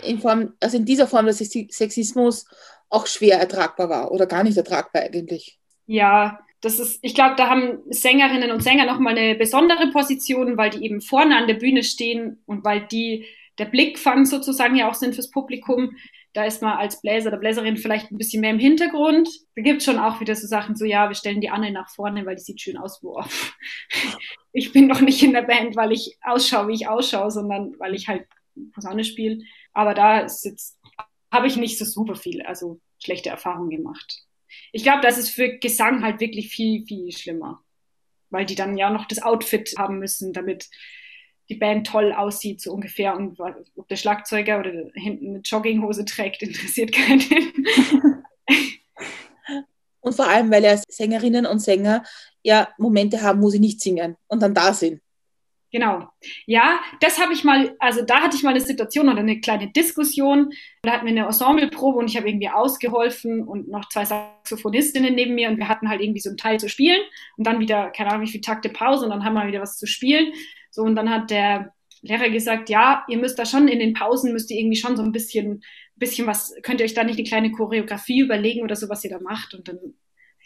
in 0.04 0.20
Form, 0.20 0.54
also 0.60 0.78
in 0.78 0.86
dieser 0.86 1.08
Form 1.08 1.26
des 1.26 1.38
Sexismus 1.38 2.46
auch 2.90 3.08
schwer 3.08 3.40
ertragbar 3.40 3.90
war 3.90 4.12
oder 4.12 4.26
gar 4.26 4.44
nicht 4.44 4.58
ertragbar 4.58 5.04
eigentlich. 5.04 5.60
Ja, 5.86 6.40
das 6.62 6.80
ist, 6.80 7.00
ich 7.02 7.16
glaube, 7.16 7.36
da 7.38 7.48
haben 7.48 7.80
Sängerinnen 7.90 8.52
und 8.52 8.62
Sänger 8.62 8.86
nochmal 8.86 9.18
eine 9.18 9.36
besondere 9.36 9.92
Position, 9.92 10.58
weil 10.58 10.72
die 10.72 10.84
eben 10.84 11.02
vorne 11.02 11.38
an 11.38 11.48
der 11.48 11.54
Bühne 11.56 11.84
stehen 11.84 12.42
und 12.46 12.66
weil 12.66 12.86
die 12.88 13.26
der 13.58 13.66
Blickfang 13.66 14.26
sozusagen 14.26 14.76
ja 14.76 14.90
auch 14.90 14.94
sind 14.94 15.16
fürs 15.16 15.32
Publikum. 15.32 15.98
Da 16.34 16.46
ist 16.46 16.62
man 16.62 16.78
als 16.78 17.02
Bläser 17.02 17.30
oder 17.30 17.40
Bläserin 17.40 17.78
vielleicht 17.78 18.12
ein 18.12 18.18
bisschen 18.18 18.42
mehr 18.42 18.52
im 18.52 18.60
Hintergrund. 18.60 19.30
Da 19.56 19.62
gibt 19.62 19.80
es 19.80 19.86
schon 19.86 20.00
auch 20.00 20.20
wieder 20.22 20.36
so 20.36 20.48
Sachen, 20.48 20.76
so 20.76 20.86
ja, 20.86 21.10
wir 21.10 21.16
stellen 21.16 21.42
die 21.42 21.50
Anne 21.50 21.72
nach 21.72 21.90
vorne, 21.90 22.26
weil 22.26 22.36
die 22.36 22.42
sieht 22.42 22.62
schön 22.62 22.78
aus. 22.78 23.02
Boah. 23.02 23.28
Ich 24.52 24.72
bin 24.72 24.88
noch 24.88 25.02
nicht 25.02 25.22
in 25.22 25.34
der 25.34 25.44
Band, 25.44 25.76
weil 25.76 25.92
ich 25.92 26.18
ausschaue, 26.24 26.70
wie 26.70 26.74
ich 26.74 26.88
ausschaue, 26.88 27.30
sondern 27.32 27.76
weil 27.80 27.94
ich 27.94 28.08
halt 28.08 28.26
Posaune 28.74 29.04
spiele. 29.04 29.40
Aber 29.74 29.94
da 29.94 30.28
habe 31.32 31.48
ich 31.48 31.58
nicht 31.58 31.78
so 31.78 31.86
super 31.86 32.16
viel, 32.16 32.42
also 32.42 32.80
schlechte 33.02 33.30
Erfahrungen 33.30 33.70
gemacht. 33.70 34.24
Ich 34.72 34.84
glaube, 34.84 35.02
das 35.02 35.18
ist 35.18 35.30
für 35.30 35.58
Gesang 35.58 36.04
halt 36.04 36.20
wirklich 36.20 36.50
viel, 36.50 36.86
viel 36.86 37.12
schlimmer. 37.12 37.64
Weil 38.30 38.46
die 38.46 38.56
dann 38.56 38.78
ja 38.78 38.90
noch 38.90 39.08
das 39.08 39.22
Outfit 39.22 39.74
haben 39.78 40.00
müssen, 40.00 40.34
damit 40.34 40.70
die 41.50 41.56
Band 41.56 41.88
toll 41.88 42.14
aussieht, 42.14 42.62
so 42.62 42.72
ungefähr. 42.72 43.16
Und 43.16 43.40
ob 43.40 43.88
der 43.88 43.96
Schlagzeuger 43.96 44.60
oder 44.60 44.72
hinten 44.94 45.30
eine 45.30 45.40
Jogginghose 45.40 46.06
trägt, 46.06 46.42
interessiert 46.44 46.92
keinen. 46.92 47.24
und 50.02 50.16
vor 50.16 50.28
allem, 50.28 50.52
weil 50.52 50.64
ja 50.64 50.78
Sängerinnen 50.88 51.46
und 51.46 51.60
Sänger 51.60 52.04
ja 52.44 52.70
Momente 52.78 53.22
haben, 53.22 53.42
wo 53.42 53.50
sie 53.50 53.60
nicht 53.60 53.82
singen 53.82 54.16
und 54.28 54.42
dann 54.42 54.54
da 54.54 54.74
sind. 54.74 55.02
Genau. 55.72 56.08
Ja, 56.48 56.80
das 57.00 57.22
habe 57.22 57.34
ich 57.34 57.44
mal, 57.44 57.76
also 57.80 58.02
da 58.04 58.22
hatte 58.22 58.36
ich 58.36 58.42
mal 58.42 58.52
eine 58.52 58.62
Situation 58.62 59.08
oder 59.08 59.20
eine 59.20 59.40
kleine 59.40 59.72
Diskussion. 59.72 60.52
Da 60.82 60.94
hatten 60.94 61.06
wir 61.06 61.12
eine 61.12 61.28
Ensembleprobe 61.28 62.00
und 62.00 62.10
ich 62.10 62.18
habe 62.18 62.28
irgendwie 62.28 62.50
ausgeholfen 62.50 63.44
und 63.48 63.70
noch 63.70 63.88
zwei 63.90 64.04
Saxophonistinnen 64.06 65.14
neben 65.14 65.36
mir 65.36 65.50
und 65.50 65.58
wir 65.58 65.68
hatten 65.68 65.88
halt 65.88 66.02
irgendwie 66.02 66.22
so 66.22 66.30
einen 66.30 66.38
Teil 66.38 66.60
zu 66.60 66.70
spielen 66.70 67.02
und 67.38 67.46
dann 67.46 67.60
wieder, 67.60 67.92
keine 67.92 68.10
Ahnung, 68.10 68.26
wie 68.26 68.32
viele 68.32 68.42
Takte 68.42 68.70
Pause 68.70 69.06
und 69.06 69.12
dann 69.12 69.24
haben 69.24 69.36
wir 69.36 69.48
wieder 69.48 69.62
was 69.62 69.78
zu 69.78 69.86
spielen. 69.86 70.34
So, 70.72 70.82
und 70.82 70.96
dann 70.96 71.10
hat 71.10 71.30
der 71.30 71.74
Lehrer 72.02 72.30
gesagt, 72.30 72.70
ja, 72.70 73.06
ihr 73.08 73.18
müsst 73.18 73.38
da 73.38 73.46
schon 73.46 73.68
in 73.68 73.80
den 73.80 73.94
Pausen, 73.94 74.34
müsst 74.34 74.50
ihr 74.50 74.58
irgendwie 74.58 74.78
schon 74.78 74.98
so 74.98 75.04
ein 75.04 75.12
bisschen, 75.12 75.64
bisschen 75.96 76.26
was, 76.26 76.56
könnt 76.64 76.80
ihr 76.80 76.86
euch 76.86 76.94
da 76.96 77.04
nicht 77.04 77.20
eine 77.20 77.28
kleine 77.28 77.52
Choreografie 77.52 78.22
überlegen 78.22 78.64
oder 78.64 78.76
so, 78.76 78.90
was 78.90 79.04
ihr 79.04 79.12
da 79.12 79.20
macht? 79.20 79.54
Und 79.54 79.68
dann 79.68 79.78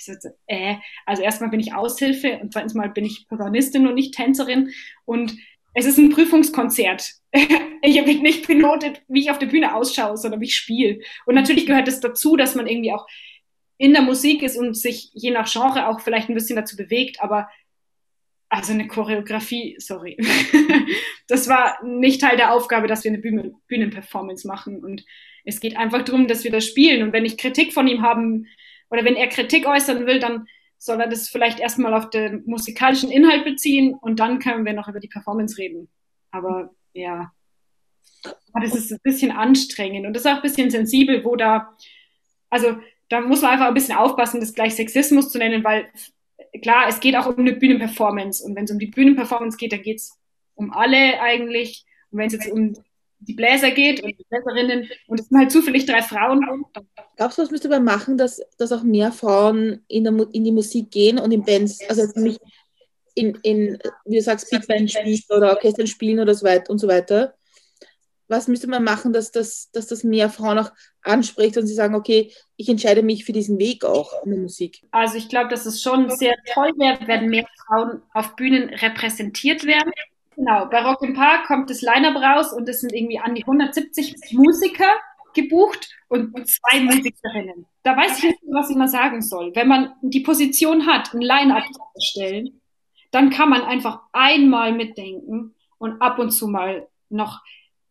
ich 0.07 0.21
so, 0.21 0.29
äh, 0.47 0.75
also 1.05 1.21
erstmal 1.21 1.49
bin 1.49 1.59
ich 1.59 1.73
Aushilfe 1.73 2.39
und 2.41 2.53
zweitens 2.53 2.73
mal 2.73 2.89
bin 2.89 3.05
ich 3.05 3.27
Posaunistin 3.27 3.87
und 3.87 3.95
nicht 3.95 4.13
Tänzerin 4.13 4.71
und 5.05 5.35
es 5.73 5.85
ist 5.85 5.97
ein 5.97 6.09
Prüfungskonzert. 6.09 7.13
ich 7.81 7.99
habe 7.99 8.13
nicht 8.15 8.47
benotet, 8.47 9.01
wie 9.07 9.21
ich 9.21 9.31
auf 9.31 9.39
der 9.39 9.47
Bühne 9.47 9.75
ausschaue, 9.75 10.17
sondern 10.17 10.39
wie 10.41 10.45
ich 10.45 10.55
spiele. 10.55 10.99
Und 11.25 11.35
natürlich 11.35 11.65
gehört 11.65 11.87
es 11.87 11.99
das 11.99 12.11
dazu, 12.11 12.35
dass 12.35 12.55
man 12.55 12.67
irgendwie 12.67 12.91
auch 12.91 13.07
in 13.77 13.93
der 13.93 14.03
Musik 14.03 14.43
ist 14.43 14.57
und 14.57 14.75
sich 14.77 15.09
je 15.13 15.31
nach 15.31 15.51
Genre 15.51 15.87
auch 15.87 15.99
vielleicht 15.99 16.29
ein 16.29 16.35
bisschen 16.35 16.55
dazu 16.55 16.77
bewegt, 16.77 17.21
aber 17.21 17.49
also 18.49 18.71
eine 18.71 18.87
Choreografie, 18.87 19.75
sorry. 19.79 20.15
das 21.27 21.49
war 21.49 21.83
nicht 21.83 22.21
Teil 22.21 22.37
der 22.37 22.53
Aufgabe, 22.53 22.87
dass 22.87 23.03
wir 23.03 23.09
eine 23.09 23.17
Bühnen 23.17 23.55
Bühnenperformance 23.67 24.47
machen. 24.47 24.83
Und 24.83 25.03
es 25.43 25.59
geht 25.59 25.75
einfach 25.75 26.03
darum, 26.03 26.27
dass 26.27 26.43
wir 26.43 26.51
das 26.51 26.67
spielen. 26.67 27.01
Und 27.01 27.13
wenn 27.13 27.25
ich 27.25 27.39
Kritik 27.39 27.73
von 27.73 27.87
ihm 27.87 28.03
haben 28.03 28.45
oder 28.93 29.03
wenn 29.05 29.15
er 29.15 29.27
Kritik 29.27 29.65
äußern 29.65 30.05
will, 30.05 30.19
dann 30.19 30.47
soll 30.77 31.01
er 31.01 31.07
das 31.07 31.27
vielleicht 31.27 31.59
erstmal 31.59 31.95
auf 31.95 32.11
den 32.11 32.43
musikalischen 32.45 33.09
Inhalt 33.09 33.43
beziehen 33.43 33.95
und 33.95 34.19
dann 34.19 34.37
können 34.37 34.65
wir 34.65 34.73
noch 34.73 34.87
über 34.87 34.99
die 34.99 35.07
Performance 35.07 35.57
reden. 35.57 35.89
Aber 36.29 36.69
ja, 36.93 37.31
das 38.53 38.75
ist 38.75 38.91
ein 38.91 38.99
bisschen 39.01 39.31
anstrengend 39.31 40.05
und 40.05 40.13
das 40.13 40.23
ist 40.23 40.31
auch 40.31 40.35
ein 40.35 40.41
bisschen 40.43 40.69
sensibel, 40.69 41.25
wo 41.25 41.35
da, 41.35 41.75
also 42.51 42.77
da 43.09 43.21
muss 43.21 43.41
man 43.41 43.51
einfach 43.51 43.67
ein 43.67 43.73
bisschen 43.73 43.97
aufpassen, 43.97 44.39
das 44.39 44.53
gleich 44.53 44.75
Sexismus 44.75 45.31
zu 45.31 45.39
nennen, 45.39 45.63
weil 45.63 45.87
klar, 46.61 46.85
es 46.87 46.99
geht 46.99 47.15
auch 47.15 47.25
um 47.25 47.39
eine 47.39 47.53
Bühnenperformance 47.53 48.43
und 48.43 48.55
wenn 48.55 48.65
es 48.65 48.71
um 48.71 48.77
die 48.77 48.87
Bühnenperformance 48.87 49.57
geht, 49.57 49.71
dann 49.71 49.81
geht 49.81 49.97
es 49.97 50.19
um 50.53 50.71
alle 50.71 51.19
eigentlich. 51.19 51.83
Und 52.11 52.19
wenn 52.19 52.27
es 52.27 52.33
jetzt 52.33 52.51
um 52.51 52.75
die 53.25 53.33
Bläser 53.33 53.71
geht 53.71 54.03
und 54.03 54.17
die 54.17 54.25
Bläserinnen 54.29 54.89
und 55.07 55.19
es 55.19 55.27
sind 55.27 55.37
halt 55.37 55.51
zufällig 55.51 55.85
drei 55.85 56.01
Frauen. 56.01 56.65
Glaubst 57.15 57.37
du, 57.37 57.41
was 57.41 57.51
müsste 57.51 57.69
man 57.69 57.83
machen, 57.83 58.17
dass, 58.17 58.41
dass 58.57 58.71
auch 58.71 58.83
mehr 58.83 59.11
Frauen 59.11 59.83
in, 59.87 60.03
der, 60.03 60.13
in 60.31 60.43
die 60.43 60.51
Musik 60.51 60.91
gehen 60.91 61.19
und 61.19 61.31
in 61.31 61.43
Bands, 61.43 61.79
also 61.89 62.07
nicht 62.19 62.39
in, 63.15 63.37
in, 63.43 63.79
wie 64.05 64.15
du 64.15 64.21
sagst, 64.21 64.49
Big 64.49 64.67
Band 64.67 64.91
spielen 64.91 65.21
oder 65.29 65.51
Orchestern 65.51 65.87
spielen 65.87 66.19
oder 66.19 66.33
so 66.33 66.45
weiter 66.45 66.71
und 66.71 66.79
so 66.79 66.87
weiter? 66.87 67.35
Was 68.27 68.47
müsste 68.47 68.67
man 68.67 68.83
machen, 68.83 69.13
dass 69.13 69.31
das, 69.31 69.69
dass 69.71 69.87
das 69.87 70.03
mehr 70.03 70.29
Frauen 70.29 70.57
auch 70.57 70.71
anspricht 71.03 71.57
und 71.57 71.67
sie 71.67 71.73
sagen, 71.73 71.93
okay, 71.93 72.31
ich 72.55 72.69
entscheide 72.69 73.03
mich 73.03 73.25
für 73.25 73.33
diesen 73.33 73.59
Weg 73.59 73.85
auch 73.85 74.23
in 74.23 74.31
der 74.31 74.39
Musik? 74.39 74.81
Also 74.91 75.17
ich 75.17 75.29
glaube, 75.29 75.49
dass 75.49 75.65
es 75.65 75.81
schon 75.81 76.09
sehr 76.09 76.33
toll 76.53 76.71
wäre, 76.77 77.05
wenn 77.05 77.29
mehr 77.29 77.45
Frauen 77.67 78.01
auf 78.13 78.35
Bühnen 78.35 78.69
repräsentiert 78.69 79.65
werden 79.65 79.91
Genau, 80.35 80.65
bei 80.65 80.83
Rock 80.83 81.01
im 81.03 81.13
Park 81.13 81.45
kommt 81.45 81.69
das 81.69 81.81
Line-Up 81.81 82.15
raus 82.15 82.53
und 82.53 82.67
es 82.67 82.81
sind 82.81 82.93
irgendwie 82.93 83.19
an 83.19 83.35
die 83.35 83.43
170 83.43 84.33
Musiker 84.33 84.91
gebucht 85.33 85.89
und 86.09 86.47
zwei 86.47 86.79
Musikerinnen. 86.79 87.65
Da 87.83 87.97
weiß 87.97 88.19
ich 88.19 88.23
nicht, 88.23 88.39
was 88.51 88.69
ich 88.69 88.75
mal 88.75 88.87
sagen 88.87 89.21
soll. 89.21 89.51
Wenn 89.55 89.67
man 89.67 89.93
die 90.01 90.21
Position 90.21 90.85
hat, 90.85 91.13
ein 91.13 91.21
Line-Up 91.21 91.65
zu 91.71 91.81
erstellen, 91.95 92.61
dann 93.11 93.29
kann 93.29 93.49
man 93.49 93.61
einfach 93.61 94.01
einmal 94.11 94.73
mitdenken 94.73 95.55
und 95.77 96.01
ab 96.01 96.19
und 96.19 96.31
zu 96.31 96.47
mal 96.47 96.87
noch, 97.09 97.41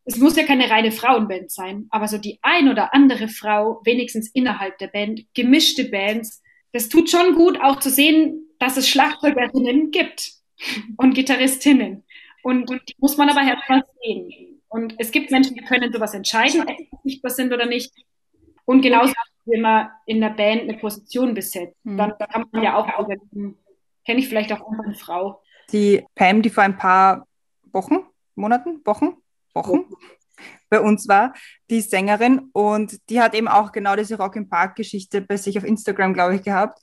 es 0.05 0.17
muss 0.19 0.37
ja 0.37 0.45
keine 0.45 0.69
reine 0.69 0.91
Frauenband 0.91 1.51
sein, 1.51 1.87
aber 1.91 2.09
so 2.09 2.19
die 2.19 2.39
ein 2.43 2.69
oder 2.69 2.93
andere 2.93 3.29
Frau, 3.29 3.81
wenigstens 3.85 4.29
innerhalb 4.33 4.79
der 4.79 4.89
Band, 4.89 5.23
gemischte 5.35 5.85
Bands, 5.85 6.43
das 6.73 6.89
tut 6.89 7.11
schon 7.11 7.35
gut, 7.35 7.61
auch 7.61 7.79
zu 7.79 7.91
sehen, 7.91 8.49
dass 8.59 8.77
es 8.77 8.89
Schlagzeugerinnen 8.89 9.91
gibt 9.91 10.33
und 10.97 11.15
Gitarristinnen. 11.15 12.05
Und, 12.43 12.71
und 12.71 12.83
die 12.89 12.95
muss 12.99 13.17
man 13.17 13.29
aber 13.31 13.41
erstmal 13.41 13.83
sehen. 14.03 14.61
Und 14.69 14.95
es 14.99 15.11
gibt 15.11 15.31
Menschen, 15.31 15.55
die 15.55 15.65
können 15.65 15.93
sowas 15.93 16.15
entscheiden, 16.15 16.63
ob 16.63 16.77
sie 16.77 16.89
sichtbar 17.05 17.31
sind 17.31 17.53
oder 17.53 17.67
nicht. 17.67 17.93
Und 18.65 18.81
genauso 18.81 19.13
wie 19.45 19.61
man 19.61 19.91
in 20.07 20.21
der 20.21 20.31
Band 20.31 20.63
eine 20.63 20.79
Position 20.79 21.35
besetzt. 21.35 21.77
Mhm. 21.85 21.99
Dann 21.99 22.15
da 22.19 22.27
kann 22.27 22.45
man 22.51 22.63
ja 22.63 22.77
auch 22.77 22.89
überlegen, 22.99 23.59
kenne 24.05 24.21
ich 24.21 24.29
vielleicht 24.29 24.53
auch 24.53 24.67
eine 24.67 24.95
Frau. 24.95 25.43
Die 25.73 26.05
Pam, 26.15 26.43
die 26.43 26.51
vor 26.51 26.65
ein 26.65 26.77
paar 26.77 27.27
Wochen, 27.73 28.07
Monaten, 28.35 28.81
Wochen, 28.85 29.17
Wochen 29.55 29.85
bei 30.69 30.81
uns 30.81 31.07
war, 31.09 31.35
die 31.71 31.81
Sängerin 31.81 32.51
und 32.53 32.99
die 33.11 33.21
hat 33.21 33.35
eben 33.35 33.49
auch 33.49 33.73
genau 33.73 33.95
diese 33.95 34.17
Rock 34.17 34.37
im 34.37 34.49
Park 34.49 34.77
Geschichte 34.77 35.21
bei 35.21 35.37
sich 35.37 35.59
auf 35.59 35.65
Instagram, 35.65 36.15
glaube 36.15 36.37
ich, 36.37 36.43
gehabt. 36.43 36.79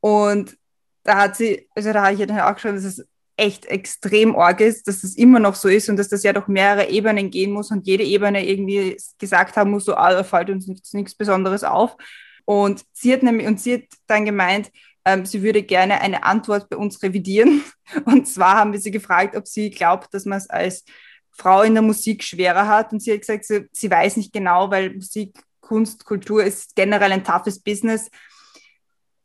Und 0.00 0.56
da 1.02 1.16
hat 1.16 1.36
sie, 1.36 1.68
also 1.74 1.92
da 1.92 2.04
habe 2.04 2.14
ich 2.14 2.20
ja 2.20 2.26
dann 2.26 2.40
auch 2.40 2.54
geschrieben, 2.54 2.76
dass 2.76 2.84
es 2.84 3.08
echt 3.40 3.66
extrem 3.66 4.36
arg 4.36 4.60
ist, 4.60 4.86
dass 4.86 5.00
das 5.00 5.14
immer 5.14 5.40
noch 5.40 5.54
so 5.54 5.68
ist 5.68 5.88
und 5.88 5.96
dass 5.96 6.08
das 6.08 6.22
ja 6.22 6.32
durch 6.32 6.46
mehrere 6.46 6.90
Ebenen 6.90 7.30
gehen 7.30 7.52
muss 7.52 7.70
und 7.70 7.86
jede 7.86 8.04
Ebene 8.04 8.46
irgendwie 8.46 8.98
gesagt 9.18 9.56
haben 9.56 9.70
muss, 9.70 9.86
so, 9.86 9.94
ah, 9.94 10.12
da 10.12 10.22
fällt 10.22 10.50
uns 10.50 10.66
nichts, 10.66 10.92
nichts 10.92 11.14
Besonderes 11.14 11.64
auf. 11.64 11.96
Und 12.44 12.84
sie 12.92 13.12
hat 13.12 13.22
nämlich, 13.22 13.46
und 13.46 13.60
sie 13.60 13.74
hat 13.74 13.84
dann 14.06 14.26
gemeint, 14.26 14.70
ähm, 15.04 15.24
sie 15.24 15.42
würde 15.42 15.62
gerne 15.62 16.00
eine 16.00 16.24
Antwort 16.24 16.68
bei 16.68 16.76
uns 16.76 17.02
revidieren. 17.02 17.64
Und 18.04 18.26
zwar 18.28 18.56
haben 18.56 18.72
wir 18.72 18.80
sie 18.80 18.90
gefragt, 18.90 19.34
ob 19.36 19.46
sie 19.46 19.70
glaubt, 19.70 20.12
dass 20.12 20.26
man 20.26 20.38
es 20.38 20.50
als 20.50 20.84
Frau 21.30 21.62
in 21.62 21.74
der 21.74 21.82
Musik 21.82 22.22
schwerer 22.22 22.68
hat. 22.68 22.92
Und 22.92 23.00
sie 23.00 23.12
hat 23.12 23.20
gesagt, 23.20 23.46
sie, 23.46 23.68
sie 23.72 23.90
weiß 23.90 24.18
nicht 24.18 24.32
genau, 24.32 24.70
weil 24.70 24.94
Musik, 24.94 25.42
Kunst, 25.60 26.04
Kultur 26.04 26.44
ist 26.44 26.74
generell 26.76 27.12
ein 27.12 27.24
toughes 27.24 27.60
Business. 27.60 28.10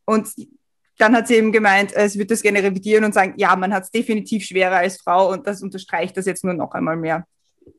Und 0.06 0.30
dann 0.97 1.15
hat 1.15 1.27
sie 1.27 1.36
eben 1.36 1.51
gemeint, 1.51 1.95
äh, 1.95 2.08
sie 2.08 2.19
würde 2.19 2.34
das 2.34 2.41
gerne 2.41 2.63
revidieren 2.63 3.03
und 3.03 3.13
sagen, 3.13 3.34
ja, 3.38 3.55
man 3.55 3.73
hat 3.73 3.84
es 3.84 3.91
definitiv 3.91 4.45
schwerer 4.45 4.77
als 4.77 5.01
Frau 5.01 5.31
und 5.31 5.47
das 5.47 5.62
unterstreicht 5.62 6.15
das 6.17 6.25
jetzt 6.25 6.43
nur 6.43 6.53
noch 6.53 6.71
einmal 6.73 6.95
mehr. 6.95 7.25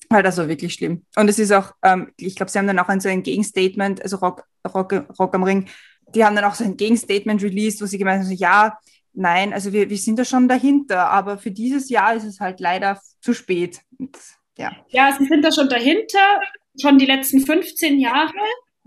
Weil 0.08 0.22
das 0.22 0.36
war 0.36 0.48
wirklich 0.48 0.74
schlimm. 0.74 1.04
Und 1.16 1.28
es 1.28 1.38
ist 1.38 1.52
auch, 1.52 1.72
ähm, 1.82 2.12
ich 2.16 2.36
glaube, 2.36 2.50
sie 2.50 2.58
haben 2.58 2.66
dann 2.66 2.78
auch 2.78 2.88
ein 2.88 3.00
so 3.00 3.08
ein 3.08 3.22
Gegenstatement, 3.22 4.02
also 4.02 4.16
Rock, 4.16 4.44
Rock, 4.74 4.92
Rock 5.18 5.34
am 5.34 5.44
Ring, 5.44 5.66
die 6.14 6.24
haben 6.24 6.36
dann 6.36 6.44
auch 6.44 6.54
so 6.54 6.64
ein 6.64 6.76
Gegenstatement 6.76 7.42
released, 7.42 7.80
wo 7.80 7.86
sie 7.86 7.98
gemeint 7.98 8.20
haben, 8.20 8.28
so, 8.28 8.34
ja, 8.34 8.78
nein, 9.12 9.52
also 9.52 9.72
wir, 9.72 9.88
wir 9.90 9.96
sind 9.96 10.18
da 10.18 10.24
schon 10.24 10.48
dahinter, 10.48 11.08
aber 11.08 11.38
für 11.38 11.50
dieses 11.50 11.88
Jahr 11.88 12.14
ist 12.14 12.24
es 12.24 12.40
halt 12.40 12.60
leider 12.60 13.00
zu 13.20 13.32
spät. 13.32 13.80
Und, 13.98 14.16
ja. 14.58 14.72
ja, 14.88 15.16
sie 15.18 15.26
sind 15.26 15.42
da 15.42 15.50
schon 15.50 15.68
dahinter, 15.68 16.40
schon 16.80 16.98
die 16.98 17.06
letzten 17.06 17.40
15 17.40 17.98
Jahre. 17.98 18.32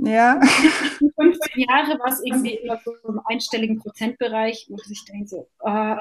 Ja. 0.02 0.40
Die 1.02 1.12
15 1.14 1.64
Jahre 1.68 2.00
war 2.00 2.08
es 2.08 2.22
irgendwie 2.24 2.56
immer 2.56 2.80
so 2.84 2.96
im 3.08 3.20
einstelligen 3.26 3.80
Prozentbereich, 3.80 4.68
wo 4.70 4.78
ich 4.90 5.06
denke 5.06 5.28
so, 5.28 5.50
äh, 5.66 5.98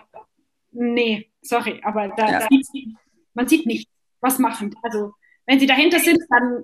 nee, 0.73 1.31
sorry, 1.43 1.81
aber 1.83 2.09
da, 2.09 2.31
ja. 2.31 2.49
sieht, 2.49 2.95
man 3.35 3.49
sieht 3.49 3.67
nicht, 3.67 3.89
was 4.21 4.39
machen. 4.39 4.75
Also, 4.83 5.13
wenn 5.47 5.59
sie 5.59 5.67
dahinter 5.67 5.99
sind, 5.99 6.21
dann 6.29 6.63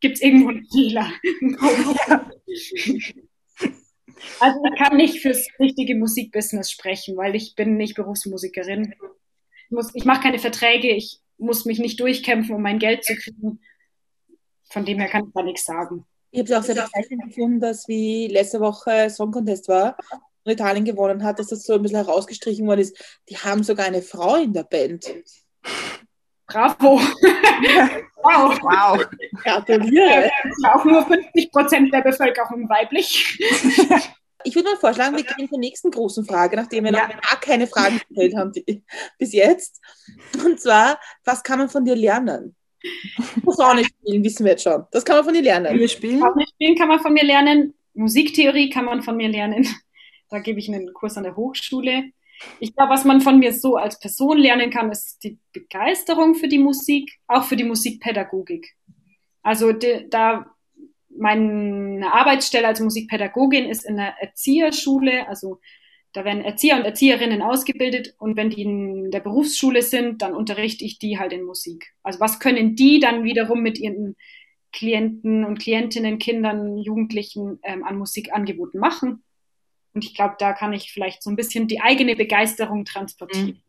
gibt 0.00 0.16
es 0.16 0.22
irgendwo 0.22 0.48
einen 0.48 0.66
Fehler. 0.66 1.10
Ja. 2.08 2.30
Also 4.40 4.58
ich 4.64 4.78
kann 4.78 4.96
nicht 4.96 5.20
fürs 5.20 5.46
richtige 5.58 5.94
Musikbusiness 5.94 6.70
sprechen, 6.70 7.16
weil 7.16 7.34
ich 7.34 7.54
bin 7.54 7.76
nicht 7.76 7.94
Berufsmusikerin. 7.94 8.94
Ich, 9.70 9.86
ich 9.94 10.04
mache 10.04 10.22
keine 10.22 10.38
Verträge, 10.38 10.88
ich 10.88 11.20
muss 11.38 11.64
mich 11.64 11.78
nicht 11.78 12.00
durchkämpfen, 12.00 12.54
um 12.54 12.62
mein 12.62 12.78
Geld 12.78 13.04
zu 13.04 13.14
kriegen. 13.14 13.60
Von 14.70 14.84
dem 14.84 14.98
her 14.98 15.08
kann 15.08 15.26
ich 15.26 15.32
da 15.34 15.42
nichts 15.42 15.64
sagen. 15.64 16.06
Ich 16.36 16.40
habe 16.40 16.52
es 16.52 16.58
auch 16.58 16.62
sehr 16.64 16.84
bezeichnend 16.84 17.24
gefunden, 17.28 17.60
dass 17.60 17.88
wie 17.88 18.28
letzte 18.28 18.60
Woche 18.60 19.08
Song 19.08 19.32
Contest 19.32 19.68
war 19.68 19.96
und 20.44 20.52
Italien 20.52 20.84
gewonnen 20.84 21.24
hat, 21.24 21.38
dass 21.38 21.46
das 21.46 21.62
so 21.62 21.72
ein 21.72 21.82
bisschen 21.82 22.04
herausgestrichen 22.04 22.66
worden 22.66 22.80
ist. 22.80 23.18
Die 23.30 23.38
haben 23.38 23.62
sogar 23.62 23.86
eine 23.86 24.02
Frau 24.02 24.36
in 24.36 24.52
der 24.52 24.64
Band. 24.64 25.06
Bravo! 26.46 27.00
wow! 28.22 28.58
wow. 28.60 29.06
Gratuliere! 29.42 30.30
Auch 30.74 30.84
nur 30.84 31.06
50 31.06 31.50
Prozent 31.50 31.94
der 31.94 32.02
Bevölkerung 32.02 32.68
weiblich. 32.68 33.38
Ich 34.44 34.54
würde 34.54 34.68
mal 34.68 34.76
vorschlagen, 34.76 35.16
wir 35.16 35.24
gehen 35.24 35.48
zur 35.48 35.58
nächsten 35.58 35.90
großen 35.90 36.26
Frage, 36.26 36.56
nachdem 36.56 36.84
wir 36.84 36.92
ja. 36.92 37.08
noch 37.08 37.18
gar 37.18 37.40
keine 37.40 37.66
Fragen 37.66 37.98
gestellt 38.06 38.36
haben 38.36 38.52
die, 38.52 38.84
bis 39.18 39.32
jetzt. 39.32 39.80
Und 40.44 40.60
zwar, 40.60 41.00
was 41.24 41.42
kann 41.42 41.58
man 41.58 41.70
von 41.70 41.86
dir 41.86 41.96
lernen? 41.96 42.54
Posaune 43.42 43.84
spielen, 43.84 44.24
wissen 44.24 44.44
wir 44.44 44.52
jetzt 44.52 44.62
schon. 44.62 44.84
Das 44.90 45.04
kann 45.04 45.16
man 45.16 45.24
von 45.24 45.34
dir 45.34 45.42
lernen. 45.42 45.78
Wir 45.78 45.88
spielen? 45.88 46.20
Posaune 46.20 46.46
spielen 46.46 46.76
kann 46.76 46.88
man 46.88 47.00
von 47.00 47.12
mir 47.12 47.24
lernen. 47.24 47.74
Musiktheorie 47.94 48.70
kann 48.70 48.84
man 48.84 49.02
von 49.02 49.16
mir 49.16 49.28
lernen. 49.28 49.66
Da 50.28 50.40
gebe 50.40 50.58
ich 50.58 50.68
einen 50.68 50.92
Kurs 50.92 51.16
an 51.16 51.22
der 51.22 51.36
Hochschule. 51.36 52.10
Ich 52.58 52.74
glaube, 52.74 52.92
was 52.92 53.04
man 53.04 53.20
von 53.20 53.38
mir 53.38 53.52
so 53.52 53.76
als 53.76 54.00
Person 54.00 54.38
lernen 54.38 54.70
kann, 54.70 54.90
ist 54.90 55.22
die 55.22 55.38
Begeisterung 55.52 56.34
für 56.34 56.48
die 56.48 56.58
Musik, 56.58 57.12
auch 57.28 57.44
für 57.44 57.54
die 57.54 57.62
Musikpädagogik. 57.62 58.74
Also 59.44 59.70
die, 59.70 60.08
da 60.10 60.46
meine 61.08 62.12
Arbeitsstelle 62.12 62.66
als 62.66 62.80
Musikpädagogin 62.80 63.66
ist 63.66 63.84
in 63.84 63.96
der 63.96 64.14
Erzieherschule, 64.20 65.28
also 65.28 65.60
da 66.12 66.24
werden 66.24 66.42
Erzieher 66.42 66.76
und 66.76 66.84
Erzieherinnen 66.84 67.42
ausgebildet 67.42 68.14
und 68.18 68.36
wenn 68.36 68.50
die 68.50 68.62
in 68.62 69.10
der 69.10 69.20
Berufsschule 69.20 69.82
sind, 69.82 70.22
dann 70.22 70.34
unterrichte 70.34 70.84
ich 70.84 70.98
die 70.98 71.18
halt 71.18 71.32
in 71.32 71.42
Musik. 71.42 71.94
Also 72.02 72.20
was 72.20 72.40
können 72.40 72.74
die 72.74 73.00
dann 73.00 73.24
wiederum 73.24 73.62
mit 73.62 73.78
ihren 73.78 74.16
Klienten 74.72 75.44
und 75.44 75.58
Klientinnen, 75.58 76.18
Kindern, 76.18 76.78
Jugendlichen 76.78 77.58
ähm, 77.62 77.84
an 77.84 77.98
Musikangeboten 77.98 78.80
machen? 78.80 79.22
Und 79.92 80.04
ich 80.04 80.14
glaube, 80.14 80.36
da 80.38 80.52
kann 80.52 80.72
ich 80.72 80.92
vielleicht 80.92 81.22
so 81.22 81.30
ein 81.30 81.36
bisschen 81.36 81.68
die 81.68 81.80
eigene 81.80 82.16
Begeisterung 82.16 82.84
transportieren. 82.84 83.46
Mhm. 83.46 83.60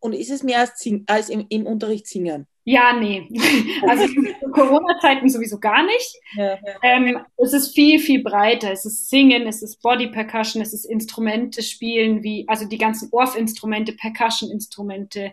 Und 0.00 0.12
ist 0.14 0.30
es 0.30 0.42
mehr 0.42 0.60
als, 0.60 0.88
als 1.06 1.28
im, 1.28 1.46
im 1.48 1.66
Unterricht 1.66 2.06
singen? 2.06 2.46
Ja, 2.68 2.92
nee. 2.92 3.26
Also 3.88 4.04
in 4.04 4.52
Corona-Zeiten 4.52 5.26
sowieso 5.30 5.58
gar 5.58 5.86
nicht. 5.86 6.14
Ja, 6.36 6.50
ja. 6.50 6.74
Ähm, 6.82 7.18
es 7.38 7.54
ist 7.54 7.74
viel, 7.74 7.98
viel 7.98 8.22
breiter. 8.22 8.70
Es 8.70 8.84
ist 8.84 9.08
Singen, 9.08 9.46
es 9.46 9.62
ist 9.62 9.80
Body 9.80 10.08
Percussion, 10.08 10.62
es 10.62 10.74
ist 10.74 10.84
Instrumente 10.84 11.62
spielen, 11.62 12.22
wie, 12.22 12.44
also 12.46 12.66
die 12.66 12.76
ganzen 12.76 13.08
Orff-Instrumente, 13.10 13.94
Percussion-Instrumente, 13.94 15.32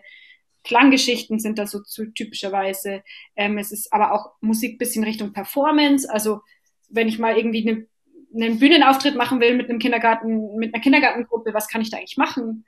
Klanggeschichten 0.64 1.38
sind 1.38 1.58
da 1.58 1.66
so 1.66 1.80
zu, 1.80 2.06
typischerweise. 2.06 3.02
Ähm, 3.36 3.58
es 3.58 3.70
ist 3.70 3.92
aber 3.92 4.12
auch 4.12 4.32
Musik 4.40 4.78
bisschen 4.78 5.04
Richtung 5.04 5.34
Performance. 5.34 6.10
Also 6.10 6.40
wenn 6.88 7.06
ich 7.06 7.18
mal 7.18 7.36
irgendwie 7.36 7.68
eine, 7.68 7.86
einen 8.34 8.58
Bühnenauftritt 8.58 9.14
machen 9.14 9.40
will 9.40 9.56
mit 9.56 9.68
einem 9.68 9.78
Kindergarten, 9.78 10.56
mit 10.56 10.74
einer 10.74 10.82
Kindergartengruppe, 10.82 11.52
was 11.52 11.68
kann 11.68 11.82
ich 11.82 11.90
da 11.90 11.98
eigentlich 11.98 12.16
machen? 12.16 12.64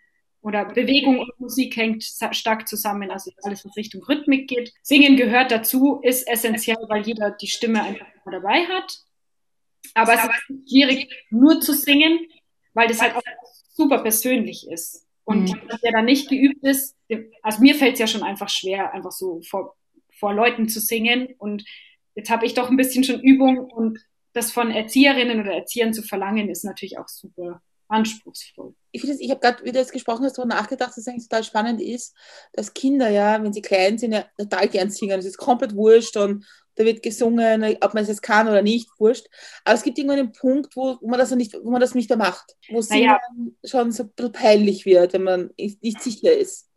Oder 0.49 0.65
Bewegung 0.65 1.19
und 1.19 1.39
Musik 1.39 1.77
hängt 1.77 2.03
stark 2.03 2.67
zusammen, 2.67 3.11
also 3.11 3.31
alles, 3.43 3.67
was 3.67 3.77
Richtung 3.77 4.03
Rhythmik 4.03 4.49
geht. 4.49 4.73
Singen 4.83 5.17
gehört 5.17 5.51
dazu, 5.51 6.01
ist 6.03 6.27
essentiell, 6.27 6.79
weil 6.89 7.03
jeder 7.03 7.33
die 7.33 7.49
Stimme 7.49 7.83
einfach 7.83 8.07
dabei 8.25 8.65
hat. 8.65 8.99
Aber 9.93 10.15
es 10.15 10.25
ist 10.25 10.71
schwierig, 10.71 11.27
nur 11.29 11.61
zu 11.61 11.75
singen, 11.75 12.19
weil 12.73 12.89
das 12.89 13.03
halt 13.03 13.15
auch 13.15 13.23
super 13.75 13.99
persönlich 13.99 14.67
ist. 14.71 15.07
Und 15.25 15.53
mhm. 15.53 15.61
der 15.83 15.93
da 15.93 16.01
nicht 16.01 16.31
geübt 16.31 16.65
ist, 16.65 16.97
also 17.43 17.61
mir 17.61 17.75
fällt 17.75 17.95
es 17.95 18.01
ja 18.01 18.07
schon 18.07 18.23
einfach 18.23 18.49
schwer, 18.49 18.95
einfach 18.95 19.13
so 19.13 19.43
vor, 19.43 19.77
vor 20.19 20.33
Leuten 20.33 20.71
zu 20.71 20.81
singen. 20.81 21.35
Und 21.37 21.63
jetzt 22.15 22.31
habe 22.31 22.47
ich 22.47 22.55
doch 22.55 22.71
ein 22.71 22.79
bisschen 22.79 23.05
schon 23.05 23.21
Übung 23.21 23.59
und 23.59 23.99
das 24.33 24.51
von 24.51 24.71
Erzieherinnen 24.71 25.41
oder 25.41 25.53
Erziehern 25.53 25.93
zu 25.93 26.03
verlangen, 26.03 26.49
ist 26.49 26.65
natürlich 26.65 26.99
auch 26.99 27.09
super 27.09 27.61
anspruchsvoll. 27.89 28.75
Ich, 28.93 29.05
ich 29.05 29.31
habe 29.31 29.41
gerade, 29.41 29.65
wie 29.65 29.73
du 29.73 29.79
jetzt 29.79 29.93
gesprochen 29.93 30.25
hast, 30.25 30.39
darüber 30.39 30.55
nachgedacht, 30.55 30.91
dass 30.91 30.99
es 30.99 31.09
eigentlich 31.09 31.29
total 31.29 31.45
spannend 31.45 31.81
ist, 31.81 32.15
dass 32.53 32.75
Kinder 32.75 33.09
ja, 33.09 33.43
wenn 33.43 33.53
sie 33.53 33.63
klein 33.63 33.99
sind, 33.99 34.13
ja 34.13 34.25
total 34.37 34.69
gern 34.69 34.91
singen. 34.91 35.17
Das 35.17 35.27
ist 35.27 35.39
komplett 35.39 35.75
wurscht 35.75 36.17
und 36.17 36.47
da 36.77 36.85
wird 36.85 37.03
gesungen, 37.03 37.77
ob 37.81 37.95
man 37.95 38.03
es 38.03 38.09
jetzt 38.09 38.23
kann 38.23 38.49
oder 38.49 38.63
nicht, 38.63 38.89
wurscht. 38.99 39.27
Aber 39.65 39.75
es 39.75 39.83
gibt 39.83 39.99
irgendwann 39.99 40.21
einen 40.21 40.33
Punkt, 40.33 40.77
wo, 40.77 40.97
wo, 41.01 41.09
man, 41.09 41.19
das 41.19 41.31
nicht, 41.33 41.55
wo 41.63 41.71
man 41.71 41.81
das 41.81 41.95
nicht 41.95 42.09
mehr 42.09 42.19
macht, 42.19 42.55
wo 42.71 42.79
es 42.79 42.89
naja. 42.91 43.19
schon 43.65 43.91
so 43.91 44.09
peinlich 44.33 44.87
wird, 44.87 45.13
wenn 45.13 45.25
man 45.25 45.51
nicht 45.57 46.03
sicher 46.03 46.33
ist 46.33 46.68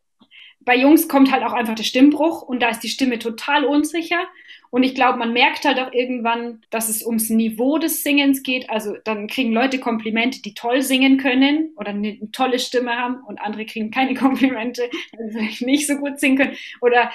bei 0.64 0.78
Jungs 0.78 1.08
kommt 1.08 1.32
halt 1.32 1.44
auch 1.44 1.54
einfach 1.54 1.76
der 1.76 1.84
Stimmbruch 1.84 2.42
und 2.42 2.62
da 2.62 2.70
ist 2.70 2.82
die 2.82 2.90
Stimme 2.90 3.20
total 3.20 3.66
unsicher. 3.66 4.28
Und 4.70 4.84
ich 4.84 4.96
glaube, 4.96 5.20
man 5.20 5.34
merkt 5.34 5.66
halt 5.66 5.80
auch 5.80 5.92
irgendwann, 5.92 6.62
dass 6.70 6.88
es 6.88 7.06
ums 7.06 7.30
Niveau 7.30 7.78
des 7.78 8.04
Singens 8.04 8.42
geht. 8.42 8.70
Also 8.70 8.96
dann 9.04 9.28
kriegen 9.28 9.52
Leute 9.52 9.80
Komplimente, 9.80 10.42
die 10.42 10.54
toll 10.54 10.82
singen 10.82 11.18
können 11.18 11.74
oder 11.76 11.90
eine 11.90 12.32
tolle 12.32 12.58
Stimme 12.58 12.96
haben 12.96 13.22
und 13.26 13.42
andere 13.42 13.66
kriegen 13.66 13.92
keine 13.92 14.14
Komplimente, 14.16 14.90
weil 15.12 15.28
sie 15.28 15.38
vielleicht 15.38 15.62
nicht 15.64 15.88
so 15.88 15.96
gut 15.96 16.20
singen 16.20 16.38
können. 16.38 16.58
Oder 16.80 17.12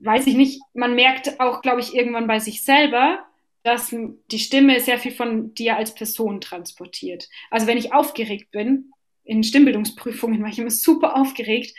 weiß 0.00 0.26
ich 0.26 0.34
nicht, 0.34 0.60
man 0.74 0.94
merkt 0.94 1.38
auch, 1.40 1.62
glaube 1.62 1.80
ich, 1.80 1.94
irgendwann 1.94 2.26
bei 2.26 2.40
sich 2.40 2.64
selber, 2.64 3.24
dass 3.62 3.94
die 4.30 4.38
Stimme 4.38 4.80
sehr 4.80 4.98
viel 4.98 5.12
von 5.12 5.54
dir 5.54 5.76
als 5.76 5.94
Person 5.94 6.40
transportiert. 6.40 7.28
Also 7.50 7.66
wenn 7.66 7.78
ich 7.78 7.92
aufgeregt 7.92 8.50
bin, 8.50 8.92
in 9.24 9.42
Stimmbildungsprüfungen 9.42 10.40
war 10.42 10.48
ich 10.48 10.58
immer 10.58 10.70
super 10.70 11.16
aufgeregt 11.16 11.74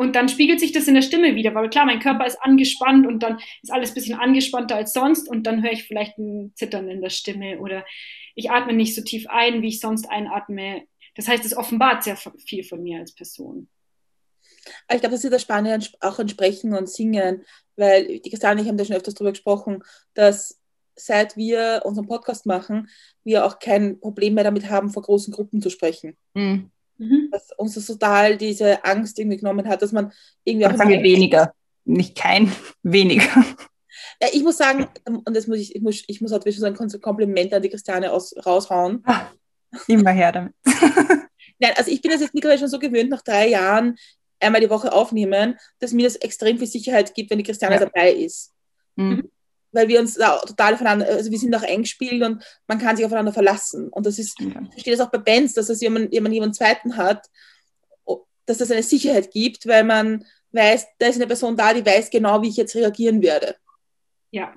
und 0.00 0.16
dann 0.16 0.30
spiegelt 0.30 0.60
sich 0.60 0.72
das 0.72 0.88
in 0.88 0.94
der 0.94 1.02
Stimme 1.02 1.34
wieder, 1.34 1.54
weil 1.54 1.68
klar, 1.68 1.84
mein 1.84 2.00
Körper 2.00 2.24
ist 2.24 2.38
angespannt 2.40 3.06
und 3.06 3.22
dann 3.22 3.38
ist 3.60 3.70
alles 3.70 3.90
ein 3.90 3.94
bisschen 3.94 4.18
angespannter 4.18 4.76
als 4.76 4.94
sonst 4.94 5.28
und 5.28 5.42
dann 5.42 5.62
höre 5.62 5.72
ich 5.72 5.84
vielleicht 5.84 6.16
ein 6.16 6.54
Zittern 6.54 6.88
in 6.88 7.02
der 7.02 7.10
Stimme 7.10 7.58
oder 7.58 7.84
ich 8.34 8.50
atme 8.50 8.72
nicht 8.72 8.94
so 8.94 9.02
tief 9.02 9.26
ein, 9.28 9.60
wie 9.60 9.68
ich 9.68 9.78
sonst 9.78 10.08
einatme. 10.08 10.84
Das 11.16 11.28
heißt, 11.28 11.44
es 11.44 11.54
offenbart 11.54 12.02
sehr 12.02 12.16
viel 12.16 12.64
von 12.64 12.82
mir 12.82 12.98
als 12.98 13.14
Person. 13.14 13.68
Ich 14.90 15.00
glaube, 15.00 15.10
das 15.10 15.22
ist 15.22 15.34
das 15.34 15.42
Spannende 15.42 15.86
auch 16.00 16.18
an 16.18 16.30
Sprechen 16.30 16.72
und 16.72 16.88
Singen, 16.88 17.44
weil 17.76 18.20
die 18.20 18.30
Christiane 18.30 18.54
und 18.54 18.64
ich 18.64 18.70
haben 18.70 18.78
da 18.78 18.86
schon 18.86 18.96
öfters 18.96 19.12
darüber 19.12 19.32
gesprochen, 19.32 19.82
dass 20.14 20.62
seit 20.96 21.36
wir 21.36 21.82
unseren 21.84 22.08
Podcast 22.08 22.46
machen, 22.46 22.88
wir 23.22 23.44
auch 23.44 23.58
kein 23.58 24.00
Problem 24.00 24.32
mehr 24.32 24.44
damit 24.44 24.70
haben, 24.70 24.88
vor 24.88 25.02
großen 25.02 25.30
Gruppen 25.30 25.60
zu 25.60 25.68
sprechen. 25.68 26.16
Mhm. 26.32 26.70
Mhm. 27.00 27.28
Dass 27.32 27.50
uns 27.56 27.74
das 27.74 27.86
total 27.86 28.36
diese 28.36 28.84
Angst 28.84 29.18
irgendwie 29.18 29.38
genommen 29.38 29.66
hat, 29.66 29.80
dass 29.80 29.90
man 29.90 30.12
irgendwie 30.44 30.66
auch. 30.66 30.76
Sagen 30.76 30.90
wir 30.90 31.02
weniger, 31.02 31.54
nicht 31.86 32.16
kein, 32.16 32.52
weniger. 32.82 33.44
Ja, 34.22 34.28
ich 34.32 34.42
muss 34.42 34.58
sagen, 34.58 34.86
und 35.06 35.34
das 35.34 35.46
muss 35.46 35.58
ich, 35.58 35.74
ich 35.74 35.80
muss, 35.80 36.04
ich 36.06 36.20
muss 36.20 36.30
halt 36.30 36.54
schon 36.54 36.64
ein 36.64 37.00
Kompliment 37.00 37.54
an 37.54 37.62
die 37.62 37.70
Christiane 37.70 38.12
aus, 38.12 38.34
raushauen. 38.44 39.02
Ach, 39.04 39.32
immer 39.88 40.10
her 40.10 40.30
damit. 40.30 40.52
Nein, 41.58 41.72
also 41.76 41.90
ich 41.90 42.02
bin 42.02 42.10
das 42.10 42.20
jetzt 42.20 42.34
mittlerweile 42.34 42.58
schon 42.58 42.68
so 42.68 42.78
gewöhnt, 42.78 43.10
nach 43.10 43.22
drei 43.22 43.48
Jahren 43.48 43.96
einmal 44.38 44.60
die 44.60 44.70
Woche 44.70 44.92
aufnehmen, 44.92 45.58
dass 45.78 45.92
mir 45.92 46.04
das 46.04 46.16
extrem 46.16 46.58
viel 46.58 46.66
Sicherheit 46.66 47.14
gibt, 47.14 47.30
wenn 47.30 47.38
die 47.38 47.44
Christiane 47.44 47.76
ja. 47.76 47.80
dabei 47.80 48.12
ist. 48.12 48.52
Mhm 48.96 49.30
weil 49.72 49.88
wir 49.88 50.00
uns 50.00 50.14
da 50.14 50.38
total 50.38 50.74
aufeinander, 50.74 51.06
also 51.06 51.30
wir 51.30 51.38
sind 51.38 51.54
auch 51.54 51.62
eingespielt 51.62 52.22
und 52.22 52.42
man 52.66 52.78
kann 52.78 52.96
sich 52.96 53.04
aufeinander 53.04 53.32
verlassen. 53.32 53.88
Und 53.88 54.06
das 54.06 54.18
ist, 54.18 54.38
ja. 54.40 54.48
ich 54.48 54.72
verstehe 54.72 54.96
das 54.96 55.06
auch 55.06 55.10
bei 55.10 55.18
Bands, 55.18 55.54
dass 55.54 55.68
es 55.68 55.80
jemand, 55.80 56.12
jemand 56.12 56.34
jemanden 56.34 56.54
zweiten 56.54 56.96
hat, 56.96 57.28
dass 58.46 58.58
das 58.58 58.70
eine 58.70 58.82
Sicherheit 58.82 59.30
gibt, 59.30 59.66
weil 59.66 59.84
man 59.84 60.24
weiß, 60.52 60.86
da 60.98 61.06
ist 61.06 61.16
eine 61.16 61.26
Person 61.26 61.56
da, 61.56 61.72
die 61.72 61.86
weiß 61.86 62.10
genau, 62.10 62.42
wie 62.42 62.48
ich 62.48 62.56
jetzt 62.56 62.74
reagieren 62.74 63.22
werde. 63.22 63.56
Ja. 64.30 64.54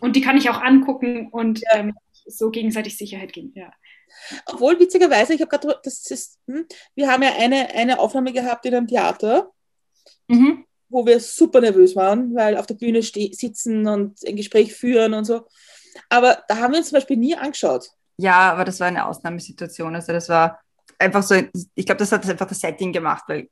Und 0.00 0.16
die 0.16 0.20
kann 0.20 0.36
ich 0.36 0.50
auch 0.50 0.60
angucken 0.60 1.28
und 1.30 1.60
ja. 1.60 1.76
ähm, 1.76 1.94
so 2.26 2.50
gegenseitig 2.50 2.96
Sicherheit 2.98 3.32
geben, 3.32 3.52
ja. 3.54 3.72
Obwohl, 4.46 4.78
witzigerweise, 4.80 5.34
ich 5.34 5.40
habe 5.40 5.50
gerade, 5.50 5.78
das 5.82 6.10
ist, 6.10 6.38
hm, 6.46 6.66
wir 6.94 7.10
haben 7.10 7.22
ja 7.22 7.34
eine, 7.36 7.70
eine 7.70 7.98
Aufnahme 7.98 8.32
gehabt 8.32 8.66
in 8.66 8.74
einem 8.74 8.88
Theater. 8.88 9.52
Mhm 10.26 10.64
wo 10.88 11.04
wir 11.06 11.20
super 11.20 11.60
nervös 11.60 11.96
waren, 11.96 12.34
weil 12.34 12.56
auf 12.56 12.66
der 12.66 12.74
Bühne 12.74 13.02
sitzen 13.02 13.86
und 13.86 14.18
ein 14.26 14.36
Gespräch 14.36 14.74
führen 14.74 15.14
und 15.14 15.24
so. 15.24 15.46
Aber 16.08 16.42
da 16.48 16.58
haben 16.58 16.72
wir 16.72 16.78
uns 16.78 16.88
zum 16.88 16.96
Beispiel 16.96 17.16
nie 17.16 17.34
angeschaut. 17.34 17.88
Ja, 18.18 18.52
aber 18.52 18.64
das 18.64 18.80
war 18.80 18.86
eine 18.86 19.06
Ausnahmesituation. 19.06 19.94
Also 19.94 20.12
das 20.12 20.28
war 20.28 20.60
einfach 20.98 21.22
so, 21.22 21.34
ich 21.74 21.86
glaube, 21.86 21.98
das 21.98 22.12
hat 22.12 22.28
einfach 22.28 22.46
das 22.46 22.60
Setting 22.60 22.92
gemacht, 22.92 23.24
weil 23.26 23.48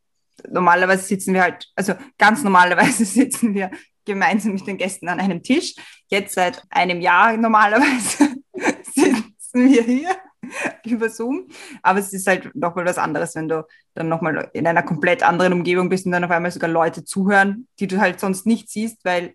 normalerweise 0.49 1.05
sitzen 1.05 1.35
wir 1.35 1.43
halt, 1.43 1.67
also 1.75 1.95
ganz 2.19 2.43
normalerweise 2.43 3.05
sitzen 3.05 3.55
wir 3.55 3.71
gemeinsam 4.05 4.53
mit 4.53 4.67
den 4.67 4.77
Gästen 4.77 5.09
an 5.09 5.21
einem 5.21 5.43
Tisch. 5.43 5.75
Jetzt 6.09 6.35
seit 6.35 6.63
einem 6.71 7.01
Jahr 7.01 7.37
normalerweise 7.37 8.29
sitzen 8.95 9.71
wir 9.71 9.83
hier 9.83 10.17
über 10.85 11.09
Zoom. 11.09 11.49
Aber 11.83 11.99
es 11.99 12.13
ist 12.13 12.27
halt 12.27 12.55
nochmal 12.55 12.85
was 12.85 12.99
anderes, 12.99 13.35
wenn 13.35 13.49
du 13.49 13.67
dann 13.95 14.09
nochmal 14.09 14.51
in 14.53 14.67
einer 14.67 14.83
komplett 14.83 15.23
anderen 15.23 15.53
Umgebung 15.53 15.89
bist 15.89 16.07
und 16.07 16.13
dann 16.13 16.25
auf 16.25 16.31
einmal 16.31 16.51
sogar 16.51 16.71
Leute 16.71 17.05
zuhören, 17.05 17.69
die 17.79 17.87
du 17.87 18.01
halt 18.01 18.21
sonst 18.21 18.47
nicht 18.47 18.69
siehst, 18.69 19.05
weil 19.05 19.35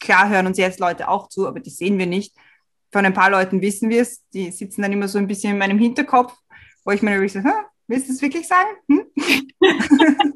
klar 0.00 0.28
hören 0.28 0.46
uns 0.46 0.58
jetzt 0.58 0.80
Leute 0.80 1.08
auch 1.08 1.28
zu, 1.28 1.46
aber 1.46 1.60
die 1.60 1.70
sehen 1.70 1.98
wir 1.98 2.06
nicht. 2.06 2.34
Von 2.92 3.04
ein 3.04 3.14
paar 3.14 3.30
Leuten 3.30 3.60
wissen 3.60 3.90
wir 3.90 4.02
es, 4.02 4.22
die 4.30 4.50
sitzen 4.50 4.82
dann 4.82 4.92
immer 4.92 5.08
so 5.08 5.18
ein 5.18 5.26
bisschen 5.26 5.52
in 5.52 5.58
meinem 5.58 5.78
Hinterkopf, 5.78 6.34
wo 6.84 6.92
ich 6.92 7.02
mir 7.02 7.10
natürlich 7.10 7.32
so, 7.32 7.40
willst 7.88 8.08
du 8.08 8.12
es 8.12 8.22
wirklich 8.22 8.46
sagen? 8.46 8.68
Hm? 8.88 9.06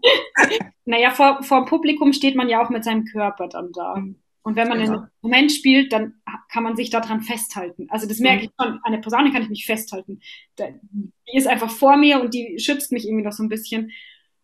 naja, 0.84 1.10
vor, 1.10 1.42
vor 1.42 1.64
Publikum 1.66 2.12
steht 2.12 2.36
man 2.36 2.48
ja 2.48 2.62
auch 2.62 2.70
mit 2.70 2.84
seinem 2.84 3.04
Körper 3.04 3.48
dann 3.48 3.72
da. 3.72 4.02
Mhm. 4.45 4.51
Und 4.51 4.57
wenn 4.57 4.68
man 4.68 4.78
genau. 4.78 4.93
einen 4.93 5.11
Moment 5.22 5.53
spielt, 5.53 5.93
dann 5.93 6.20
kann 6.51 6.62
man 6.62 6.76
sich 6.76 6.91
daran 6.91 7.22
festhalten. 7.22 7.86
Also 7.91 8.07
das 8.07 8.18
merke 8.18 8.45
ich 8.45 8.51
schon, 8.61 8.80
an 8.82 8.93
der 8.93 9.01
Posaune 9.01 9.32
kann 9.32 9.43
ich 9.43 9.49
mich 9.49 9.66
festhalten. 9.66 10.20
Die 10.59 11.36
ist 11.36 11.47
einfach 11.47 11.70
vor 11.70 11.97
mir 11.97 12.20
und 12.20 12.34
die 12.34 12.59
schützt 12.59 12.93
mich 12.93 13.07
irgendwie 13.07 13.24
noch 13.24 13.32
so 13.32 13.43
ein 13.43 13.49
bisschen. 13.49 13.93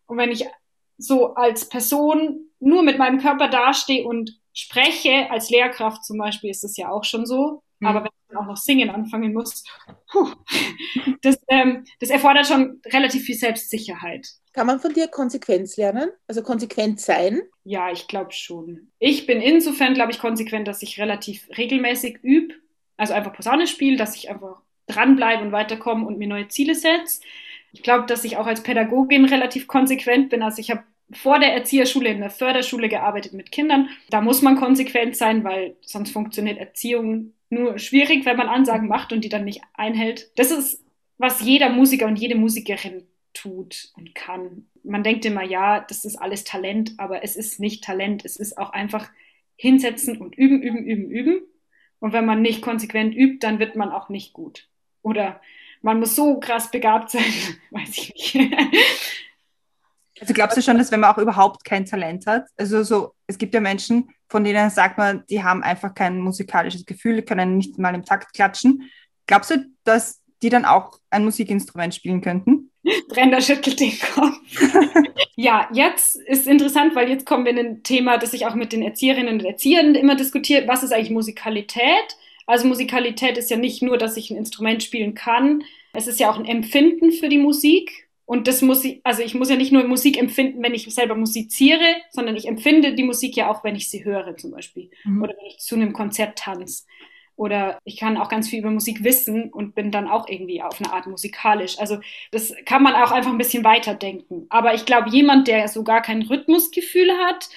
Und 0.05 0.17
wenn 0.17 0.31
ich 0.31 0.45
so 0.97 1.35
als 1.35 1.67
Person 1.69 2.49
nur 2.59 2.83
mit 2.83 2.97
meinem 2.97 3.19
Körper 3.19 3.49
dastehe 3.49 4.05
und 4.05 4.39
spreche, 4.53 5.29
als 5.29 5.49
Lehrkraft 5.49 6.03
zum 6.03 6.17
Beispiel, 6.17 6.49
ist 6.49 6.63
das 6.63 6.77
ja 6.77 6.89
auch 6.89 7.03
schon 7.03 7.25
so. 7.25 7.61
Mhm. 7.79 7.87
Aber 7.87 7.99
wenn 7.99 8.07
ich 8.07 8.27
dann 8.29 8.37
auch 8.37 8.47
noch 8.47 8.57
singen 8.57 8.89
anfangen 8.89 9.33
muss, 9.33 9.63
puh, 10.11 10.31
das, 11.21 11.37
ähm, 11.47 11.85
das 11.99 12.09
erfordert 12.09 12.47
schon 12.47 12.81
relativ 12.85 13.23
viel 13.23 13.35
Selbstsicherheit. 13.35 14.27
Kann 14.57 14.65
man 14.65 14.79
von 14.79 14.91
dir 14.91 15.07
Konsequenz 15.07 15.77
lernen? 15.77 16.09
Also 16.27 16.41
konsequent 16.41 16.99
sein? 16.99 17.43
Ja, 17.63 17.91
ich 17.91 18.07
glaube 18.07 18.31
schon. 18.31 18.87
Ich 18.97 19.27
bin 19.27 19.39
insofern, 19.39 19.93
glaube 19.93 20.11
ich, 20.11 20.17
konsequent, 20.17 20.67
dass 20.67 20.81
ich 20.81 20.99
relativ 20.99 21.47
regelmäßig 21.55 22.23
übe, 22.23 22.55
also 22.97 23.13
einfach 23.13 23.33
Posaune 23.33 23.67
spiele, 23.67 23.97
dass 23.97 24.15
ich 24.15 24.31
einfach 24.31 24.63
dranbleibe 24.87 25.43
und 25.43 25.51
weiterkomme 25.51 26.07
und 26.07 26.17
mir 26.17 26.27
neue 26.27 26.47
Ziele 26.47 26.73
setze. 26.73 27.21
Ich 27.71 27.83
glaube, 27.83 28.07
dass 28.07 28.23
ich 28.23 28.37
auch 28.37 28.47
als 28.47 28.63
Pädagogin 28.63 29.25
relativ 29.25 29.67
konsequent 29.67 30.31
bin. 30.31 30.41
Also 30.41 30.59
ich 30.59 30.71
habe 30.71 30.83
vor 31.11 31.37
der 31.37 31.53
Erzieherschule 31.53 32.09
in 32.09 32.21
der 32.21 32.31
Förderschule 32.31 32.89
gearbeitet 32.89 33.33
mit 33.33 33.51
Kindern. 33.51 33.89
Da 34.09 34.21
muss 34.21 34.41
man 34.41 34.55
konsequent 34.55 35.15
sein, 35.15 35.43
weil 35.43 35.75
sonst 35.81 36.09
funktioniert 36.09 36.57
Erziehung 36.57 37.33
nur 37.51 37.77
schwierig, 37.77 38.25
wenn 38.25 38.37
man 38.37 38.49
Ansagen 38.49 38.87
macht 38.87 39.13
und 39.13 39.23
die 39.23 39.29
dann 39.29 39.45
nicht 39.45 39.61
einhält. 39.75 40.31
Das 40.35 40.49
ist, 40.49 40.83
was 41.19 41.41
jeder 41.41 41.69
Musiker 41.69 42.07
und 42.07 42.17
jede 42.17 42.33
Musikerin 42.33 43.05
tut 43.37 43.91
und 43.95 44.15
kann. 44.15 44.67
Man 44.83 45.03
denkt 45.03 45.25
immer, 45.25 45.43
ja, 45.43 45.81
das 45.81 46.05
ist 46.05 46.15
alles 46.15 46.43
Talent, 46.43 46.93
aber 46.97 47.23
es 47.23 47.35
ist 47.35 47.59
nicht 47.59 47.83
Talent. 47.83 48.25
Es 48.25 48.37
ist 48.37 48.57
auch 48.57 48.71
einfach 48.71 49.09
hinsetzen 49.55 50.17
und 50.17 50.35
üben, 50.35 50.61
üben, 50.61 50.85
üben, 50.85 51.09
üben. 51.11 51.41
Und 51.99 52.13
wenn 52.13 52.25
man 52.25 52.41
nicht 52.41 52.61
konsequent 52.61 53.15
übt, 53.15 53.39
dann 53.39 53.59
wird 53.59 53.75
man 53.75 53.91
auch 53.91 54.09
nicht 54.09 54.33
gut. 54.33 54.67
Oder 55.01 55.41
man 55.81 55.99
muss 55.99 56.15
so 56.15 56.39
krass 56.39 56.71
begabt 56.71 57.11
sein, 57.11 57.23
weiß 57.71 57.97
ich 57.97 58.33
nicht. 58.33 58.55
Also 60.19 60.33
glaubst 60.33 60.57
du 60.57 60.61
schon, 60.61 60.77
dass 60.77 60.91
wenn 60.91 60.99
man 60.99 61.13
auch 61.13 61.19
überhaupt 61.19 61.63
kein 61.63 61.85
Talent 61.85 62.25
hat, 62.25 62.47
also 62.57 62.81
so, 62.81 63.13
es 63.27 63.37
gibt 63.37 63.53
ja 63.53 63.61
Menschen, 63.61 64.09
von 64.29 64.43
denen 64.43 64.69
sagt 64.71 64.97
man, 64.97 65.23
die 65.29 65.43
haben 65.43 65.63
einfach 65.63 65.93
kein 65.93 66.19
musikalisches 66.19 66.85
Gefühl, 66.85 67.21
können 67.21 67.57
nicht 67.57 67.77
mal 67.77 67.93
im 67.93 68.03
Takt 68.03 68.33
klatschen. 68.33 68.89
Glaubst 69.27 69.51
du, 69.51 69.65
dass 69.83 70.21
die 70.41 70.49
dann 70.49 70.65
auch 70.65 70.99
ein 71.09 71.23
Musikinstrument 71.23 71.93
spielen 71.93 72.21
könnten? 72.21 72.66
Brenda 73.09 73.41
schüttelt 73.41 73.79
den 73.79 73.97
Kopf. 73.99 74.39
ja, 75.35 75.69
jetzt 75.73 76.15
ist 76.15 76.47
interessant, 76.47 76.95
weil 76.95 77.09
jetzt 77.09 77.25
kommen 77.25 77.45
wir 77.45 77.51
in 77.51 77.59
ein 77.59 77.83
Thema, 77.83 78.17
das 78.17 78.33
ich 78.33 78.45
auch 78.45 78.55
mit 78.55 78.73
den 78.73 78.81
Erzieherinnen 78.81 79.33
und 79.33 79.45
Erziehern 79.45 79.95
immer 79.95 80.15
diskutiert. 80.15 80.67
Was 80.67 80.83
ist 80.83 80.93
eigentlich 80.93 81.11
Musikalität? 81.11 82.17
Also 82.45 82.67
Musikalität 82.67 83.37
ist 83.37 83.49
ja 83.49 83.57
nicht 83.57 83.81
nur, 83.81 83.97
dass 83.97 84.17
ich 84.17 84.31
ein 84.31 84.37
Instrument 84.37 84.81
spielen 84.83 85.13
kann. 85.13 85.63
Es 85.93 86.07
ist 86.07 86.19
ja 86.19 86.29
auch 86.31 86.37
ein 86.37 86.45
Empfinden 86.45 87.11
für 87.11 87.29
die 87.29 87.39
Musik. 87.39 88.07
Und 88.25 88.47
das 88.47 88.61
muss 88.61 88.83
ich, 88.83 88.99
also 89.05 89.21
ich 89.21 89.35
muss 89.35 89.49
ja 89.49 89.55
nicht 89.55 89.71
nur 89.71 89.85
Musik 89.85 90.17
empfinden, 90.17 90.61
wenn 90.61 90.73
ich 90.73 90.93
selber 90.93 91.15
musiziere, 91.15 91.95
sondern 92.11 92.35
ich 92.35 92.45
empfinde 92.45 92.93
die 92.93 93.03
Musik 93.03 93.37
ja 93.37 93.49
auch, 93.49 93.63
wenn 93.63 93.75
ich 93.75 93.89
sie 93.89 94.03
höre 94.03 94.35
zum 94.35 94.51
Beispiel. 94.51 94.89
Mhm. 95.05 95.23
Oder 95.23 95.33
wenn 95.37 95.47
ich 95.47 95.59
zu 95.59 95.75
einem 95.75 95.93
Konzert 95.93 96.37
tanze. 96.37 96.83
Oder 97.37 97.77
ich 97.85 97.97
kann 97.97 98.17
auch 98.17 98.29
ganz 98.29 98.49
viel 98.49 98.59
über 98.59 98.71
Musik 98.71 99.03
wissen 99.03 99.51
und 99.51 99.75
bin 99.75 99.91
dann 99.91 100.07
auch 100.07 100.27
irgendwie 100.27 100.63
auf 100.63 100.81
eine 100.81 100.91
Art 100.91 101.05
musikalisch. 101.05 101.77
Also 101.77 101.99
das 102.31 102.51
kann 102.65 102.81
man 102.81 102.95
auch 102.95 103.11
einfach 103.11 103.31
ein 103.31 103.37
bisschen 103.37 103.63
weiterdenken. 103.63 104.47
Aber 104.49 104.73
ich 104.73 104.85
glaube, 104.85 105.11
jemand, 105.11 105.47
der 105.47 105.67
so 105.67 105.83
gar 105.83 106.01
kein 106.01 106.23
Rhythmusgefühl 106.23 107.11
hat, 107.11 107.47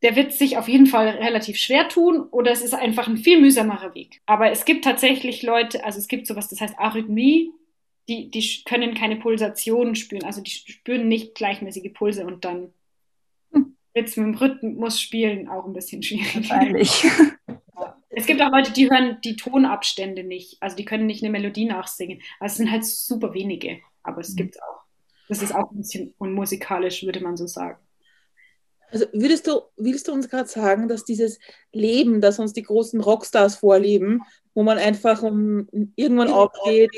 der 0.00 0.16
wird 0.16 0.32
sich 0.32 0.56
auf 0.56 0.66
jeden 0.66 0.86
Fall 0.86 1.08
relativ 1.08 1.58
schwer 1.58 1.88
tun 1.88 2.22
oder 2.30 2.52
es 2.52 2.62
ist 2.62 2.72
einfach 2.72 3.06
ein 3.06 3.18
viel 3.18 3.38
mühsamerer 3.38 3.94
Weg. 3.94 4.22
Aber 4.24 4.50
es 4.50 4.64
gibt 4.64 4.84
tatsächlich 4.84 5.42
Leute, 5.42 5.84
also 5.84 5.98
es 5.98 6.08
gibt 6.08 6.26
sowas, 6.26 6.48
das 6.48 6.62
heißt 6.62 6.78
Arrhythmie, 6.78 7.52
die, 8.08 8.30
die 8.30 8.62
können 8.64 8.94
keine 8.94 9.16
Pulsationen 9.16 9.94
spüren, 9.94 10.24
also 10.24 10.40
die 10.40 10.50
spüren 10.50 11.08
nicht 11.08 11.34
gleichmäßige 11.34 11.92
Pulse 11.92 12.24
und 12.24 12.46
dann 12.46 12.72
hm. 13.52 13.76
wird 13.92 14.08
es 14.08 14.16
mit 14.16 14.26
dem 14.26 14.34
Rhythmus 14.34 15.02
spielen 15.02 15.48
auch 15.48 15.66
ein 15.66 15.74
bisschen 15.74 16.02
schwierig. 16.02 16.34
Wahrscheinlich. 16.34 17.04
Es 18.18 18.26
gibt 18.26 18.42
auch 18.42 18.50
Leute, 18.50 18.72
die 18.72 18.90
hören 18.90 19.18
die 19.22 19.36
Tonabstände 19.36 20.24
nicht, 20.24 20.60
also 20.60 20.74
die 20.74 20.84
können 20.84 21.06
nicht 21.06 21.22
eine 21.22 21.30
Melodie 21.30 21.66
nachsingen. 21.66 22.20
Also 22.40 22.52
es 22.52 22.56
sind 22.58 22.70
halt 22.70 22.84
super 22.84 23.32
wenige, 23.32 23.78
aber 24.02 24.20
es 24.20 24.32
mhm. 24.32 24.36
gibt 24.36 24.60
auch. 24.60 24.82
Das 25.28 25.40
ist 25.40 25.54
auch 25.54 25.70
ein 25.70 25.76
bisschen 25.76 26.14
unmusikalisch, 26.18 27.04
würde 27.04 27.20
man 27.20 27.36
so 27.36 27.46
sagen. 27.46 27.78
Also 28.90 29.06
würdest 29.12 29.46
du, 29.46 29.60
willst 29.76 30.08
du 30.08 30.12
uns 30.12 30.28
gerade 30.28 30.48
sagen, 30.48 30.88
dass 30.88 31.04
dieses 31.04 31.38
Leben, 31.72 32.20
das 32.20 32.40
uns 32.40 32.54
die 32.54 32.62
großen 32.62 33.00
Rockstars 33.00 33.56
vorleben, 33.56 34.22
wo 34.54 34.64
man 34.64 34.78
einfach 34.78 35.22
um, 35.22 35.68
irgendwann 35.94 36.32
aufgeht, 36.32 36.90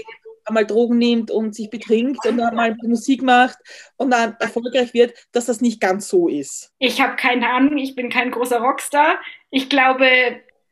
einmal 0.46 0.64
Drogen 0.64 0.96
nimmt 0.96 1.30
und 1.30 1.54
sich 1.54 1.68
betrinkt 1.68 2.24
und 2.26 2.38
dann 2.38 2.54
mal 2.54 2.74
Musik 2.82 3.22
macht 3.22 3.58
und 3.96 4.10
dann 4.10 4.36
erfolgreich 4.40 4.94
wird, 4.94 5.12
dass 5.32 5.46
das 5.46 5.60
nicht 5.60 5.80
ganz 5.80 6.08
so 6.08 6.28
ist. 6.28 6.72
Ich 6.78 7.00
habe 7.02 7.16
keine 7.16 7.50
Ahnung, 7.50 7.76
ich 7.76 7.94
bin 7.94 8.08
kein 8.08 8.30
großer 8.30 8.60
Rockstar. 8.60 9.20
Ich 9.50 9.68
glaube, 9.68 10.06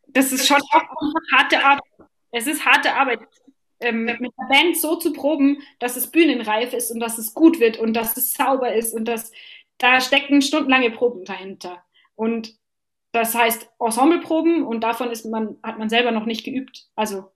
das 0.08 0.32
ist 0.32 0.46
schon 0.46 0.56
auch 0.56 1.12
harte 1.32 1.64
Arbeit. 1.64 1.82
Es 2.30 2.46
ist 2.46 2.64
harte 2.64 2.94
Arbeit, 2.94 3.20
ähm, 3.80 4.04
mit 4.04 4.32
der 4.38 4.48
Band 4.48 4.76
so 4.76 4.96
zu 4.96 5.12
proben, 5.12 5.62
dass 5.78 5.96
es 5.96 6.10
bühnenreif 6.10 6.72
ist 6.72 6.90
und 6.90 7.00
dass 7.00 7.18
es 7.18 7.34
gut 7.34 7.60
wird 7.60 7.78
und 7.78 7.94
dass 7.94 8.16
es 8.16 8.32
sauber 8.32 8.74
ist 8.74 8.92
und 8.92 9.06
dass 9.06 9.32
da 9.78 10.00
stecken 10.00 10.42
stundenlange 10.42 10.90
Proben 10.90 11.24
dahinter. 11.24 11.82
Und 12.14 12.56
das 13.12 13.34
heißt 13.34 13.70
Ensembleproben 13.78 14.64
und 14.64 14.82
davon 14.82 15.10
ist 15.10 15.24
man, 15.24 15.56
hat 15.62 15.78
man 15.78 15.88
selber 15.88 16.10
noch 16.10 16.26
nicht 16.26 16.44
geübt. 16.44 16.88
Also 16.96 17.30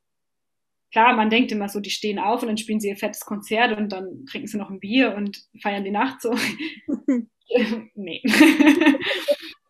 klar, 0.91 1.15
man 1.15 1.31
denkt 1.31 1.53
immer 1.53 1.69
so, 1.69 1.81
die 1.81 1.91
stehen 1.91 2.19
auf 2.19 2.43
und 2.43 2.49
dann 2.49 2.59
spielen 2.59 2.81
sie 2.81 2.89
ihr 2.89 2.97
fettes 2.97 3.25
Konzert 3.25 3.77
und 3.79 3.91
dann 3.91 4.27
trinken 4.27 4.49
sie 4.49 4.59
noch 4.59 4.71
ein 4.71 4.81
Bier 4.81 5.15
und 5.15 5.47
feiern 5.63 5.85
die 5.85 5.91
Nacht 5.91 6.21
so. 6.21 6.35
nee. 7.95 8.23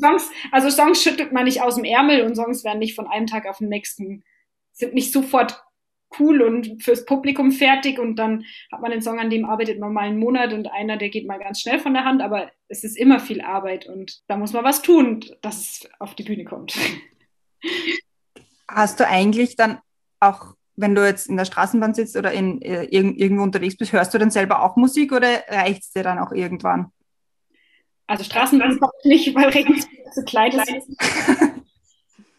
Songs, 0.00 0.30
also 0.52 0.70
Songs 0.70 1.02
schüttelt 1.02 1.32
man 1.32 1.44
nicht 1.44 1.62
aus 1.62 1.76
dem 1.76 1.84
Ärmel 1.84 2.22
und 2.22 2.34
Songs 2.34 2.64
werden 2.64 2.78
nicht 2.78 2.94
von 2.94 3.06
einem 3.06 3.26
Tag 3.26 3.46
auf 3.46 3.58
den 3.58 3.68
nächsten, 3.68 4.24
sind 4.72 4.94
nicht 4.94 5.12
sofort 5.12 5.62
cool 6.18 6.42
und 6.42 6.82
fürs 6.82 7.04
Publikum 7.04 7.50
fertig 7.50 7.98
und 7.98 8.16
dann 8.16 8.44
hat 8.70 8.80
man 8.80 8.92
einen 8.92 9.02
Song, 9.02 9.18
an 9.18 9.30
dem 9.30 9.44
arbeitet 9.44 9.80
man 9.80 9.92
mal 9.92 10.04
einen 10.04 10.18
Monat 10.18 10.52
und 10.52 10.68
einer, 10.68 10.96
der 10.96 11.08
geht 11.08 11.26
mal 11.26 11.38
ganz 11.38 11.60
schnell 11.60 11.80
von 11.80 11.94
der 11.94 12.04
Hand, 12.04 12.22
aber 12.22 12.50
es 12.68 12.84
ist 12.84 12.96
immer 12.96 13.18
viel 13.18 13.40
Arbeit 13.40 13.86
und 13.86 14.22
da 14.28 14.36
muss 14.36 14.52
man 14.52 14.64
was 14.64 14.82
tun, 14.82 15.24
dass 15.42 15.58
es 15.58 15.88
auf 15.98 16.14
die 16.14 16.22
Bühne 16.22 16.44
kommt. 16.44 16.74
Hast 18.68 19.00
du 19.00 19.06
eigentlich 19.06 19.56
dann 19.56 19.80
auch 20.20 20.54
wenn 20.76 20.94
du 20.94 21.04
jetzt 21.04 21.28
in 21.28 21.36
der 21.36 21.46
Straßenbahn 21.46 21.94
sitzt 21.94 22.16
oder 22.16 22.32
in, 22.32 22.60
äh, 22.62 22.84
irgendwo 22.84 23.42
unterwegs 23.42 23.76
bist, 23.76 23.92
hörst 23.92 24.12
du 24.12 24.18
dann 24.18 24.30
selber 24.30 24.62
auch 24.62 24.76
Musik 24.76 25.12
oder 25.12 25.28
reicht 25.48 25.82
es 25.82 25.92
dir 25.92 26.02
dann 26.02 26.18
auch 26.18 26.32
irgendwann? 26.32 26.92
Also 28.06 28.24
Straßenbahn 28.24 28.78
brauche 28.78 28.92
ich 29.02 29.06
nicht, 29.06 29.34
weil 29.34 29.48
Regen 29.48 29.82
zu 30.12 30.24
klein 30.24 30.52
ist. 30.52 30.88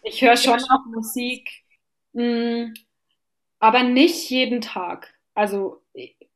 Ich 0.10 0.22
höre 0.22 0.38
schon 0.38 0.64
auch 0.64 0.86
Musik, 0.86 1.50
mh, 2.14 2.24
hm, 2.24 2.74
aber 3.60 3.84
nicht 3.84 4.30
jeden 4.30 4.62
Tag. 4.62 5.14
Also 5.34 5.82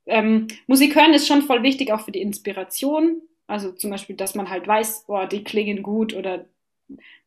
ähm, 0.06 0.48
Musik 0.68 0.96
hören 0.96 1.14
ist 1.14 1.28
schon 1.28 1.42
voll 1.42 1.64
wichtig, 1.64 1.92
auch 1.92 2.02
für 2.02 2.12
die 2.12 2.22
Inspiration. 2.22 3.22
Also 3.48 3.72
zum 3.72 3.90
Beispiel, 3.90 4.16
dass 4.16 4.36
man 4.36 4.50
halt 4.50 4.68
weiß, 4.68 5.06
boah, 5.08 5.26
die 5.26 5.44
klingen 5.44 5.84
gut 5.84 6.14
oder 6.14 6.46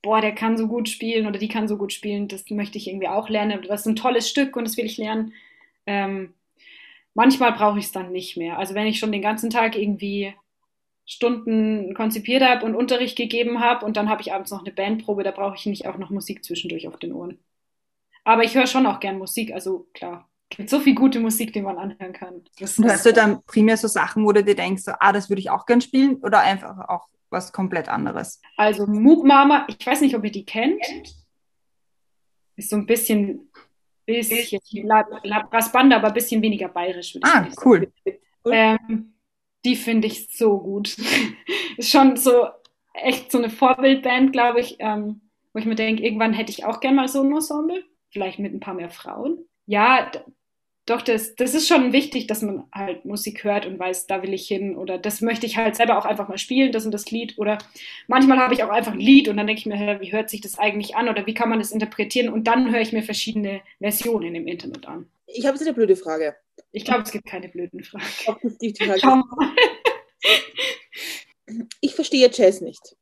boah, 0.02 0.20
der 0.20 0.34
kann 0.34 0.56
so 0.58 0.68
gut 0.68 0.88
spielen 0.88 1.26
oder 1.26 1.38
die 1.38 1.48
kann 1.48 1.68
so 1.68 1.78
gut 1.78 1.92
spielen, 1.92 2.28
das 2.28 2.48
möchte 2.50 2.78
ich 2.78 2.88
irgendwie 2.88 3.08
auch 3.08 3.28
lernen. 3.28 3.62
Das 3.66 3.80
ist 3.80 3.86
ein 3.86 3.96
tolles 3.96 4.28
Stück 4.28 4.56
und 4.56 4.64
das 4.64 4.76
will 4.76 4.84
ich 4.84 4.98
lernen. 4.98 5.32
Ähm, 5.86 6.34
manchmal 7.14 7.52
brauche 7.52 7.78
ich 7.78 7.86
es 7.86 7.92
dann 7.92 8.12
nicht 8.12 8.36
mehr. 8.36 8.58
Also 8.58 8.74
wenn 8.74 8.86
ich 8.86 8.98
schon 8.98 9.12
den 9.12 9.22
ganzen 9.22 9.50
Tag 9.50 9.76
irgendwie 9.76 10.34
Stunden 11.06 11.94
konzipiert 11.94 12.42
habe 12.42 12.64
und 12.64 12.74
Unterricht 12.74 13.16
gegeben 13.16 13.60
habe 13.60 13.84
und 13.84 13.96
dann 13.96 14.08
habe 14.08 14.22
ich 14.22 14.32
abends 14.32 14.50
noch 14.50 14.60
eine 14.60 14.72
Bandprobe, 14.72 15.22
da 15.22 15.30
brauche 15.30 15.56
ich 15.56 15.66
nicht 15.66 15.86
auch 15.86 15.98
noch 15.98 16.10
Musik 16.10 16.44
zwischendurch 16.44 16.88
auf 16.88 16.96
den 16.96 17.12
Ohren. 17.12 17.38
Aber 18.24 18.42
ich 18.42 18.54
höre 18.54 18.66
schon 18.66 18.86
auch 18.86 19.00
gern 19.00 19.18
Musik, 19.18 19.52
also 19.52 19.86
klar. 19.92 20.28
Es 20.50 20.56
gibt 20.56 20.70
so 20.70 20.80
viel 20.80 20.94
gute 20.94 21.20
Musik, 21.20 21.52
die 21.52 21.62
man 21.62 21.78
anhören 21.78 22.12
kann. 22.12 22.42
Das 22.58 22.78
und 22.78 22.86
hörst 22.86 23.04
du 23.04 23.12
dann 23.12 23.42
primär 23.44 23.76
so 23.76 23.88
Sachen, 23.88 24.24
wo 24.24 24.32
du 24.32 24.42
dir 24.42 24.54
denkst, 24.54 24.84
so, 24.84 24.92
ah, 24.98 25.12
das 25.12 25.28
würde 25.28 25.40
ich 25.40 25.50
auch 25.50 25.66
gern 25.66 25.80
spielen 25.80 26.16
oder 26.16 26.40
einfach 26.40 26.88
auch 26.88 27.08
was 27.28 27.52
komplett 27.52 27.88
anderes? 27.88 28.40
Also 28.56 28.86
Moog 28.86 29.26
Mama, 29.26 29.66
ich 29.68 29.84
weiß 29.84 30.00
nicht, 30.00 30.14
ob 30.14 30.24
ihr 30.24 30.30
die 30.30 30.46
kennt. 30.46 30.82
Ist 32.56 32.70
so 32.70 32.76
ein 32.76 32.86
bisschen, 32.86 33.50
bisschen 34.06 34.60
La, 34.86 35.04
La 35.24 35.48
aber 35.50 36.06
ein 36.06 36.14
bisschen 36.14 36.40
weniger 36.40 36.68
bayerisch. 36.68 37.18
Ah, 37.22 37.46
cool. 37.64 37.92
Ähm, 38.46 39.13
die 39.64 39.76
finde 39.76 40.06
ich 40.06 40.28
so 40.28 40.58
gut. 40.58 40.96
ist 41.76 41.90
schon 41.90 42.16
so 42.16 42.46
echt 42.92 43.32
so 43.32 43.38
eine 43.38 43.50
Vorbildband, 43.50 44.32
glaube 44.32 44.60
ich, 44.60 44.76
ähm, 44.78 45.20
wo 45.52 45.58
ich 45.58 45.66
mir 45.66 45.74
denke, 45.74 46.02
irgendwann 46.02 46.32
hätte 46.32 46.50
ich 46.50 46.64
auch 46.64 46.80
gerne 46.80 46.96
mal 46.96 47.08
so 47.08 47.22
ein 47.22 47.32
Ensemble, 47.32 47.84
vielleicht 48.10 48.38
mit 48.38 48.54
ein 48.54 48.60
paar 48.60 48.74
mehr 48.74 48.90
Frauen. 48.90 49.38
Ja, 49.66 50.10
doch, 50.86 51.00
das, 51.00 51.34
das 51.34 51.54
ist 51.54 51.66
schon 51.66 51.94
wichtig, 51.94 52.26
dass 52.26 52.42
man 52.42 52.64
halt 52.70 53.06
Musik 53.06 53.42
hört 53.42 53.64
und 53.64 53.78
weiß, 53.78 54.06
da 54.06 54.22
will 54.22 54.34
ich 54.34 54.46
hin 54.46 54.76
oder 54.76 54.98
das 54.98 55.22
möchte 55.22 55.46
ich 55.46 55.56
halt 55.56 55.76
selber 55.76 55.96
auch 55.96 56.04
einfach 56.04 56.28
mal 56.28 56.36
spielen, 56.36 56.72
das 56.72 56.84
und 56.84 56.92
das 56.92 57.10
Lied. 57.10 57.38
Oder 57.38 57.56
manchmal 58.06 58.38
habe 58.38 58.52
ich 58.52 58.62
auch 58.62 58.68
einfach 58.68 58.92
ein 58.92 59.00
Lied 59.00 59.28
und 59.28 59.38
dann 59.38 59.46
denke 59.46 59.60
ich 59.60 59.66
mir, 59.66 60.00
wie 60.00 60.12
hört 60.12 60.28
sich 60.28 60.42
das 60.42 60.58
eigentlich 60.58 60.94
an 60.94 61.08
oder 61.08 61.26
wie 61.26 61.32
kann 61.32 61.48
man 61.48 61.58
das 61.58 61.72
interpretieren 61.72 62.28
und 62.28 62.46
dann 62.46 62.70
höre 62.70 62.82
ich 62.82 62.92
mir 62.92 63.02
verschiedene 63.02 63.62
Versionen 63.80 64.34
im 64.34 64.46
Internet 64.46 64.86
an. 64.86 65.06
Ich 65.34 65.46
habe 65.46 65.56
jetzt 65.56 65.66
eine 65.66 65.74
blöde 65.74 65.96
Frage. 65.96 66.36
Ich 66.72 66.84
glaube, 66.84 67.02
es 67.02 67.12
gibt 67.12 67.26
keine 67.26 67.48
blöden 67.48 67.82
Fragen. 67.84 68.04
Ich 71.82 71.94
verstehe 71.94 72.30
Jazz 72.32 72.62
nicht 72.62 72.96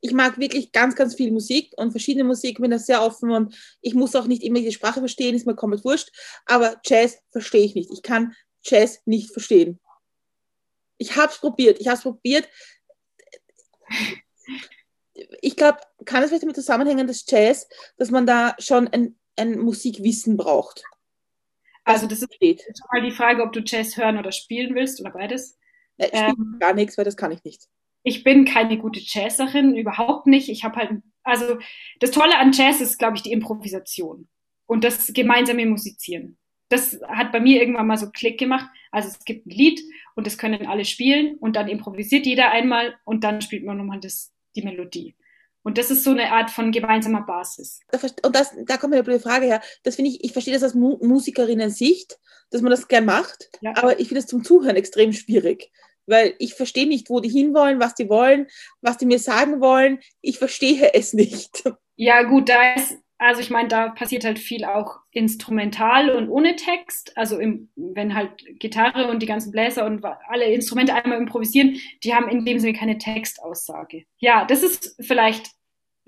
ich 0.00 0.12
mag 0.12 0.38
wirklich 0.38 0.72
ganz, 0.72 0.94
ganz 0.94 1.14
viel 1.14 1.32
Musik 1.32 1.72
und 1.76 1.90
verschiedene 1.90 2.24
Musik, 2.24 2.60
bin 2.60 2.70
da 2.70 2.78
sehr 2.78 3.02
offen 3.02 3.30
und 3.30 3.56
ich 3.80 3.94
muss 3.94 4.14
auch 4.14 4.26
nicht 4.26 4.42
immer 4.44 4.60
die 4.60 4.72
Sprache 4.72 5.00
verstehen, 5.00 5.34
ist 5.34 5.46
mir 5.46 5.56
komplett 5.56 5.84
wurscht, 5.84 6.10
aber 6.46 6.80
Jazz 6.84 7.18
verstehe 7.30 7.64
ich 7.64 7.74
nicht. 7.74 7.90
Ich 7.90 8.02
kann 8.02 8.34
Jazz 8.62 9.00
nicht 9.06 9.32
verstehen. 9.32 9.80
Ich 10.98 11.16
habe 11.16 11.32
es 11.32 11.38
probiert, 11.38 11.80
ich 11.80 11.88
habe 11.88 11.96
es 11.96 12.02
probiert. 12.02 12.48
Ich 15.40 15.56
glaube, 15.56 15.78
kann 16.04 16.22
es 16.22 16.28
vielleicht 16.28 16.44
damit 16.44 16.56
zusammenhängen, 16.56 17.06
dass 17.06 17.24
Jazz, 17.26 17.68
dass 17.96 18.10
man 18.10 18.26
da 18.26 18.54
schon 18.58 18.88
ein, 18.88 19.18
ein 19.36 19.58
Musikwissen 19.58 20.36
braucht? 20.36 20.84
Also 21.88 22.06
das 22.06 22.22
ist 22.22 22.28
schon 22.40 22.88
mal 22.92 23.02
die 23.02 23.10
Frage, 23.10 23.42
ob 23.42 23.52
du 23.52 23.60
Jazz 23.60 23.96
hören 23.96 24.18
oder 24.18 24.32
spielen 24.32 24.74
willst 24.74 25.00
oder 25.00 25.10
beides. 25.10 25.58
Äh, 25.96 26.10
ähm, 26.12 26.56
gar 26.60 26.74
nichts, 26.74 26.96
weil 26.96 27.04
das 27.04 27.16
kann 27.16 27.32
ich 27.32 27.42
nicht 27.44 27.68
ich 28.08 28.24
bin 28.24 28.44
keine 28.44 28.78
gute 28.78 29.00
Jazzerin, 29.00 29.76
überhaupt 29.76 30.26
nicht. 30.26 30.48
Ich 30.48 30.64
habe 30.64 30.76
halt, 30.76 30.90
also 31.22 31.58
das 32.00 32.10
Tolle 32.10 32.38
an 32.38 32.52
Jazz 32.52 32.80
ist, 32.80 32.98
glaube 32.98 33.16
ich, 33.16 33.22
die 33.22 33.32
Improvisation. 33.32 34.28
und 34.66 34.84
das 34.84 35.12
gemeinsame 35.14 35.64
Musizieren. 35.64 36.36
Das 36.68 37.00
hat 37.08 37.32
bei 37.32 37.40
mir 37.40 37.60
irgendwann 37.60 37.86
mal 37.86 37.96
so 37.96 38.10
Klick 38.10 38.38
gemacht. 38.38 38.68
Also 38.90 39.08
es 39.08 39.24
gibt 39.24 39.46
ein 39.46 39.50
Lied 39.50 39.80
und 40.14 40.26
das 40.26 40.36
können 40.36 40.66
alle 40.66 40.84
spielen 40.84 41.36
und 41.38 41.56
dann 41.56 41.68
improvisiert 41.68 42.26
jeder 42.26 42.50
einmal 42.50 42.94
und 43.06 43.24
dann 43.24 43.40
spielt 43.40 43.64
man 43.64 43.78
nochmal 43.78 44.00
das, 44.00 44.34
die 44.56 44.62
Melodie. 44.62 45.16
Und 45.68 45.76
das 45.76 45.90
ist 45.90 46.02
so 46.02 46.12
eine 46.12 46.32
Art 46.32 46.50
von 46.50 46.72
gemeinsamer 46.72 47.26
Basis. 47.26 47.80
Und 48.22 48.34
das, 48.34 48.56
da 48.64 48.78
kommt 48.78 48.94
mir 48.94 49.02
die 49.02 49.18
Frage 49.18 49.44
her. 49.44 49.60
Das 49.82 49.96
finde 49.96 50.10
ich, 50.10 50.24
ich 50.24 50.32
verstehe 50.32 50.54
das 50.54 50.62
aus 50.62 50.72
Mu 50.72 50.96
Musikerinnen-Sicht, 51.02 52.18
dass 52.50 52.62
man 52.62 52.70
das 52.70 52.88
gern 52.88 53.04
macht, 53.04 53.50
ja. 53.60 53.72
aber 53.76 54.00
ich 54.00 54.08
finde 54.08 54.20
es 54.20 54.26
zum 54.26 54.42
Zuhören 54.42 54.76
extrem 54.76 55.12
schwierig. 55.12 55.70
Weil 56.06 56.32
ich 56.38 56.54
verstehe 56.54 56.88
nicht, 56.88 57.10
wo 57.10 57.20
die 57.20 57.28
hinwollen, 57.28 57.80
was 57.80 57.94
die 57.94 58.08
wollen, 58.08 58.46
was 58.80 58.96
die 58.96 59.04
mir 59.04 59.18
sagen 59.18 59.60
wollen. 59.60 59.98
Ich 60.22 60.38
verstehe 60.38 60.90
es 60.94 61.12
nicht. 61.12 61.64
Ja, 61.96 62.22
gut, 62.22 62.48
da 62.48 62.72
ist, 62.72 62.96
also 63.18 63.42
ich 63.42 63.50
meine, 63.50 63.68
da 63.68 63.90
passiert 63.90 64.24
halt 64.24 64.38
viel 64.38 64.64
auch 64.64 65.00
instrumental 65.10 66.08
und 66.08 66.30
ohne 66.30 66.56
Text. 66.56 67.14
Also 67.14 67.38
im, 67.38 67.68
wenn 67.76 68.14
halt 68.14 68.30
Gitarre 68.58 69.10
und 69.10 69.20
die 69.20 69.26
ganzen 69.26 69.50
Bläser 69.50 69.84
und 69.84 70.02
alle 70.02 70.46
Instrumente 70.46 70.94
einmal 70.94 71.18
improvisieren, 71.18 71.76
die 72.02 72.14
haben 72.14 72.30
in 72.30 72.46
dem 72.46 72.58
Sinne 72.58 72.72
keine 72.72 72.96
Textaussage. 72.96 74.06
Ja, 74.16 74.46
das 74.46 74.62
ist 74.62 74.96
vielleicht 75.00 75.57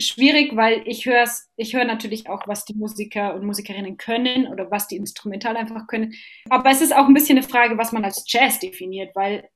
schwierig, 0.00 0.56
weil 0.56 0.82
ich 0.86 1.06
höre 1.06 1.28
ich 1.56 1.74
höre 1.74 1.84
natürlich 1.84 2.28
auch, 2.28 2.48
was 2.48 2.64
die 2.64 2.74
Musiker 2.74 3.34
und 3.34 3.44
Musikerinnen 3.44 3.96
können 3.96 4.46
oder 4.46 4.70
was 4.70 4.88
die 4.88 4.96
instrumental 4.96 5.56
einfach 5.56 5.86
können. 5.86 6.14
Aber 6.48 6.70
es 6.70 6.80
ist 6.80 6.94
auch 6.94 7.06
ein 7.06 7.14
bisschen 7.14 7.38
eine 7.38 7.46
Frage, 7.46 7.78
was 7.78 7.92
man 7.92 8.04
als 8.04 8.24
Jazz 8.26 8.58
definiert, 8.58 9.14
weil 9.14 9.48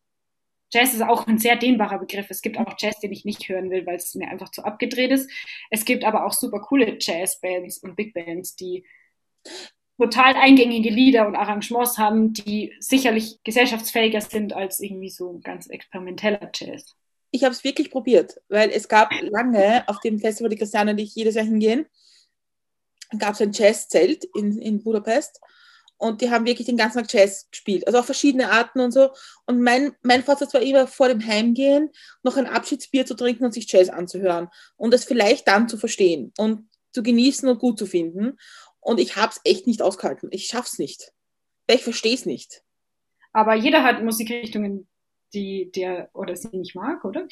Jazz 0.72 0.94
ist 0.94 1.02
auch 1.02 1.26
ein 1.26 1.38
sehr 1.38 1.56
dehnbarer 1.56 1.98
Begriff. 1.98 2.26
Es 2.30 2.42
gibt 2.42 2.58
auch 2.58 2.74
Jazz, 2.78 2.98
den 3.00 3.12
ich 3.12 3.24
nicht 3.24 3.48
hören 3.48 3.70
will, 3.70 3.86
weil 3.86 3.96
es 3.96 4.14
mir 4.14 4.28
einfach 4.28 4.50
zu 4.50 4.64
abgedreht 4.64 5.12
ist. 5.12 5.30
Es 5.70 5.84
gibt 5.84 6.04
aber 6.04 6.26
auch 6.26 6.32
super 6.32 6.60
coole 6.60 6.96
Jazzbands 7.00 7.78
und 7.78 7.96
Big 7.96 8.12
Bands, 8.12 8.56
die 8.56 8.84
total 9.98 10.34
eingängige 10.34 10.90
Lieder 10.90 11.26
und 11.28 11.36
Arrangements 11.36 11.98
haben, 11.98 12.32
die 12.32 12.72
sicherlich 12.80 13.38
gesellschaftsfähiger 13.44 14.20
sind 14.20 14.52
als 14.52 14.80
irgendwie 14.80 15.10
so 15.10 15.40
ganz 15.44 15.68
experimenteller 15.68 16.50
Jazz 16.52 16.96
ich 17.34 17.42
habe 17.42 17.52
es 17.52 17.64
wirklich 17.64 17.90
probiert, 17.90 18.40
weil 18.48 18.70
es 18.70 18.86
gab 18.86 19.10
lange 19.20 19.82
auf 19.88 19.98
dem 19.98 20.20
Festival 20.20 20.50
die 20.50 20.56
Christiane 20.56 20.92
und 20.92 20.98
ich 20.98 21.16
jedes 21.16 21.34
Jahr 21.34 21.44
hingehen, 21.44 21.84
gab 23.18 23.34
es 23.34 23.40
ein 23.40 23.50
Jazzzelt 23.50 24.24
in, 24.36 24.56
in 24.60 24.84
Budapest 24.84 25.40
und 25.96 26.20
die 26.20 26.30
haben 26.30 26.46
wirklich 26.46 26.66
den 26.66 26.76
ganzen 26.76 26.98
Tag 26.98 27.12
Jazz 27.12 27.48
gespielt, 27.50 27.88
also 27.88 27.98
auch 27.98 28.04
verschiedene 28.04 28.52
Arten 28.52 28.78
und 28.78 28.92
so. 28.92 29.10
Und 29.46 29.60
mein, 29.60 29.96
mein 30.02 30.22
Vorsatz 30.22 30.54
war 30.54 30.62
immer 30.62 30.86
vor 30.86 31.08
dem 31.08 31.26
Heimgehen 31.26 31.90
noch 32.22 32.36
ein 32.36 32.46
Abschiedsbier 32.46 33.04
zu 33.04 33.14
trinken 33.14 33.44
und 33.44 33.52
sich 33.52 33.70
Jazz 33.70 33.88
anzuhören 33.88 34.48
und 34.76 34.94
es 34.94 35.04
vielleicht 35.04 35.48
dann 35.48 35.68
zu 35.68 35.76
verstehen 35.76 36.32
und 36.38 36.68
zu 36.92 37.02
genießen 37.02 37.48
und 37.48 37.58
gut 37.58 37.80
zu 37.80 37.86
finden. 37.86 38.38
Und 38.78 39.00
ich 39.00 39.16
habe 39.16 39.32
es 39.32 39.40
echt 39.42 39.66
nicht 39.66 39.82
ausgehalten. 39.82 40.28
Ich 40.30 40.46
schaff's 40.46 40.78
nicht. 40.78 41.12
Ich 41.66 41.82
verstehe 41.82 42.14
es 42.14 42.26
nicht. 42.26 42.62
Aber 43.32 43.54
jeder 43.54 43.82
hat 43.82 44.04
Musikrichtungen, 44.04 44.86
die 45.34 45.70
der 45.74 46.08
oder 46.14 46.36
sie 46.36 46.56
nicht 46.56 46.74
mag, 46.74 47.04
oder? 47.04 47.26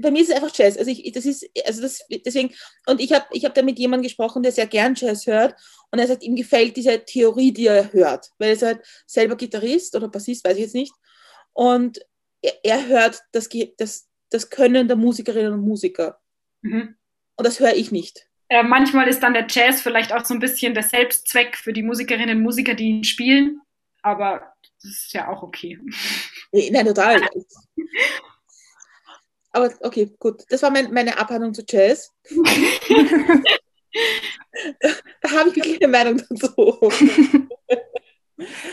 Bei 0.00 0.10
mir 0.12 0.22
ist 0.22 0.30
es 0.30 0.36
einfach 0.36 0.54
Jazz. 0.54 0.76
Also 0.76 0.90
ich, 0.90 1.10
das 1.12 1.26
ist, 1.26 1.48
also 1.66 1.82
das, 1.82 2.04
deswegen, 2.24 2.54
und 2.86 3.00
ich 3.00 3.12
habe 3.12 3.26
ich 3.32 3.44
hab 3.44 3.54
da 3.54 3.62
mit 3.62 3.78
jemandem 3.78 4.04
gesprochen, 4.04 4.44
der 4.44 4.52
sehr 4.52 4.66
gern 4.66 4.94
Jazz 4.94 5.26
hört, 5.26 5.54
und 5.90 5.98
er 5.98 6.06
sagt, 6.06 6.22
ihm 6.22 6.36
gefällt 6.36 6.76
diese 6.76 7.04
Theorie, 7.04 7.52
die 7.52 7.66
er 7.66 7.92
hört, 7.92 8.30
weil 8.38 8.48
er 8.48 8.54
ist 8.54 8.62
halt 8.62 8.80
selber 9.06 9.36
Gitarrist 9.36 9.96
oder 9.96 10.08
Bassist, 10.08 10.44
weiß 10.44 10.56
ich 10.56 10.64
jetzt 10.64 10.74
nicht. 10.74 10.92
Und 11.52 11.98
er, 12.42 12.52
er 12.62 12.86
hört 12.86 13.20
das, 13.32 13.48
das, 13.76 14.08
das 14.30 14.50
Können 14.50 14.86
der 14.86 14.96
Musikerinnen 14.96 15.54
und 15.54 15.62
Musiker. 15.62 16.20
Mhm. 16.62 16.94
Und 17.36 17.46
das 17.46 17.58
höre 17.58 17.74
ich 17.74 17.90
nicht. 17.90 18.28
Äh, 18.48 18.62
manchmal 18.62 19.08
ist 19.08 19.22
dann 19.22 19.34
der 19.34 19.46
Jazz 19.48 19.82
vielleicht 19.82 20.12
auch 20.12 20.24
so 20.24 20.34
ein 20.34 20.40
bisschen 20.40 20.74
der 20.74 20.82
Selbstzweck 20.82 21.56
für 21.56 21.72
die 21.72 21.82
Musikerinnen 21.82 22.38
und 22.38 22.42
Musiker, 22.42 22.74
die 22.74 22.88
ihn 22.88 23.04
spielen. 23.04 23.60
Aber 24.02 24.54
das 24.82 24.90
ist 24.92 25.12
ja 25.12 25.28
auch 25.28 25.42
okay. 25.42 25.78
Nein, 26.52 26.86
total. 26.86 27.20
Aber 29.50 29.72
okay, 29.80 30.14
gut. 30.18 30.44
Das 30.50 30.62
war 30.62 30.70
mein, 30.70 30.92
meine 30.92 31.18
Abhandlung 31.18 31.54
zu 31.54 31.64
Jazz. 31.68 32.12
da 35.20 35.30
habe 35.30 35.48
ich 35.50 35.56
wirklich 35.56 35.82
eine 35.82 35.90
Meinung 35.90 36.22
dazu. 36.28 36.78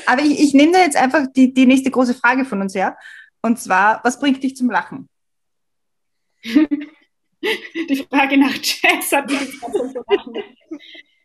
Aber 0.05 0.21
ich, 0.21 0.39
ich 0.39 0.53
nehme 0.53 0.73
da 0.73 0.79
jetzt 0.79 0.97
einfach 0.97 1.25
die, 1.33 1.53
die 1.53 1.65
nächste 1.65 1.89
große 1.89 2.13
Frage 2.13 2.45
von 2.45 2.61
uns 2.61 2.75
her. 2.75 2.97
Und 3.41 3.59
zwar, 3.59 3.99
was 4.03 4.19
bringt 4.19 4.43
dich 4.43 4.55
zum 4.55 4.69
Lachen? 4.69 5.09
die 6.43 8.07
Frage 8.09 8.37
nach 8.37 8.53
Jazz 8.61 9.11
hat 9.11 9.29
mich 9.29 9.59
zum 9.59 9.93
Lachen 10.07 10.43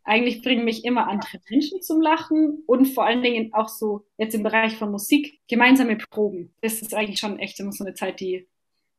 eigentlich 0.05 0.43
bringen 0.43 0.65
mich 0.65 0.85
immer 0.85 1.09
andere 1.09 1.41
Menschen 1.49 1.83
zum 1.83 2.01
Lachen 2.01 2.63
und 2.67 2.87
vor 2.87 3.05
allen 3.05 3.23
Dingen 3.23 3.53
auch 3.53 3.69
so 3.69 4.07
jetzt 4.19 4.35
im 4.35 4.43
Bereich 4.43 4.77
von 4.77 4.91
Musik 4.91 5.41
gemeinsame 5.49 5.97
Proben. 5.97 6.55
Das 6.63 6.81
ist 6.83 6.95
eigentlich 6.95 7.21
schon 7.21 7.39
echt 7.39 7.61
immer 7.61 7.73
so 7.73 7.85
eine 7.85 7.95
Zeit, 7.95 8.21
die 8.21 8.47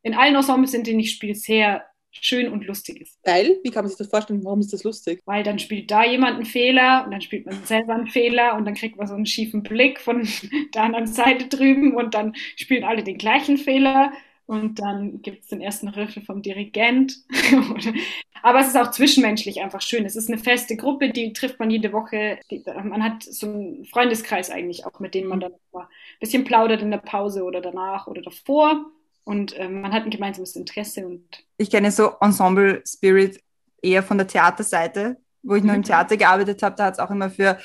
in 0.03 0.13
allen 0.15 0.35
Ensembles, 0.35 0.73
in 0.73 0.83
denen 0.83 0.99
ich 0.99 1.11
spiele, 1.11 1.35
sehr 1.35 1.83
schön 2.11 2.51
und 2.51 2.65
lustig 2.65 3.01
ist. 3.01 3.21
Geil? 3.23 3.59
Wie 3.63 3.69
kann 3.69 3.83
man 3.83 3.89
sich 3.89 3.97
das 3.97 4.09
vorstellen? 4.09 4.43
Warum 4.43 4.59
ist 4.59 4.73
das 4.73 4.83
lustig? 4.83 5.21
Weil 5.25 5.43
dann 5.43 5.59
spielt 5.59 5.89
da 5.89 6.03
jemand 6.03 6.35
einen 6.35 6.45
Fehler 6.45 7.05
und 7.05 7.11
dann 7.11 7.21
spielt 7.21 7.45
man 7.45 7.63
selber 7.63 7.93
einen 7.93 8.07
Fehler 8.07 8.55
und 8.55 8.65
dann 8.65 8.73
kriegt 8.73 8.97
man 8.97 9.07
so 9.07 9.13
einen 9.13 9.25
schiefen 9.25 9.63
Blick 9.63 9.99
von 9.99 10.27
der 10.73 10.83
anderen 10.83 11.07
Seite 11.07 11.47
drüben 11.47 11.95
und 11.95 12.13
dann 12.13 12.33
spielen 12.55 12.83
alle 12.83 13.03
den 13.03 13.17
gleichen 13.17 13.57
Fehler 13.57 14.11
und 14.45 14.79
dann 14.79 15.21
gibt 15.21 15.43
es 15.43 15.49
den 15.49 15.61
ersten 15.61 15.87
Riffel 15.87 16.23
vom 16.23 16.41
Dirigent. 16.41 17.15
Aber 18.43 18.59
es 18.59 18.67
ist 18.67 18.77
auch 18.77 18.91
zwischenmenschlich 18.91 19.61
einfach 19.61 19.81
schön. 19.81 20.05
Es 20.05 20.15
ist 20.15 20.29
eine 20.29 20.39
feste 20.39 20.75
Gruppe, 20.75 21.09
die 21.09 21.31
trifft 21.33 21.59
man 21.59 21.69
jede 21.69 21.93
Woche. 21.93 22.39
Man 22.83 23.03
hat 23.03 23.23
so 23.23 23.47
einen 23.47 23.85
Freundeskreis 23.85 24.49
eigentlich 24.49 24.85
auch, 24.85 24.99
mit 24.99 25.13
dem 25.13 25.27
man 25.27 25.39
dann 25.39 25.53
mal 25.71 25.83
ein 25.83 25.87
bisschen 26.19 26.43
plaudert 26.43 26.81
in 26.81 26.91
der 26.91 26.97
Pause 26.97 27.43
oder 27.43 27.61
danach 27.61 28.07
oder 28.07 28.21
davor. 28.21 28.85
Und 29.23 29.53
äh, 29.53 29.69
man 29.69 29.93
hat 29.93 30.03
ein 30.03 30.09
gemeinsames 30.09 30.55
Interesse. 30.55 31.05
Und 31.05 31.23
ich 31.57 31.69
kenne 31.69 31.91
so 31.91 32.13
Ensemble 32.19 32.83
Spirit 32.85 33.39
eher 33.81 34.03
von 34.03 34.17
der 34.17 34.27
Theaterseite, 34.27 35.17
wo 35.43 35.55
ich 35.55 35.63
noch 35.63 35.75
im 35.75 35.81
mhm. 35.81 35.85
Theater 35.85 36.17
gearbeitet 36.17 36.63
habe. 36.63 36.75
Da 36.75 36.85
hat 36.85 36.93
es 36.95 36.99
auch 36.99 37.11
immer 37.11 37.29
für, 37.29 37.59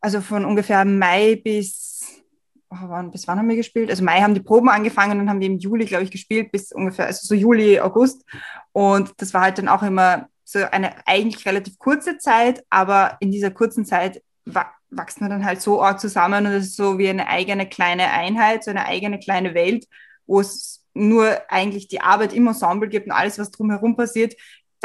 also 0.00 0.20
von 0.20 0.44
ungefähr 0.44 0.84
Mai 0.84 1.36
bis 1.36 2.19
wann, 2.70 3.10
bis 3.10 3.26
wann 3.26 3.38
haben 3.38 3.48
wir 3.48 3.56
gespielt? 3.56 3.90
Also 3.90 4.04
Mai 4.04 4.20
haben 4.20 4.34
die 4.34 4.40
Proben 4.40 4.68
angefangen 4.68 5.12
und 5.12 5.18
dann 5.18 5.30
haben 5.30 5.40
wir 5.40 5.48
im 5.48 5.58
Juli, 5.58 5.84
glaube 5.84 6.04
ich, 6.04 6.10
gespielt, 6.10 6.52
bis 6.52 6.72
ungefähr, 6.72 7.06
also 7.06 7.20
so 7.22 7.34
Juli, 7.34 7.80
August. 7.80 8.24
Und 8.72 9.12
das 9.18 9.34
war 9.34 9.42
halt 9.42 9.58
dann 9.58 9.68
auch 9.68 9.82
immer 9.82 10.28
so 10.44 10.60
eine 10.70 11.06
eigentlich 11.06 11.44
relativ 11.46 11.78
kurze 11.78 12.18
Zeit, 12.18 12.64
aber 12.70 13.16
in 13.20 13.30
dieser 13.30 13.50
kurzen 13.50 13.84
Zeit 13.84 14.22
wachsen 14.44 15.20
wir 15.20 15.28
dann 15.28 15.44
halt 15.44 15.60
so 15.62 15.82
arg 15.82 16.00
zusammen 16.00 16.46
und 16.46 16.52
es 16.52 16.66
ist 16.66 16.76
so 16.76 16.98
wie 16.98 17.08
eine 17.08 17.28
eigene 17.28 17.68
kleine 17.68 18.10
Einheit, 18.10 18.64
so 18.64 18.70
eine 18.70 18.86
eigene 18.86 19.18
kleine 19.18 19.54
Welt, 19.54 19.86
wo 20.26 20.40
es 20.40 20.84
nur 20.92 21.40
eigentlich 21.48 21.88
die 21.88 22.00
Arbeit 22.00 22.32
im 22.32 22.48
Ensemble 22.48 22.88
gibt 22.88 23.06
und 23.06 23.12
alles, 23.12 23.38
was 23.38 23.50
drumherum 23.50 23.96
passiert. 23.96 24.34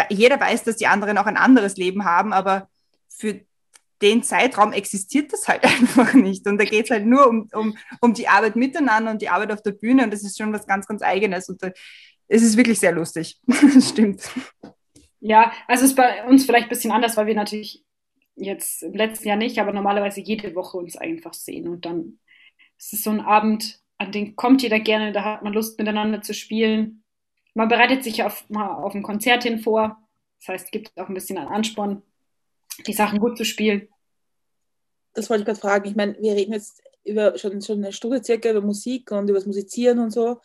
Jeder 0.10 0.40
weiß, 0.40 0.64
dass 0.64 0.76
die 0.76 0.88
anderen 0.88 1.18
auch 1.18 1.26
ein 1.26 1.38
anderes 1.38 1.78
Leben 1.78 2.06
haben, 2.06 2.34
aber 2.34 2.70
für 3.10 3.42
den 4.02 4.24
Zeitraum 4.24 4.74
existiert 4.74 5.32
das 5.34 5.48
halt 5.48 5.64
einfach 5.64 6.14
nicht. 6.14 6.48
Und 6.48 6.60
da 6.60 6.66
geht 6.66 6.86
es 6.86 6.92
halt 6.92 7.06
nur 7.06 7.28
um, 7.28 7.50
um, 7.54 7.78
um 8.02 8.14
die 8.14 8.28
Arbeit 8.28 8.56
miteinander 8.56 9.12
und 9.12 9.22
die 9.22 9.30
Arbeit 9.30 9.52
auf 9.52 9.62
der 9.62 9.72
Bühne. 9.72 10.04
Und 10.04 10.14
das 10.14 10.24
ist 10.24 10.38
schon 10.38 10.54
was 10.54 10.68
ganz, 10.68 10.88
ganz 10.88 11.02
Eigenes. 11.02 11.50
Und 11.50 11.62
da, 11.64 11.72
es 12.28 12.44
ist 12.44 12.58
wirklich 12.58 12.80
sehr 12.80 12.92
lustig. 12.92 13.40
stimmt. 13.80 14.30
Ja, 15.20 15.52
also 15.68 15.86
es 15.86 15.92
ist 15.92 15.96
bei 15.96 16.26
uns 16.26 16.46
vielleicht 16.46 16.68
ein 16.68 16.70
bisschen 16.70 16.92
anders, 16.92 17.18
weil 17.18 17.28
wir 17.28 17.36
natürlich 17.36 17.84
jetzt 18.36 18.84
im 18.84 18.94
letzten 18.94 19.28
Jahr 19.28 19.38
nicht, 19.38 19.60
aber 19.60 19.72
normalerweise 19.72 20.22
jede 20.22 20.56
Woche 20.56 20.78
uns 20.78 20.98
einfach 20.98 21.34
sehen. 21.34 21.68
Und 21.68 21.86
dann 21.86 22.20
ist 22.78 22.94
es 22.94 23.04
so 23.04 23.10
ein 23.10 23.22
Abend, 23.22 23.80
an 23.98 24.12
den 24.12 24.36
kommt 24.36 24.62
jeder 24.62 24.80
gerne, 24.80 25.14
da 25.14 25.24
hat 25.24 25.44
man 25.44 25.54
Lust 25.54 25.80
miteinander 25.80 26.22
zu 26.22 26.34
spielen. 26.34 27.04
Man 27.54 27.70
bereitet 27.70 28.04
sich 28.04 28.24
auf, 28.24 28.50
mal 28.50 28.68
auf 28.68 28.94
ein 28.94 29.04
Konzert 29.04 29.44
hin 29.44 29.60
vor. 29.60 29.98
Das 30.40 30.50
heißt, 30.50 30.72
gibt 30.72 30.92
auch 31.00 31.08
ein 31.08 31.14
bisschen 31.14 31.38
an 31.38 31.48
Ansporn, 31.48 32.02
die 32.86 32.94
Sachen 32.94 33.20
gut 33.20 33.38
zu 33.38 33.46
spielen. 33.46 33.88
Das 35.14 35.30
wollte 35.30 35.42
ich 35.42 35.46
gerade 35.46 35.60
fragen. 35.60 35.90
Ich 35.90 35.96
meine, 35.96 36.18
wir 36.20 36.34
reden 36.34 36.54
jetzt 36.54 36.82
über 37.04 37.38
schon, 37.38 37.62
schon 37.62 37.78
eine 37.78 37.94
Stunde 37.94 38.24
circa 38.24 38.50
über 38.50 38.62
Musik 38.62 39.12
und 39.12 39.30
über 39.30 39.38
das 39.38 39.46
Musizieren 39.46 40.00
und 40.00 40.12
so. 40.12 40.42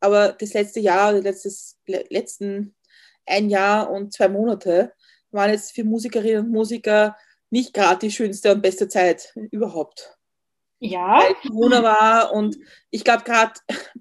Aber 0.00 0.32
das 0.32 0.52
letzte 0.52 0.80
Jahr, 0.80 1.12
das 1.12 1.22
letztes, 1.22 1.78
letzten 1.86 2.74
ein 3.26 3.48
Jahr 3.48 3.90
und 3.90 4.12
zwei 4.12 4.28
Monate 4.28 4.92
waren 5.30 5.50
jetzt 5.50 5.72
für 5.72 5.84
Musikerinnen 5.84 6.46
und 6.46 6.50
Musiker 6.50 7.16
nicht 7.50 7.72
gerade 7.74 8.00
die 8.00 8.10
schönste 8.10 8.52
und 8.52 8.62
beste 8.62 8.88
Zeit 8.88 9.32
überhaupt. 9.50 10.16
Ja. 10.80 11.20
Weil 11.20 11.34
Corona 11.48 11.82
war 11.82 12.32
und 12.32 12.58
ich 12.90 13.04
glaube 13.04 13.22
gerade 13.24 13.52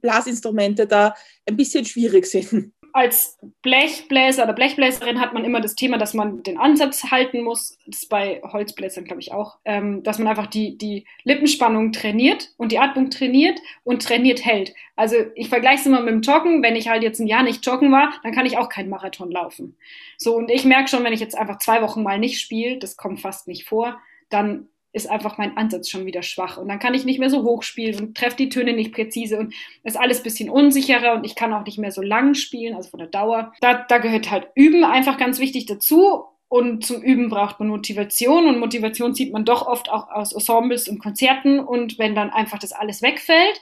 Blasinstrumente 0.02 0.88
da 0.88 1.14
ein 1.46 1.56
bisschen 1.56 1.86
schwierig 1.86 2.26
sind. 2.26 2.74
Als 2.94 3.38
Blechbläser 3.62 4.44
oder 4.44 4.54
Blechbläserin 4.54 5.20
hat 5.20 5.34
man 5.34 5.46
immer 5.46 5.62
das 5.62 5.76
Thema, 5.76 5.98
dass 5.98 6.14
man 6.14 6.44
den 6.44 6.58
Ansatz 6.58 7.12
halten 7.12 7.42
muss. 7.42 7.78
Das 7.86 8.04
ist 8.04 8.10
bei 8.10 8.42
Holzbläsern, 8.44 9.06
glaube 9.06 9.22
ich, 9.22 9.32
auch. 9.32 9.58
Ähm, 9.66 10.04
dass 10.04 10.20
man 10.20 10.28
einfach 10.28 10.48
die, 10.48 10.78
die 10.78 11.06
Lippenspannung 11.24 11.92
trainiert 11.92 12.50
und 12.58 12.72
die 12.72 12.80
Atmung 12.80 13.10
trainiert 13.10 13.60
und 13.84 14.02
trainiert 14.02 14.46
hält. 14.46 14.74
Also 14.96 15.16
ich 15.36 15.50
vergleiche 15.50 15.82
es 15.82 15.86
immer 15.86 16.02
mit 16.02 16.14
dem 16.14 16.22
Joggen. 16.22 16.64
Wenn 16.64 16.76
ich 16.76 16.90
halt 16.90 17.04
jetzt 17.04 17.20
ein 17.20 17.28
Jahr 17.28 17.44
nicht 17.44 17.66
joggen 17.66 17.92
war, 17.92 18.14
dann 18.24 18.34
kann 18.34 18.46
ich 18.46 18.58
auch 18.58 18.70
keinen 18.70 18.90
Marathon 18.90 19.32
laufen. 19.32 19.78
So, 20.18 20.36
und 20.36 20.50
ich 20.52 20.66
merke 20.66 20.90
schon, 20.90 21.04
wenn 21.04 21.14
ich 21.14 21.20
jetzt 21.20 21.38
einfach 21.38 21.60
zwei 21.60 21.82
Wochen 21.82 22.04
mal 22.04 22.20
nicht 22.20 22.40
spiele, 22.40 22.78
das 22.78 22.98
kommt 22.98 23.22
fast 23.22 23.48
nicht 23.48 23.66
vor, 23.66 24.00
dann 24.30 24.68
ist 24.94 25.10
einfach 25.10 25.38
mein 25.38 25.56
Ansatz 25.58 25.90
schon 25.90 26.06
wieder 26.06 26.22
schwach. 26.22 26.58
Und 26.58 26.68
dann 26.68 26.80
kann 26.80 26.94
ich 26.94 27.06
nicht 27.06 27.20
mehr 27.20 27.30
so 27.30 27.44
hoch 27.44 27.64
spielen 27.64 28.00
und 28.00 28.18
treffe 28.18 28.36
die 28.36 28.50
Töne 28.50 28.74
nicht 28.74 28.94
präzise 28.94 29.38
und 29.38 29.54
ist 29.84 29.98
alles 29.98 30.20
ein 30.20 30.24
bisschen 30.24 30.50
unsicherer 30.50 31.14
und 31.14 31.26
ich 31.26 31.36
kann 31.36 31.54
auch 31.54 31.66
nicht 31.66 31.78
mehr 31.78 31.92
so 31.92 32.02
lang 32.02 32.34
spielen, 32.34 32.76
also 32.76 32.90
von 32.90 33.00
der 33.00 33.08
Dauer. 33.08 33.54
Da, 33.62 33.74
da 33.74 34.00
gehört 34.00 34.30
halt 34.30 34.50
Üben 34.56 34.84
einfach 34.84 35.18
ganz 35.18 35.40
wichtig 35.40 35.66
dazu. 35.66 36.26
Und 36.50 36.86
zum 36.86 37.02
Üben 37.02 37.30
braucht 37.30 37.62
man 37.62 37.70
Motivation 37.70 38.46
und 38.46 38.60
Motivation 38.60 39.14
sieht 39.14 39.32
man 39.32 39.46
doch 39.46 39.66
oft 39.66 39.90
auch 39.90 40.10
aus 40.10 40.34
Ensembles 40.34 40.90
und 40.90 41.00
Konzerten. 41.00 41.60
Und 41.60 41.98
wenn 41.98 42.14
dann 42.14 42.30
einfach 42.30 42.60
das 42.60 42.74
alles 42.74 43.02
wegfällt, 43.02 43.62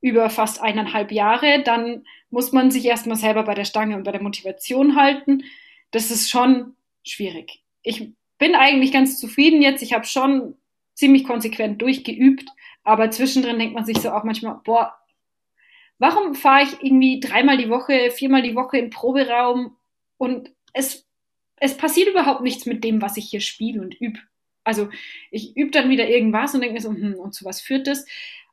über 0.00 0.30
fast 0.30 0.62
eineinhalb 0.62 1.12
Jahre, 1.12 1.62
dann 1.62 2.04
muss 2.30 2.52
man 2.52 2.70
sich 2.70 2.86
erstmal 2.86 3.18
selber 3.18 3.42
bei 3.42 3.54
der 3.54 3.66
Stange 3.66 3.96
und 3.96 4.04
bei 4.04 4.12
der 4.12 4.22
Motivation 4.22 4.96
halten. 4.96 5.44
Das 5.90 6.10
ist 6.10 6.30
schon 6.30 6.74
schwierig. 7.04 7.62
Ich 7.82 8.10
bin 8.38 8.54
eigentlich 8.54 8.92
ganz 8.92 9.20
zufrieden 9.20 9.60
jetzt. 9.60 9.82
Ich 9.82 9.92
habe 9.92 10.06
schon 10.06 10.54
ziemlich 11.02 11.24
konsequent 11.24 11.82
durchgeübt, 11.82 12.48
aber 12.84 13.10
zwischendrin 13.10 13.58
denkt 13.58 13.74
man 13.74 13.84
sich 13.84 13.98
so 13.98 14.12
auch 14.12 14.22
manchmal, 14.22 14.60
boah, 14.62 14.96
warum 15.98 16.36
fahre 16.36 16.62
ich 16.62 16.80
irgendwie 16.80 17.18
dreimal 17.18 17.56
die 17.56 17.68
Woche, 17.68 18.12
viermal 18.12 18.42
die 18.42 18.54
Woche 18.54 18.78
in 18.78 18.90
Proberaum 18.90 19.76
und 20.16 20.52
es, 20.72 21.04
es 21.56 21.76
passiert 21.76 22.08
überhaupt 22.08 22.42
nichts 22.42 22.66
mit 22.66 22.84
dem, 22.84 23.02
was 23.02 23.16
ich 23.16 23.28
hier 23.28 23.40
spiele 23.40 23.80
und 23.80 24.00
übe. 24.00 24.20
Also 24.62 24.90
ich 25.32 25.56
übe 25.56 25.72
dann 25.72 25.90
wieder 25.90 26.08
irgendwas 26.08 26.54
und 26.54 26.60
denke 26.60 26.74
mir 26.74 26.80
so, 26.80 26.90
hm, 26.90 27.14
und 27.14 27.34
zu 27.34 27.44
was 27.44 27.60
führt 27.60 27.88
das? 27.88 28.06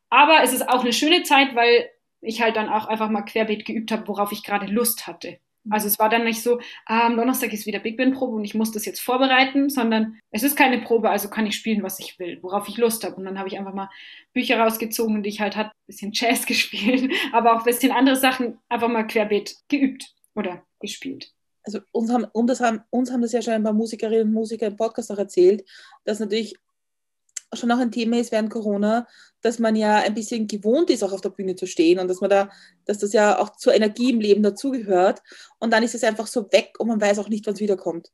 Aber 0.10 0.42
es 0.42 0.52
ist 0.52 0.68
auch 0.68 0.82
eine 0.82 0.94
schöne 0.94 1.22
Zeit, 1.22 1.54
weil 1.54 1.88
ich 2.20 2.42
halt 2.42 2.56
dann 2.56 2.68
auch 2.68 2.88
einfach 2.88 3.12
mal 3.12 3.22
querbeet 3.22 3.64
geübt 3.64 3.92
habe, 3.92 4.08
worauf 4.08 4.32
ich 4.32 4.44
gerade 4.44 4.66
Lust 4.66 5.06
hatte. 5.06 5.38
Also 5.70 5.88
es 5.88 6.00
war 6.00 6.10
dann 6.10 6.24
nicht 6.24 6.42
so, 6.42 6.60
ah, 6.86 7.08
am 7.08 7.18
Donnerstag 7.18 7.54
ist 7.54 7.66
wieder 7.66 7.80
Big 7.80 7.98
Band 7.98 8.16
Probe 8.16 8.36
und 8.36 8.46
ich 8.46 8.56
muss 8.56 8.72
das 8.72 8.86
jetzt 8.86 9.02
vorbereiten, 9.02 9.70
sondern 9.70 10.20
es 10.32 10.44
ist 10.44 10.56
keine 10.56 10.80
Probe, 10.80 11.10
also 11.10 11.30
kann 11.30 11.46
ich 11.46 11.56
spielen, 11.56 11.84
was 11.84 12.00
ich 12.00 12.20
will, 12.20 12.40
worauf 12.42 12.68
ich 12.68 12.78
Lust 12.78 13.04
habe. 13.04 13.16
Und 13.16 13.26
dann 13.26 13.38
habe 13.38 13.48
ich 13.48 13.58
einfach 13.58 13.74
mal 13.74 13.90
Bücher 14.34 14.60
rausgezogen, 14.60 15.24
die 15.24 15.30
ich 15.30 15.42
halt 15.42 15.56
hatte, 15.56 15.72
ein 15.72 15.88
bisschen 15.88 16.12
Jazz 16.14 16.46
gespielt, 16.46 17.12
aber 17.32 17.54
auch 17.54 17.60
ein 17.60 17.66
bisschen 17.66 17.92
andere 17.92 18.16
Sachen 18.16 18.58
einfach 18.70 18.88
mal 18.88 19.04
querbeet 19.04 19.56
geübt 19.68 20.14
oder 20.36 20.64
gespielt. 20.80 21.32
Also 21.64 21.80
uns 21.92 22.12
haben, 22.12 22.26
um 22.32 22.48
das 22.48 22.62
haben, 22.62 22.82
uns 22.90 23.12
haben 23.12 23.22
das 23.22 23.32
ja 23.32 23.42
schon 23.42 23.54
ein 23.54 23.64
paar 23.64 23.74
Musikerinnen 23.74 24.28
und 24.28 24.34
Musiker 24.34 24.68
im 24.68 24.78
Podcast 24.78 25.12
auch 25.12 25.18
erzählt, 25.18 25.64
dass 26.06 26.20
natürlich 26.20 26.56
schon 27.54 27.72
auch 27.72 27.80
ein 27.80 27.92
Thema 27.92 28.18
ist 28.18 28.32
während 28.32 28.50
Corona, 28.50 29.08
dass 29.42 29.60
man 29.60 29.76
ja 29.76 29.98
ein 29.98 30.14
bisschen 30.14 30.48
gewohnt 30.48 30.90
ist, 30.90 31.04
auch 31.04 31.14
auf 31.14 31.22
der 31.22 31.30
Bühne 31.30 31.56
zu 31.56 31.66
stehen 31.66 32.00
und 32.00 32.08
dass 32.08 32.22
man 32.22 32.30
da, 32.30 32.50
dass 32.86 33.00
das 33.00 33.14
ja 33.14 33.40
auch 33.40 33.56
zur 33.56 33.74
Energie 33.74 34.12
im 34.12 34.20
Leben 34.20 34.44
dazugehört. 34.44 35.22
Und 35.60 35.72
dann 35.72 35.84
ist 35.84 35.96
es 35.96 36.04
einfach 36.04 36.28
so 36.28 36.52
weg 36.52 36.74
und 36.80 36.88
man 36.88 37.02
weiß 37.02 37.20
auch 37.20 37.30
nicht, 37.30 37.46
wann 37.46 37.54
es 37.54 37.60
wiederkommt. 37.60 38.10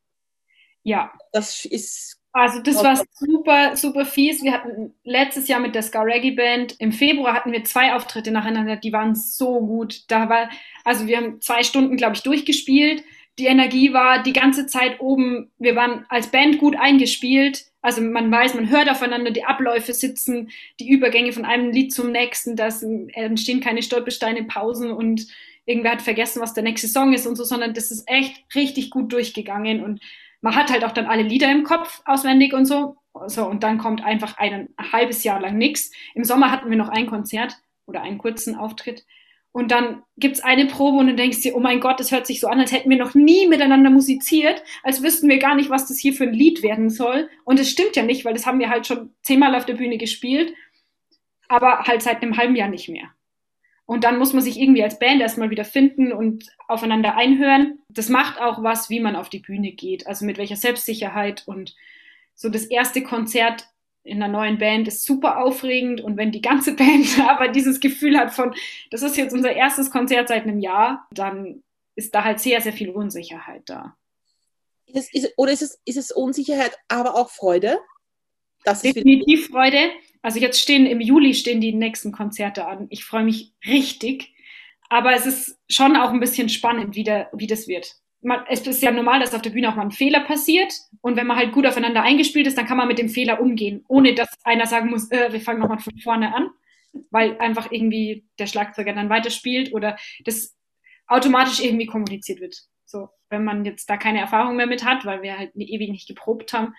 Ja. 0.84 1.12
Das 1.32 1.66
ist. 1.66 2.22
Also 2.32 2.62
das 2.62 2.84
war 2.84 3.02
super, 3.14 3.78
super 3.78 4.06
fies. 4.06 4.44
Wir 4.44 4.52
hatten 4.52 4.94
letztes 5.06 5.48
Jahr 5.48 5.62
mit 5.62 5.74
der 5.74 5.84
Ska 5.84 6.02
Reggae 6.02 6.32
Band, 6.32 6.76
im 6.80 6.92
Februar 6.92 7.34
hatten 7.34 7.54
wir 7.54 7.64
zwei 7.64 7.94
Auftritte 7.94 8.30
nacheinander, 8.30 8.76
die 8.76 8.92
waren 8.92 9.16
so 9.16 9.62
gut. 9.62 10.04
Da 10.10 10.28
war, 10.28 10.50
also 10.84 11.08
wir 11.08 11.16
haben 11.16 11.40
zwei 11.40 11.64
Stunden, 11.64 11.96
glaube 11.96 12.16
ich, 12.16 12.24
durchgespielt. 12.24 13.06
Die 13.38 13.46
Energie 13.46 13.94
war 13.94 14.24
die 14.24 14.34
ganze 14.34 14.66
Zeit 14.66 15.00
oben. 15.00 15.52
Wir 15.58 15.76
waren 15.76 16.06
als 16.10 16.28
Band 16.28 16.58
gut 16.58 16.76
eingespielt 16.78 17.66
also 17.86 18.02
man 18.02 18.32
weiß, 18.32 18.56
man 18.56 18.72
hört 18.72 18.90
aufeinander, 18.90 19.30
die 19.30 19.44
Abläufe 19.44 19.94
sitzen, 19.94 20.50
die 20.80 20.90
Übergänge 20.90 21.32
von 21.34 21.46
einem 21.46 21.70
Lied 21.70 21.94
zum 21.94 22.12
nächsten, 22.12 22.56
da 22.56 22.70
entstehen 23.14 23.60
keine 23.62 23.84
Stolpersteine, 23.84 24.46
Pausen 24.46 24.90
und 24.90 25.28
irgendwer 25.68 25.92
hat 25.92 26.02
vergessen, 26.02 26.42
was 26.42 26.56
der 26.56 26.64
nächste 26.64 26.88
Song 26.88 27.14
ist 27.14 27.28
und 27.28 27.36
so, 27.36 27.44
sondern 27.44 27.76
das 27.76 27.92
ist 27.92 28.10
echt 28.10 28.44
richtig 28.56 28.90
gut 28.90 29.14
durchgegangen 29.14 29.84
und 29.84 30.02
man 30.42 30.56
hat 30.56 30.72
halt 30.72 30.84
auch 30.84 30.94
dann 30.94 31.06
alle 31.06 31.22
Lieder 31.22 31.52
im 31.52 31.64
Kopf 31.64 32.02
auswendig 32.06 32.54
und 32.54 32.66
so. 32.66 32.98
So, 33.28 33.46
und 33.48 33.62
dann 33.62 33.78
kommt 33.78 34.04
einfach 34.04 34.36
ein, 34.40 34.70
ein 34.78 34.92
halbes 34.92 35.24
Jahr 35.24 35.40
lang 35.40 35.56
nichts. 35.56 35.92
Im 36.16 36.24
Sommer 36.24 36.50
hatten 36.50 36.72
wir 36.72 36.78
noch 36.78 36.90
ein 36.90 37.06
Konzert 37.06 37.56
oder 37.86 38.02
einen 38.02 38.18
kurzen 38.18 38.56
Auftritt. 38.56 39.06
Und 39.56 39.72
dann 39.72 40.04
gibt 40.18 40.36
es 40.36 40.44
eine 40.44 40.66
Probe 40.66 40.98
und 40.98 41.08
du 41.08 41.16
denkst 41.16 41.40
dir, 41.40 41.56
oh 41.56 41.62
mein 41.62 41.80
Gott, 41.80 42.02
das 42.02 42.12
hört 42.12 42.28
sich 42.28 42.42
so 42.42 42.48
an, 42.50 42.60
als 42.60 42.74
hätten 42.74 42.90
wir 42.90 42.98
noch 42.98 43.16
nie 43.16 43.48
miteinander 43.48 43.90
musiziert, 43.90 44.62
als 44.84 45.02
wüssten 45.02 45.30
wir 45.30 45.40
gar 45.40 45.56
nicht, 45.56 45.70
was 45.70 45.88
das 45.88 45.98
hier 45.98 46.12
für 46.12 46.26
ein 46.26 46.34
Lied 46.34 46.62
werden 46.62 46.90
soll. 46.90 47.30
Und 47.46 47.58
es 47.58 47.70
stimmt 47.70 47.96
ja 47.96 48.04
nicht, 48.04 48.26
weil 48.26 48.34
das 48.34 48.46
haben 48.46 48.60
wir 48.60 48.70
halt 48.70 48.86
schon 48.86 49.14
zehnmal 49.22 49.56
auf 49.56 49.66
der 49.66 49.76
Bühne 49.76 49.98
gespielt, 49.98 50.54
aber 51.48 51.84
halt 51.84 52.02
seit 52.02 52.22
einem 52.22 52.36
halben 52.36 52.58
Jahr 52.58 52.68
nicht 52.68 52.90
mehr. 52.90 53.12
Und 53.86 54.04
dann 54.04 54.18
muss 54.20 54.34
man 54.34 54.44
sich 54.44 54.60
irgendwie 54.60 54.84
als 54.84 55.00
Band 55.00 55.22
erstmal 55.22 55.52
wieder 55.52 55.64
finden 55.64 56.12
und 56.12 56.50
aufeinander 56.68 57.16
einhören. 57.16 57.80
Das 57.88 58.10
macht 58.10 58.42
auch 58.42 58.62
was, 58.62 58.90
wie 58.90 59.00
man 59.00 59.16
auf 59.16 59.30
die 59.30 59.40
Bühne 59.40 59.72
geht, 59.72 60.06
also 60.06 60.26
mit 60.26 60.38
welcher 60.38 60.58
Selbstsicherheit 60.58 61.44
und 61.46 61.78
so 62.34 62.50
das 62.50 62.66
erste 62.66 63.04
Konzert 63.04 63.70
in 64.06 64.22
einer 64.22 64.32
neuen 64.32 64.58
Band 64.58 64.88
ist 64.88 65.04
super 65.04 65.40
aufregend 65.44 66.00
und 66.00 66.16
wenn 66.16 66.32
die 66.32 66.42
ganze 66.42 66.74
Band 66.76 67.20
aber 67.20 67.50
dieses 67.50 67.80
Gefühl 67.80 68.18
hat 68.18 68.34
von, 68.34 68.56
das 68.92 69.02
ist 69.02 69.18
jetzt 69.18 69.34
unser 69.34 69.54
erstes 69.54 69.92
Konzert 69.92 70.30
seit 70.30 70.44
einem 70.44 70.60
Jahr, 70.60 71.08
dann 71.12 71.64
ist 71.96 72.14
da 72.14 72.24
halt 72.24 72.40
sehr, 72.40 72.62
sehr 72.62 72.74
viel 72.74 72.90
Unsicherheit 72.90 73.64
da. 73.66 73.98
Ist, 74.86 75.14
ist, 75.14 75.34
oder 75.38 75.52
ist 75.52 75.62
es, 75.62 75.82
ist 75.86 75.98
es 75.98 76.12
Unsicherheit, 76.12 76.78
aber 76.88 77.16
auch 77.16 77.30
Freude? 77.30 77.80
Das 78.64 78.82
Definitiv 78.82 79.48
Freude. 79.48 79.92
Also 80.22 80.40
jetzt 80.40 80.60
stehen 80.60 80.86
im 80.86 81.02
Juli 81.02 81.34
stehen 81.34 81.62
die 81.62 81.74
nächsten 81.74 82.12
Konzerte 82.12 82.66
an. 82.66 82.88
Ich 82.90 83.06
freue 83.06 83.24
mich 83.24 83.54
richtig. 83.66 84.34
Aber 84.90 85.14
es 85.14 85.26
ist 85.26 85.58
schon 85.70 85.96
auch 85.96 86.12
ein 86.12 86.20
bisschen 86.20 86.50
spannend, 86.50 86.96
wie, 86.96 87.04
der, 87.04 87.30
wie 87.34 87.48
das 87.48 87.68
wird 87.68 87.96
man, 88.26 88.44
es 88.50 88.66
ist 88.66 88.82
ja 88.82 88.92
normal, 88.92 89.20
dass 89.20 89.34
auf 89.34 89.42
der 89.42 89.52
Bühne 89.52 89.70
auch 89.70 89.76
mal 89.76 89.84
ein 89.84 89.92
Fehler 89.92 90.22
passiert. 90.22 90.74
Und 91.02 91.16
wenn 91.16 91.28
man 91.28 91.38
halt 91.38 91.52
gut 91.52 91.66
aufeinander 91.66 92.02
eingespielt 92.02 92.48
ist, 92.48 92.58
dann 92.58 92.66
kann 92.66 92.78
man 92.78 92.88
mit 92.88 92.98
dem 92.98 93.10
Fehler 93.10 93.40
umgehen, 93.40 93.86
ohne 93.88 94.16
dass 94.16 94.30
einer 94.44 94.66
sagen 94.66 94.90
muss, 94.90 95.12
äh, 95.12 95.32
wir 95.32 95.42
fangen 95.42 95.60
nochmal 95.60 95.80
von 95.80 95.98
vorne 96.00 96.34
an, 96.34 96.50
weil 97.12 97.38
einfach 97.38 97.72
irgendwie 97.72 98.26
der 98.40 98.48
Schlagzeuger 98.48 98.94
dann 98.94 99.10
weiterspielt 99.10 99.74
oder 99.74 99.98
das 100.24 100.56
automatisch 101.08 101.64
irgendwie 101.64 101.86
kommuniziert 101.86 102.42
wird. 102.42 102.58
So, 102.86 103.10
wenn 103.30 103.44
man 103.44 103.64
jetzt 103.64 103.90
da 103.90 103.98
keine 103.98 104.20
Erfahrung 104.20 104.56
mehr 104.56 104.68
mit 104.68 104.84
hat, 104.84 105.06
weil 105.06 105.22
wir 105.22 105.38
halt 105.38 105.56
ewig 105.56 105.92
nicht 105.92 106.08
geprobt 106.08 106.52
haben, 106.52 106.74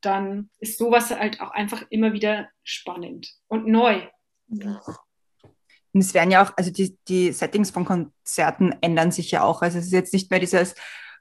dann 0.00 0.50
ist 0.58 0.78
sowas 0.78 1.10
halt 1.10 1.40
auch 1.40 1.50
einfach 1.50 1.82
immer 1.90 2.12
wieder 2.12 2.48
spannend 2.62 3.32
und 3.48 3.66
neu. 3.66 4.02
Ja. 4.48 4.80
Und 5.92 6.00
es 6.00 6.14
werden 6.14 6.30
ja 6.30 6.42
auch, 6.42 6.52
also 6.56 6.70
die, 6.70 6.96
die 7.08 7.32
Settings 7.32 7.70
von 7.70 7.84
Konzerten 7.84 8.74
ändern 8.80 9.10
sich 9.10 9.30
ja 9.30 9.42
auch. 9.42 9.62
Also 9.62 9.78
es 9.78 9.86
ist 9.86 9.92
jetzt 9.92 10.12
nicht 10.12 10.30
mehr 10.30 10.40
dieses, 10.40 10.74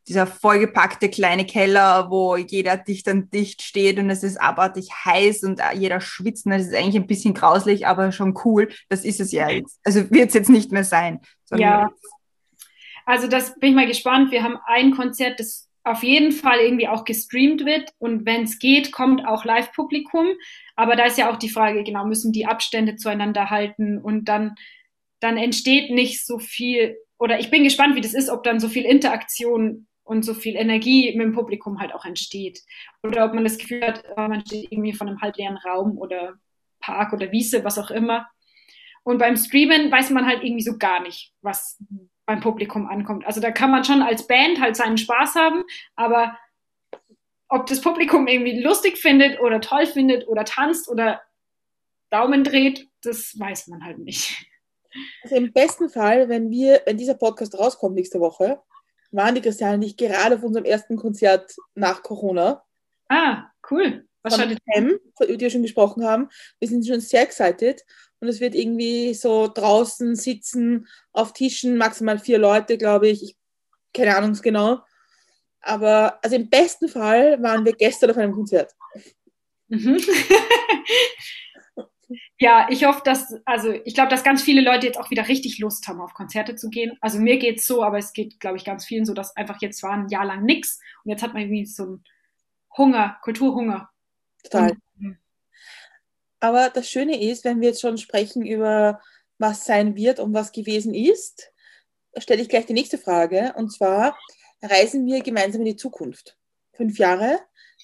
dieser 0.07 0.25
vollgepackte 0.25 1.09
kleine 1.09 1.45
Keller, 1.45 2.09
wo 2.09 2.35
jeder 2.35 2.77
dicht 2.77 3.07
an 3.07 3.29
dicht 3.29 3.61
steht 3.61 3.99
und 3.99 4.09
es 4.09 4.23
ist 4.23 4.39
abartig 4.39 4.89
heiß 5.05 5.43
und 5.43 5.61
jeder 5.75 6.01
schwitzt. 6.01 6.45
Und 6.45 6.53
das 6.53 6.63
ist 6.63 6.75
eigentlich 6.75 6.95
ein 6.95 7.07
bisschen 7.07 7.33
grauslich, 7.33 7.85
aber 7.85 8.11
schon 8.11 8.37
cool. 8.45 8.69
Das 8.89 9.05
ist 9.05 9.19
es 9.19 9.31
ja 9.31 9.49
jetzt. 9.49 9.79
Also 9.83 10.09
wird 10.09 10.29
es 10.29 10.33
jetzt 10.33 10.49
nicht 10.49 10.71
mehr 10.71 10.83
sein. 10.83 11.19
Ja. 11.53 11.89
Also 13.05 13.27
das 13.27 13.59
bin 13.59 13.71
ich 13.71 13.75
mal 13.75 13.87
gespannt. 13.87 14.31
Wir 14.31 14.43
haben 14.43 14.57
ein 14.65 14.91
Konzert, 14.95 15.39
das 15.39 15.67
auf 15.83 16.03
jeden 16.03 16.31
Fall 16.31 16.59
irgendwie 16.59 16.87
auch 16.87 17.05
gestreamt 17.05 17.65
wird 17.65 17.91
und 17.97 18.25
wenn 18.25 18.43
es 18.43 18.59
geht, 18.59 18.91
kommt 18.91 19.25
auch 19.25 19.45
Live-Publikum. 19.45 20.27
Aber 20.75 20.95
da 20.95 21.05
ist 21.05 21.17
ja 21.17 21.31
auch 21.31 21.37
die 21.37 21.49
Frage, 21.49 21.83
genau, 21.83 22.05
müssen 22.05 22.31
die 22.31 22.45
Abstände 22.45 22.95
zueinander 22.95 23.49
halten 23.49 23.97
und 23.97 24.25
dann, 24.25 24.55
dann 25.19 25.37
entsteht 25.37 25.89
nicht 25.91 26.25
so 26.25 26.39
viel, 26.39 26.97
oder 27.17 27.39
ich 27.39 27.49
bin 27.49 27.63
gespannt, 27.63 27.95
wie 27.95 28.01
das 28.01 28.13
ist, 28.13 28.29
ob 28.29 28.43
dann 28.43 28.59
so 28.59 28.69
viel 28.69 28.85
Interaktion 28.85 29.87
und 30.03 30.23
so 30.23 30.33
viel 30.33 30.55
Energie 30.55 31.15
mit 31.15 31.25
dem 31.25 31.33
Publikum 31.33 31.79
halt 31.79 31.93
auch 31.93 32.05
entsteht. 32.05 32.59
Oder 33.03 33.25
ob 33.25 33.33
man 33.33 33.43
das 33.43 33.57
Gefühl 33.57 33.81
hat, 33.81 34.03
oh, 34.17 34.21
man 34.21 34.45
steht 34.45 34.71
irgendwie 34.71 34.93
von 34.93 35.07
einem 35.07 35.21
halbleeren 35.21 35.57
Raum 35.57 35.97
oder 35.97 36.35
Park 36.79 37.13
oder 37.13 37.31
Wiese, 37.31 37.63
was 37.63 37.79
auch 37.79 37.91
immer. 37.91 38.27
Und 39.03 39.17
beim 39.17 39.35
Streamen 39.37 39.91
weiß 39.91 40.11
man 40.11 40.27
halt 40.27 40.43
irgendwie 40.43 40.63
so 40.63 40.77
gar 40.77 41.01
nicht, 41.01 41.33
was 41.41 41.81
beim 42.31 42.39
Publikum 42.39 42.87
ankommt. 42.87 43.25
Also 43.25 43.41
da 43.41 43.51
kann 43.51 43.71
man 43.71 43.83
schon 43.83 44.01
als 44.01 44.25
Band 44.25 44.61
halt 44.61 44.77
seinen 44.77 44.97
Spaß 44.97 45.35
haben, 45.35 45.63
aber 45.95 46.37
ob 47.49 47.65
das 47.65 47.81
Publikum 47.81 48.27
irgendwie 48.27 48.61
lustig 48.61 48.97
findet 48.97 49.41
oder 49.41 49.59
toll 49.59 49.85
findet 49.85 50.27
oder 50.27 50.45
tanzt 50.45 50.87
oder 50.87 51.21
Daumen 52.09 52.45
dreht, 52.45 52.87
das 53.03 53.37
weiß 53.37 53.67
man 53.67 53.83
halt 53.83 53.99
nicht. 53.99 54.45
Also 55.23 55.35
im 55.35 55.51
besten 55.51 55.89
Fall, 55.89 56.29
wenn 56.29 56.49
wir, 56.49 56.81
wenn 56.85 56.97
dieser 56.97 57.15
Podcast 57.15 57.57
rauskommt 57.57 57.95
nächste 57.95 58.19
Woche, 58.21 58.61
waren 59.11 59.35
die 59.35 59.41
Christiane 59.41 59.77
nicht 59.77 59.97
gerade 59.97 60.35
auf 60.35 60.43
unserem 60.43 60.65
ersten 60.65 60.95
Konzert 60.95 61.53
nach 61.75 62.01
Corona. 62.03 62.63
Ah, 63.09 63.45
cool. 63.69 64.07
Was 64.23 64.37
von 64.37 64.57
Hem, 64.67 64.99
über 65.19 65.27
die 65.27 65.39
wir 65.39 65.49
schon 65.49 65.63
gesprochen 65.63 66.05
haben. 66.05 66.29
Wir 66.59 66.69
sind 66.69 66.87
schon 66.87 67.01
sehr 67.01 67.23
excited 67.23 67.81
und 68.21 68.27
es 68.27 68.39
wird 68.39 68.55
irgendwie 68.55 69.13
so 69.13 69.47
draußen 69.47 70.15
sitzen, 70.15 70.87
auf 71.11 71.33
Tischen, 71.33 71.77
maximal 71.77 72.19
vier 72.19 72.37
Leute, 72.37 72.77
glaube 72.77 73.09
ich. 73.09 73.23
Ich 73.23 73.35
keine 73.93 74.15
Ahnung 74.15 74.37
genau. 74.41 74.81
Aber 75.61 76.23
also 76.23 76.35
im 76.35 76.49
besten 76.49 76.87
Fall 76.87 77.41
waren 77.41 77.65
wir 77.65 77.73
gestern 77.73 78.11
auf 78.11 78.17
einem 78.17 78.33
Konzert. 78.33 78.73
Mhm. 79.67 79.97
ja, 82.39 82.67
ich 82.69 82.85
hoffe, 82.85 83.01
dass, 83.03 83.35
also 83.45 83.71
ich 83.85 83.93
glaube, 83.93 84.09
dass 84.09 84.23
ganz 84.23 84.41
viele 84.41 84.61
Leute 84.61 84.87
jetzt 84.87 84.99
auch 84.99 85.11
wieder 85.11 85.27
richtig 85.27 85.59
Lust 85.59 85.87
haben, 85.87 86.01
auf 86.01 86.13
Konzerte 86.13 86.55
zu 86.55 86.69
gehen. 86.69 86.97
Also 87.01 87.19
mir 87.19 87.37
geht 87.37 87.59
es 87.59 87.67
so, 87.67 87.83
aber 87.83 87.97
es 87.97 88.13
geht, 88.13 88.39
glaube 88.39 88.57
ich, 88.57 88.65
ganz 88.65 88.85
vielen 88.85 89.05
so, 89.05 89.13
dass 89.13 89.35
einfach 89.35 89.61
jetzt 89.61 89.83
war 89.83 89.91
ein 89.91 90.09
Jahr 90.09 90.25
lang 90.25 90.43
nichts 90.43 90.79
und 91.03 91.11
jetzt 91.11 91.21
hat 91.21 91.33
man 91.33 91.43
irgendwie 91.43 91.65
so 91.65 91.83
einen 91.83 92.03
Hunger, 92.77 93.19
Kulturhunger. 93.21 93.89
Total. 94.43 94.71
Und, 94.99 95.17
aber 96.41 96.69
das 96.69 96.89
Schöne 96.89 97.21
ist, 97.21 97.45
wenn 97.45 97.61
wir 97.61 97.69
jetzt 97.69 97.81
schon 97.81 97.97
sprechen 97.97 98.45
über 98.45 98.99
was 99.37 99.65
sein 99.65 99.95
wird 99.95 100.19
und 100.19 100.33
was 100.33 100.51
gewesen 100.51 100.93
ist, 100.93 101.51
stelle 102.17 102.41
ich 102.41 102.49
gleich 102.49 102.65
die 102.65 102.73
nächste 102.73 102.97
Frage. 102.97 103.53
Und 103.55 103.71
zwar 103.71 104.17
reisen 104.61 105.05
wir 105.05 105.21
gemeinsam 105.21 105.61
in 105.61 105.67
die 105.67 105.75
Zukunft. 105.75 106.37
Fünf 106.73 106.97
Jahre, 106.97 107.39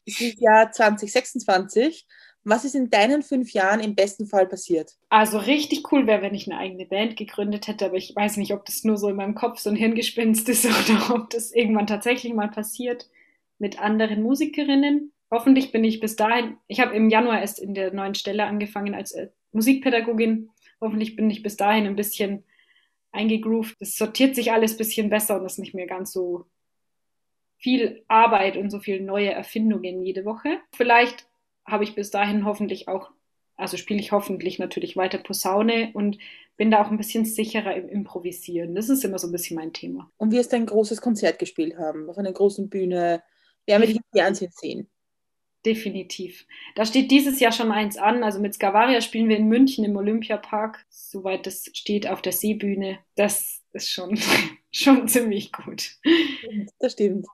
es 0.05 0.19
ist 0.21 0.39
Jahr 0.39 0.71
2026. 0.71 2.07
Was 2.43 2.63
ist 2.63 2.75
in 2.75 2.89
deinen 2.89 3.23
fünf 3.23 3.51
Jahren 3.51 3.81
im 3.81 3.93
besten 3.93 4.25
Fall 4.25 4.47
passiert? 4.47 4.93
Also 5.09 5.37
richtig 5.37 5.91
cool 5.91 6.07
wäre, 6.07 6.21
wenn 6.21 6.33
ich 6.33 6.49
eine 6.49 6.59
eigene 6.59 6.85
Band 6.85 7.17
gegründet 7.17 7.67
hätte, 7.67 7.85
aber 7.85 7.95
ich 7.95 8.15
weiß 8.15 8.37
nicht, 8.37 8.53
ob 8.53 8.65
das 8.65 8.85
nur 8.85 8.97
so 8.97 9.09
in 9.09 9.17
meinem 9.17 9.35
Kopf 9.35 9.59
so 9.59 9.69
ein 9.69 9.75
Hirngespinst 9.75 10.47
ist 10.47 10.65
oder 10.65 11.13
ob 11.15 11.29
das 11.29 11.51
irgendwann 11.51 11.87
tatsächlich 11.87 12.33
mal 12.33 12.49
passiert 12.49 13.09
mit 13.59 13.81
anderen 13.81 14.23
Musikerinnen. 14.23 15.11
Hoffentlich 15.29 15.71
bin 15.71 15.83
ich 15.83 15.99
bis 15.99 16.15
dahin, 16.15 16.57
ich 16.67 16.79
habe 16.79 16.95
im 16.95 17.09
Januar 17.09 17.41
erst 17.41 17.59
in 17.59 17.73
der 17.73 17.93
neuen 17.93 18.15
Stelle 18.15 18.45
angefangen 18.45 18.95
als 18.95 19.11
äh, 19.11 19.29
Musikpädagogin. 19.51 20.49
Hoffentlich 20.79 21.15
bin 21.15 21.29
ich 21.29 21.43
bis 21.43 21.57
dahin 21.57 21.85
ein 21.85 21.95
bisschen 21.95 22.43
eingegroovt. 23.11 23.75
Es 23.79 23.97
sortiert 23.97 24.35
sich 24.35 24.51
alles 24.51 24.73
ein 24.73 24.77
bisschen 24.77 25.09
besser 25.09 25.39
und 25.39 25.45
ist 25.45 25.59
nicht 25.59 25.73
mehr 25.73 25.87
ganz 25.87 26.11
so 26.11 26.45
viel 27.57 28.03
Arbeit 28.07 28.55
und 28.55 28.69
so 28.69 28.79
viele 28.79 29.03
neue 29.03 29.31
Erfindungen 29.31 30.03
jede 30.03 30.25
Woche. 30.25 30.59
Vielleicht 30.73 31.27
habe 31.65 31.83
ich 31.83 31.95
bis 31.95 32.11
dahin 32.11 32.45
hoffentlich 32.45 32.87
auch, 32.87 33.11
also 33.55 33.75
spiele 33.75 33.99
ich 33.99 34.11
hoffentlich 34.11 34.59
natürlich 34.59 34.95
weiter 34.95 35.17
Posaune 35.17 35.91
und 35.93 36.19
bin 36.55 36.71
da 36.71 36.81
auch 36.81 36.91
ein 36.91 36.97
bisschen 36.97 37.25
sicherer 37.25 37.75
im 37.75 37.89
Improvisieren. 37.89 38.75
Das 38.75 38.89
ist 38.89 39.03
immer 39.03 39.19
so 39.19 39.27
ein 39.27 39.31
bisschen 39.31 39.57
mein 39.57 39.73
Thema. 39.73 40.09
Und 40.17 40.31
wirst 40.31 40.53
ein 40.53 40.65
großes 40.65 41.01
Konzert 41.01 41.39
gespielt 41.39 41.77
haben, 41.77 42.09
auf 42.09 42.17
einer 42.17 42.31
großen 42.31 42.69
Bühne. 42.69 43.23
Werden 43.65 43.81
wir 43.81 43.87
dich 43.87 43.97
im 43.97 44.03
Fernsehen 44.13 44.51
sehen? 44.53 44.89
Definitiv. 45.67 46.45
Da 46.75 46.85
steht 46.85 47.11
dieses 47.11 47.41
Jahr 47.41 47.51
schon 47.51 47.73
eins 47.73 47.97
an. 47.97 48.23
Also 48.23 48.39
mit 48.39 48.53
Skavaria 48.53 49.01
spielen 49.01 49.27
wir 49.27 49.35
in 49.35 49.49
München 49.49 49.83
im 49.83 49.97
Olympiapark, 49.97 50.85
soweit 50.87 51.45
das 51.45 51.65
steht 51.73 52.07
auf 52.07 52.21
der 52.21 52.31
Seebühne. 52.31 52.99
Das 53.17 53.59
ist 53.73 53.89
schon, 53.89 54.17
schon 54.71 55.09
ziemlich 55.09 55.51
gut. 55.51 55.97
Das 56.79 56.93
stimmt. 56.93 57.27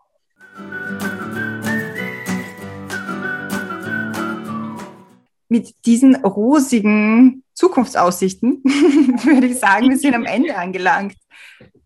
Mit 5.47 5.75
diesen 5.85 6.15
rosigen 6.15 7.43
Zukunftsaussichten 7.53 8.63
würde 8.63 9.45
ich 9.45 9.59
sagen, 9.59 9.91
wir 9.91 9.97
sind 9.99 10.15
am 10.15 10.25
Ende 10.25 10.57
angelangt. 10.57 11.17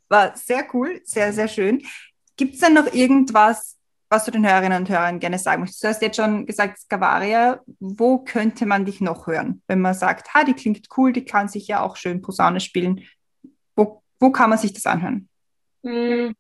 War 0.08 0.34
sehr 0.38 0.66
cool, 0.74 1.02
sehr, 1.04 1.34
sehr 1.34 1.50
schön. 1.50 1.84
Gibt 2.38 2.54
es 2.54 2.62
denn 2.62 2.74
noch 2.74 2.94
irgendwas, 2.94 3.77
was 4.10 4.26
du 4.26 4.32
den 4.32 4.48
Hörerinnen 4.48 4.80
und 4.80 4.90
Hörern 4.90 5.20
gerne 5.20 5.38
sagen 5.38 5.62
möchtest? 5.62 5.84
Du 5.84 5.88
hast 5.88 6.02
jetzt 6.02 6.16
schon 6.16 6.46
gesagt, 6.46 6.80
Skavaria, 6.80 7.62
wo 7.80 8.20
könnte 8.20 8.66
man 8.66 8.86
dich 8.86 9.02
noch 9.02 9.28
hören? 9.28 9.62
Wenn 9.68 9.82
man 9.82 9.94
sagt, 9.94 10.34
ha, 10.34 10.44
die 10.44 10.54
klingt 10.54 10.88
cool, 10.98 11.12
die 11.12 11.26
kann 11.26 11.50
sich 11.50 11.68
ja 11.68 11.82
auch 11.82 11.96
schön 11.98 12.22
Posaune 12.22 12.60
spielen. 12.60 13.04
Wo, 13.76 14.02
wo 14.20 14.32
kann 14.32 14.50
man 14.50 14.60
sich 14.60 14.74
das 14.74 14.86
anhören? 14.86 15.28
Mm, 15.84 16.32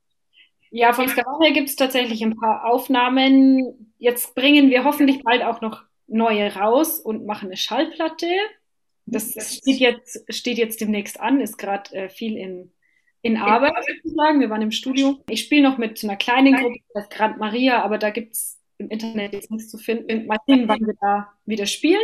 ja, 0.72 0.94
von 0.94 1.08
Skavaria 1.08 1.54
gibt 1.54 1.70
es 1.70 1.76
tatsächlich 1.76 2.24
ein 2.24 2.38
paar 2.38 2.66
Aufnahmen. 2.66 3.92
Jetzt 3.98 4.36
bringen 4.36 4.70
wir 4.70 4.84
hoffentlich 4.84 5.24
bald 5.24 5.44
auch 5.44 5.62
noch 5.62 5.84
neue 6.08 6.54
raus 6.56 7.00
und 7.00 7.26
machen 7.26 7.48
eine 7.48 7.58
Schallplatte. 7.58 8.28
Das 9.06 9.32
steht 9.58 9.80
jetzt, 9.80 10.24
steht 10.30 10.58
jetzt 10.58 10.82
demnächst 10.82 11.20
an, 11.20 11.40
ist 11.40 11.58
gerade 11.58 11.94
äh, 11.96 12.10
viel 12.10 12.38
in, 12.38 12.72
in 13.28 13.38
Arbeit 13.38 13.74
sozusagen. 13.86 14.40
Wir 14.40 14.50
waren 14.50 14.62
im 14.62 14.72
Studio. 14.72 15.20
Ich 15.30 15.42
spiele 15.42 15.64
noch 15.64 15.78
mit 15.78 16.02
einer 16.04 16.16
kleinen 16.16 16.56
Gruppe, 16.56 16.80
das 16.94 17.04
heißt 17.04 17.12
Grand 17.12 17.38
Maria, 17.38 17.84
aber 17.84 17.98
da 17.98 18.10
gibt 18.10 18.34
es 18.34 18.58
im 18.78 18.90
Internet 18.90 19.34
jetzt 19.34 19.52
nichts 19.52 19.70
zu 19.70 19.78
finden. 19.78 20.28
Mal 20.28 20.38
sehen, 20.48 20.68
wann 20.68 20.86
wir 20.86 20.96
da 21.02 21.34
wieder 21.46 21.66
spielen. 21.66 22.02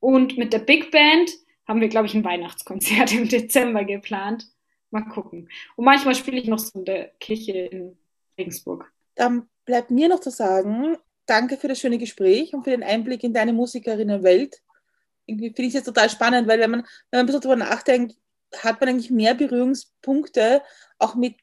Und 0.00 0.36
mit 0.36 0.52
der 0.52 0.58
Big 0.58 0.90
Band 0.90 1.30
haben 1.66 1.80
wir, 1.80 1.88
glaube 1.88 2.06
ich, 2.06 2.14
ein 2.14 2.24
Weihnachtskonzert 2.24 3.14
im 3.14 3.28
Dezember 3.28 3.84
geplant. 3.84 4.46
Mal 4.90 5.06
gucken. 5.06 5.48
Und 5.76 5.84
manchmal 5.86 6.14
spiele 6.14 6.38
ich 6.38 6.46
noch 6.46 6.58
so 6.58 6.78
in 6.78 6.84
der 6.84 7.08
Kirche 7.18 7.52
in 7.52 7.96
Regensburg. 8.38 8.92
Dann 9.14 9.48
bleibt 9.64 9.90
mir 9.90 10.08
noch 10.08 10.20
zu 10.20 10.30
sagen, 10.30 10.96
danke 11.24 11.56
für 11.56 11.68
das 11.68 11.80
schöne 11.80 11.98
Gespräch 11.98 12.52
und 12.52 12.64
für 12.64 12.70
den 12.70 12.82
Einblick 12.82 13.24
in 13.24 13.32
deine 13.32 13.54
Musikerinnenwelt. 13.54 14.60
Irgendwie 15.26 15.48
finde 15.48 15.62
ich 15.62 15.68
es 15.68 15.74
jetzt 15.74 15.86
total 15.86 16.10
spannend, 16.10 16.46
weil 16.46 16.60
wenn 16.60 16.70
man, 16.70 16.80
wenn 16.80 17.18
man 17.18 17.20
ein 17.20 17.26
bisschen 17.26 17.40
darüber 17.40 17.56
nachdenkt, 17.56 18.16
hat 18.62 18.80
man 18.80 18.90
eigentlich 18.90 19.10
mehr 19.10 19.34
Berührungspunkte 19.34 20.62
auch 20.98 21.14
mit 21.14 21.36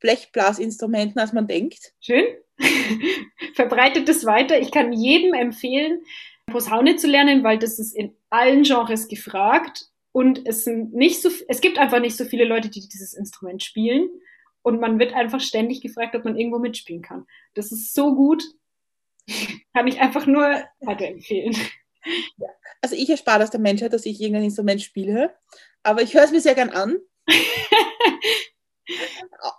Blechblasinstrumenten, 0.00 1.20
als 1.20 1.32
man 1.32 1.46
denkt. 1.46 1.92
Schön. 2.00 2.24
Verbreitet 3.54 4.08
es 4.08 4.24
weiter. 4.24 4.58
Ich 4.60 4.70
kann 4.70 4.92
jedem 4.92 5.34
empfehlen, 5.34 6.02
Posaune 6.46 6.96
zu 6.96 7.06
lernen, 7.06 7.42
weil 7.42 7.58
das 7.58 7.78
ist 7.78 7.94
in 7.94 8.14
allen 8.30 8.62
Genres 8.62 9.08
gefragt 9.08 9.88
und 10.12 10.46
es 10.46 10.64
sind 10.64 10.94
nicht 10.94 11.20
so, 11.20 11.30
es 11.48 11.60
gibt 11.60 11.78
einfach 11.78 12.00
nicht 12.00 12.16
so 12.16 12.24
viele 12.24 12.44
Leute, 12.44 12.68
die 12.68 12.88
dieses 12.88 13.14
Instrument 13.14 13.62
spielen. 13.62 14.08
Und 14.62 14.80
man 14.80 14.98
wird 14.98 15.12
einfach 15.12 15.40
ständig 15.40 15.82
gefragt, 15.82 16.14
ob 16.14 16.24
man 16.24 16.38
irgendwo 16.38 16.58
mitspielen 16.58 17.02
kann. 17.02 17.26
Das 17.54 17.70
ist 17.70 17.92
so 17.94 18.14
gut. 18.14 18.42
kann 19.74 19.86
ich 19.86 20.00
einfach 20.00 20.26
nur 20.26 20.62
weiterempfehlen. 20.80 21.56
Also 22.80 22.96
ich 22.96 23.08
erspare 23.08 23.40
das 23.40 23.50
der 23.50 23.60
Menschheit, 23.60 23.92
dass 23.92 24.06
ich 24.06 24.20
irgendein 24.20 24.44
Instrument 24.44 24.82
spiele. 24.82 25.34
Aber 25.84 26.02
ich 26.02 26.14
höre 26.14 26.24
es 26.24 26.32
mir 26.32 26.40
sehr 26.40 26.56
gern 26.56 26.70
an. 26.70 26.98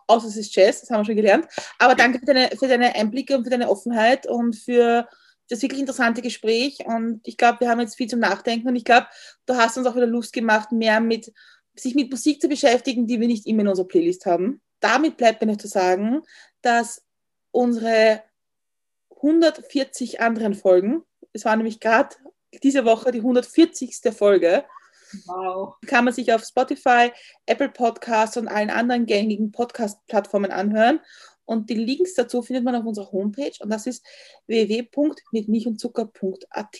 Außer 0.08 0.28
es 0.28 0.38
ist 0.38 0.56
Jazz, 0.56 0.82
das 0.82 0.90
haben 0.90 1.02
wir 1.02 1.06
schon 1.06 1.16
gelernt. 1.16 1.48
Aber 1.80 1.96
danke 1.96 2.20
für 2.20 2.26
deine, 2.26 2.50
für 2.58 2.68
deine 2.68 2.94
Einblicke 2.94 3.38
und 3.38 3.46
für 3.46 3.50
deine 3.50 3.70
Offenheit 3.70 4.28
und 4.28 4.56
für 4.56 5.08
das 5.50 5.62
wirklich 5.62 5.80
interessante 5.80 6.22
Gespräch 6.22 6.86
und 6.86 7.22
ich 7.24 7.38
glaube, 7.38 7.60
wir 7.62 7.70
haben 7.70 7.80
jetzt 7.80 7.96
viel 7.96 8.10
zum 8.10 8.20
Nachdenken 8.20 8.68
und 8.68 8.76
ich 8.76 8.84
glaube, 8.84 9.08
du 9.46 9.56
hast 9.56 9.78
uns 9.78 9.86
auch 9.86 9.96
wieder 9.96 10.08
Lust 10.08 10.34
gemacht, 10.34 10.72
mehr 10.72 11.00
mit 11.00 11.32
sich 11.76 11.94
mit 11.94 12.10
Musik 12.10 12.42
zu 12.42 12.48
beschäftigen, 12.48 13.06
die 13.06 13.20
wir 13.20 13.28
nicht 13.28 13.46
immer 13.46 13.62
in 13.62 13.68
unserer 13.68 13.88
Playlist 13.88 14.26
haben. 14.26 14.62
Damit 14.80 15.18
bleibt 15.18 15.42
mir 15.42 15.52
noch 15.52 15.58
zu 15.58 15.68
sagen, 15.68 16.22
dass 16.62 17.04
unsere 17.52 18.24
140 19.18 20.22
anderen 20.22 20.56
Folgen, 20.56 21.04
es 21.34 21.46
war 21.46 21.56
nämlich 21.56 21.80
gerade 21.80 22.16
diese 22.64 22.86
Woche 22.86 23.12
die 23.12 23.20
140. 23.20 23.96
Folge, 24.16 24.64
Wow. 25.26 25.76
Kann 25.86 26.06
man 26.06 26.14
sich 26.14 26.32
auf 26.34 26.44
Spotify, 26.44 27.12
Apple 27.46 27.70
Podcasts 27.70 28.38
und 28.38 28.48
allen 28.48 28.70
anderen 28.70 29.06
gängigen 29.06 29.52
Podcast-Plattformen 29.52 30.52
anhören. 30.52 31.02
Und 31.46 31.70
die 31.70 31.76
Links 31.76 32.14
dazu 32.16 32.42
findet 32.42 32.64
man 32.64 32.76
auf 32.76 32.86
unserer 32.86 33.12
Homepage 33.12 33.52
und 33.60 33.70
das 33.70 33.86
ist 33.86 34.04
www.mitmilchundzucker.at. 34.48 36.78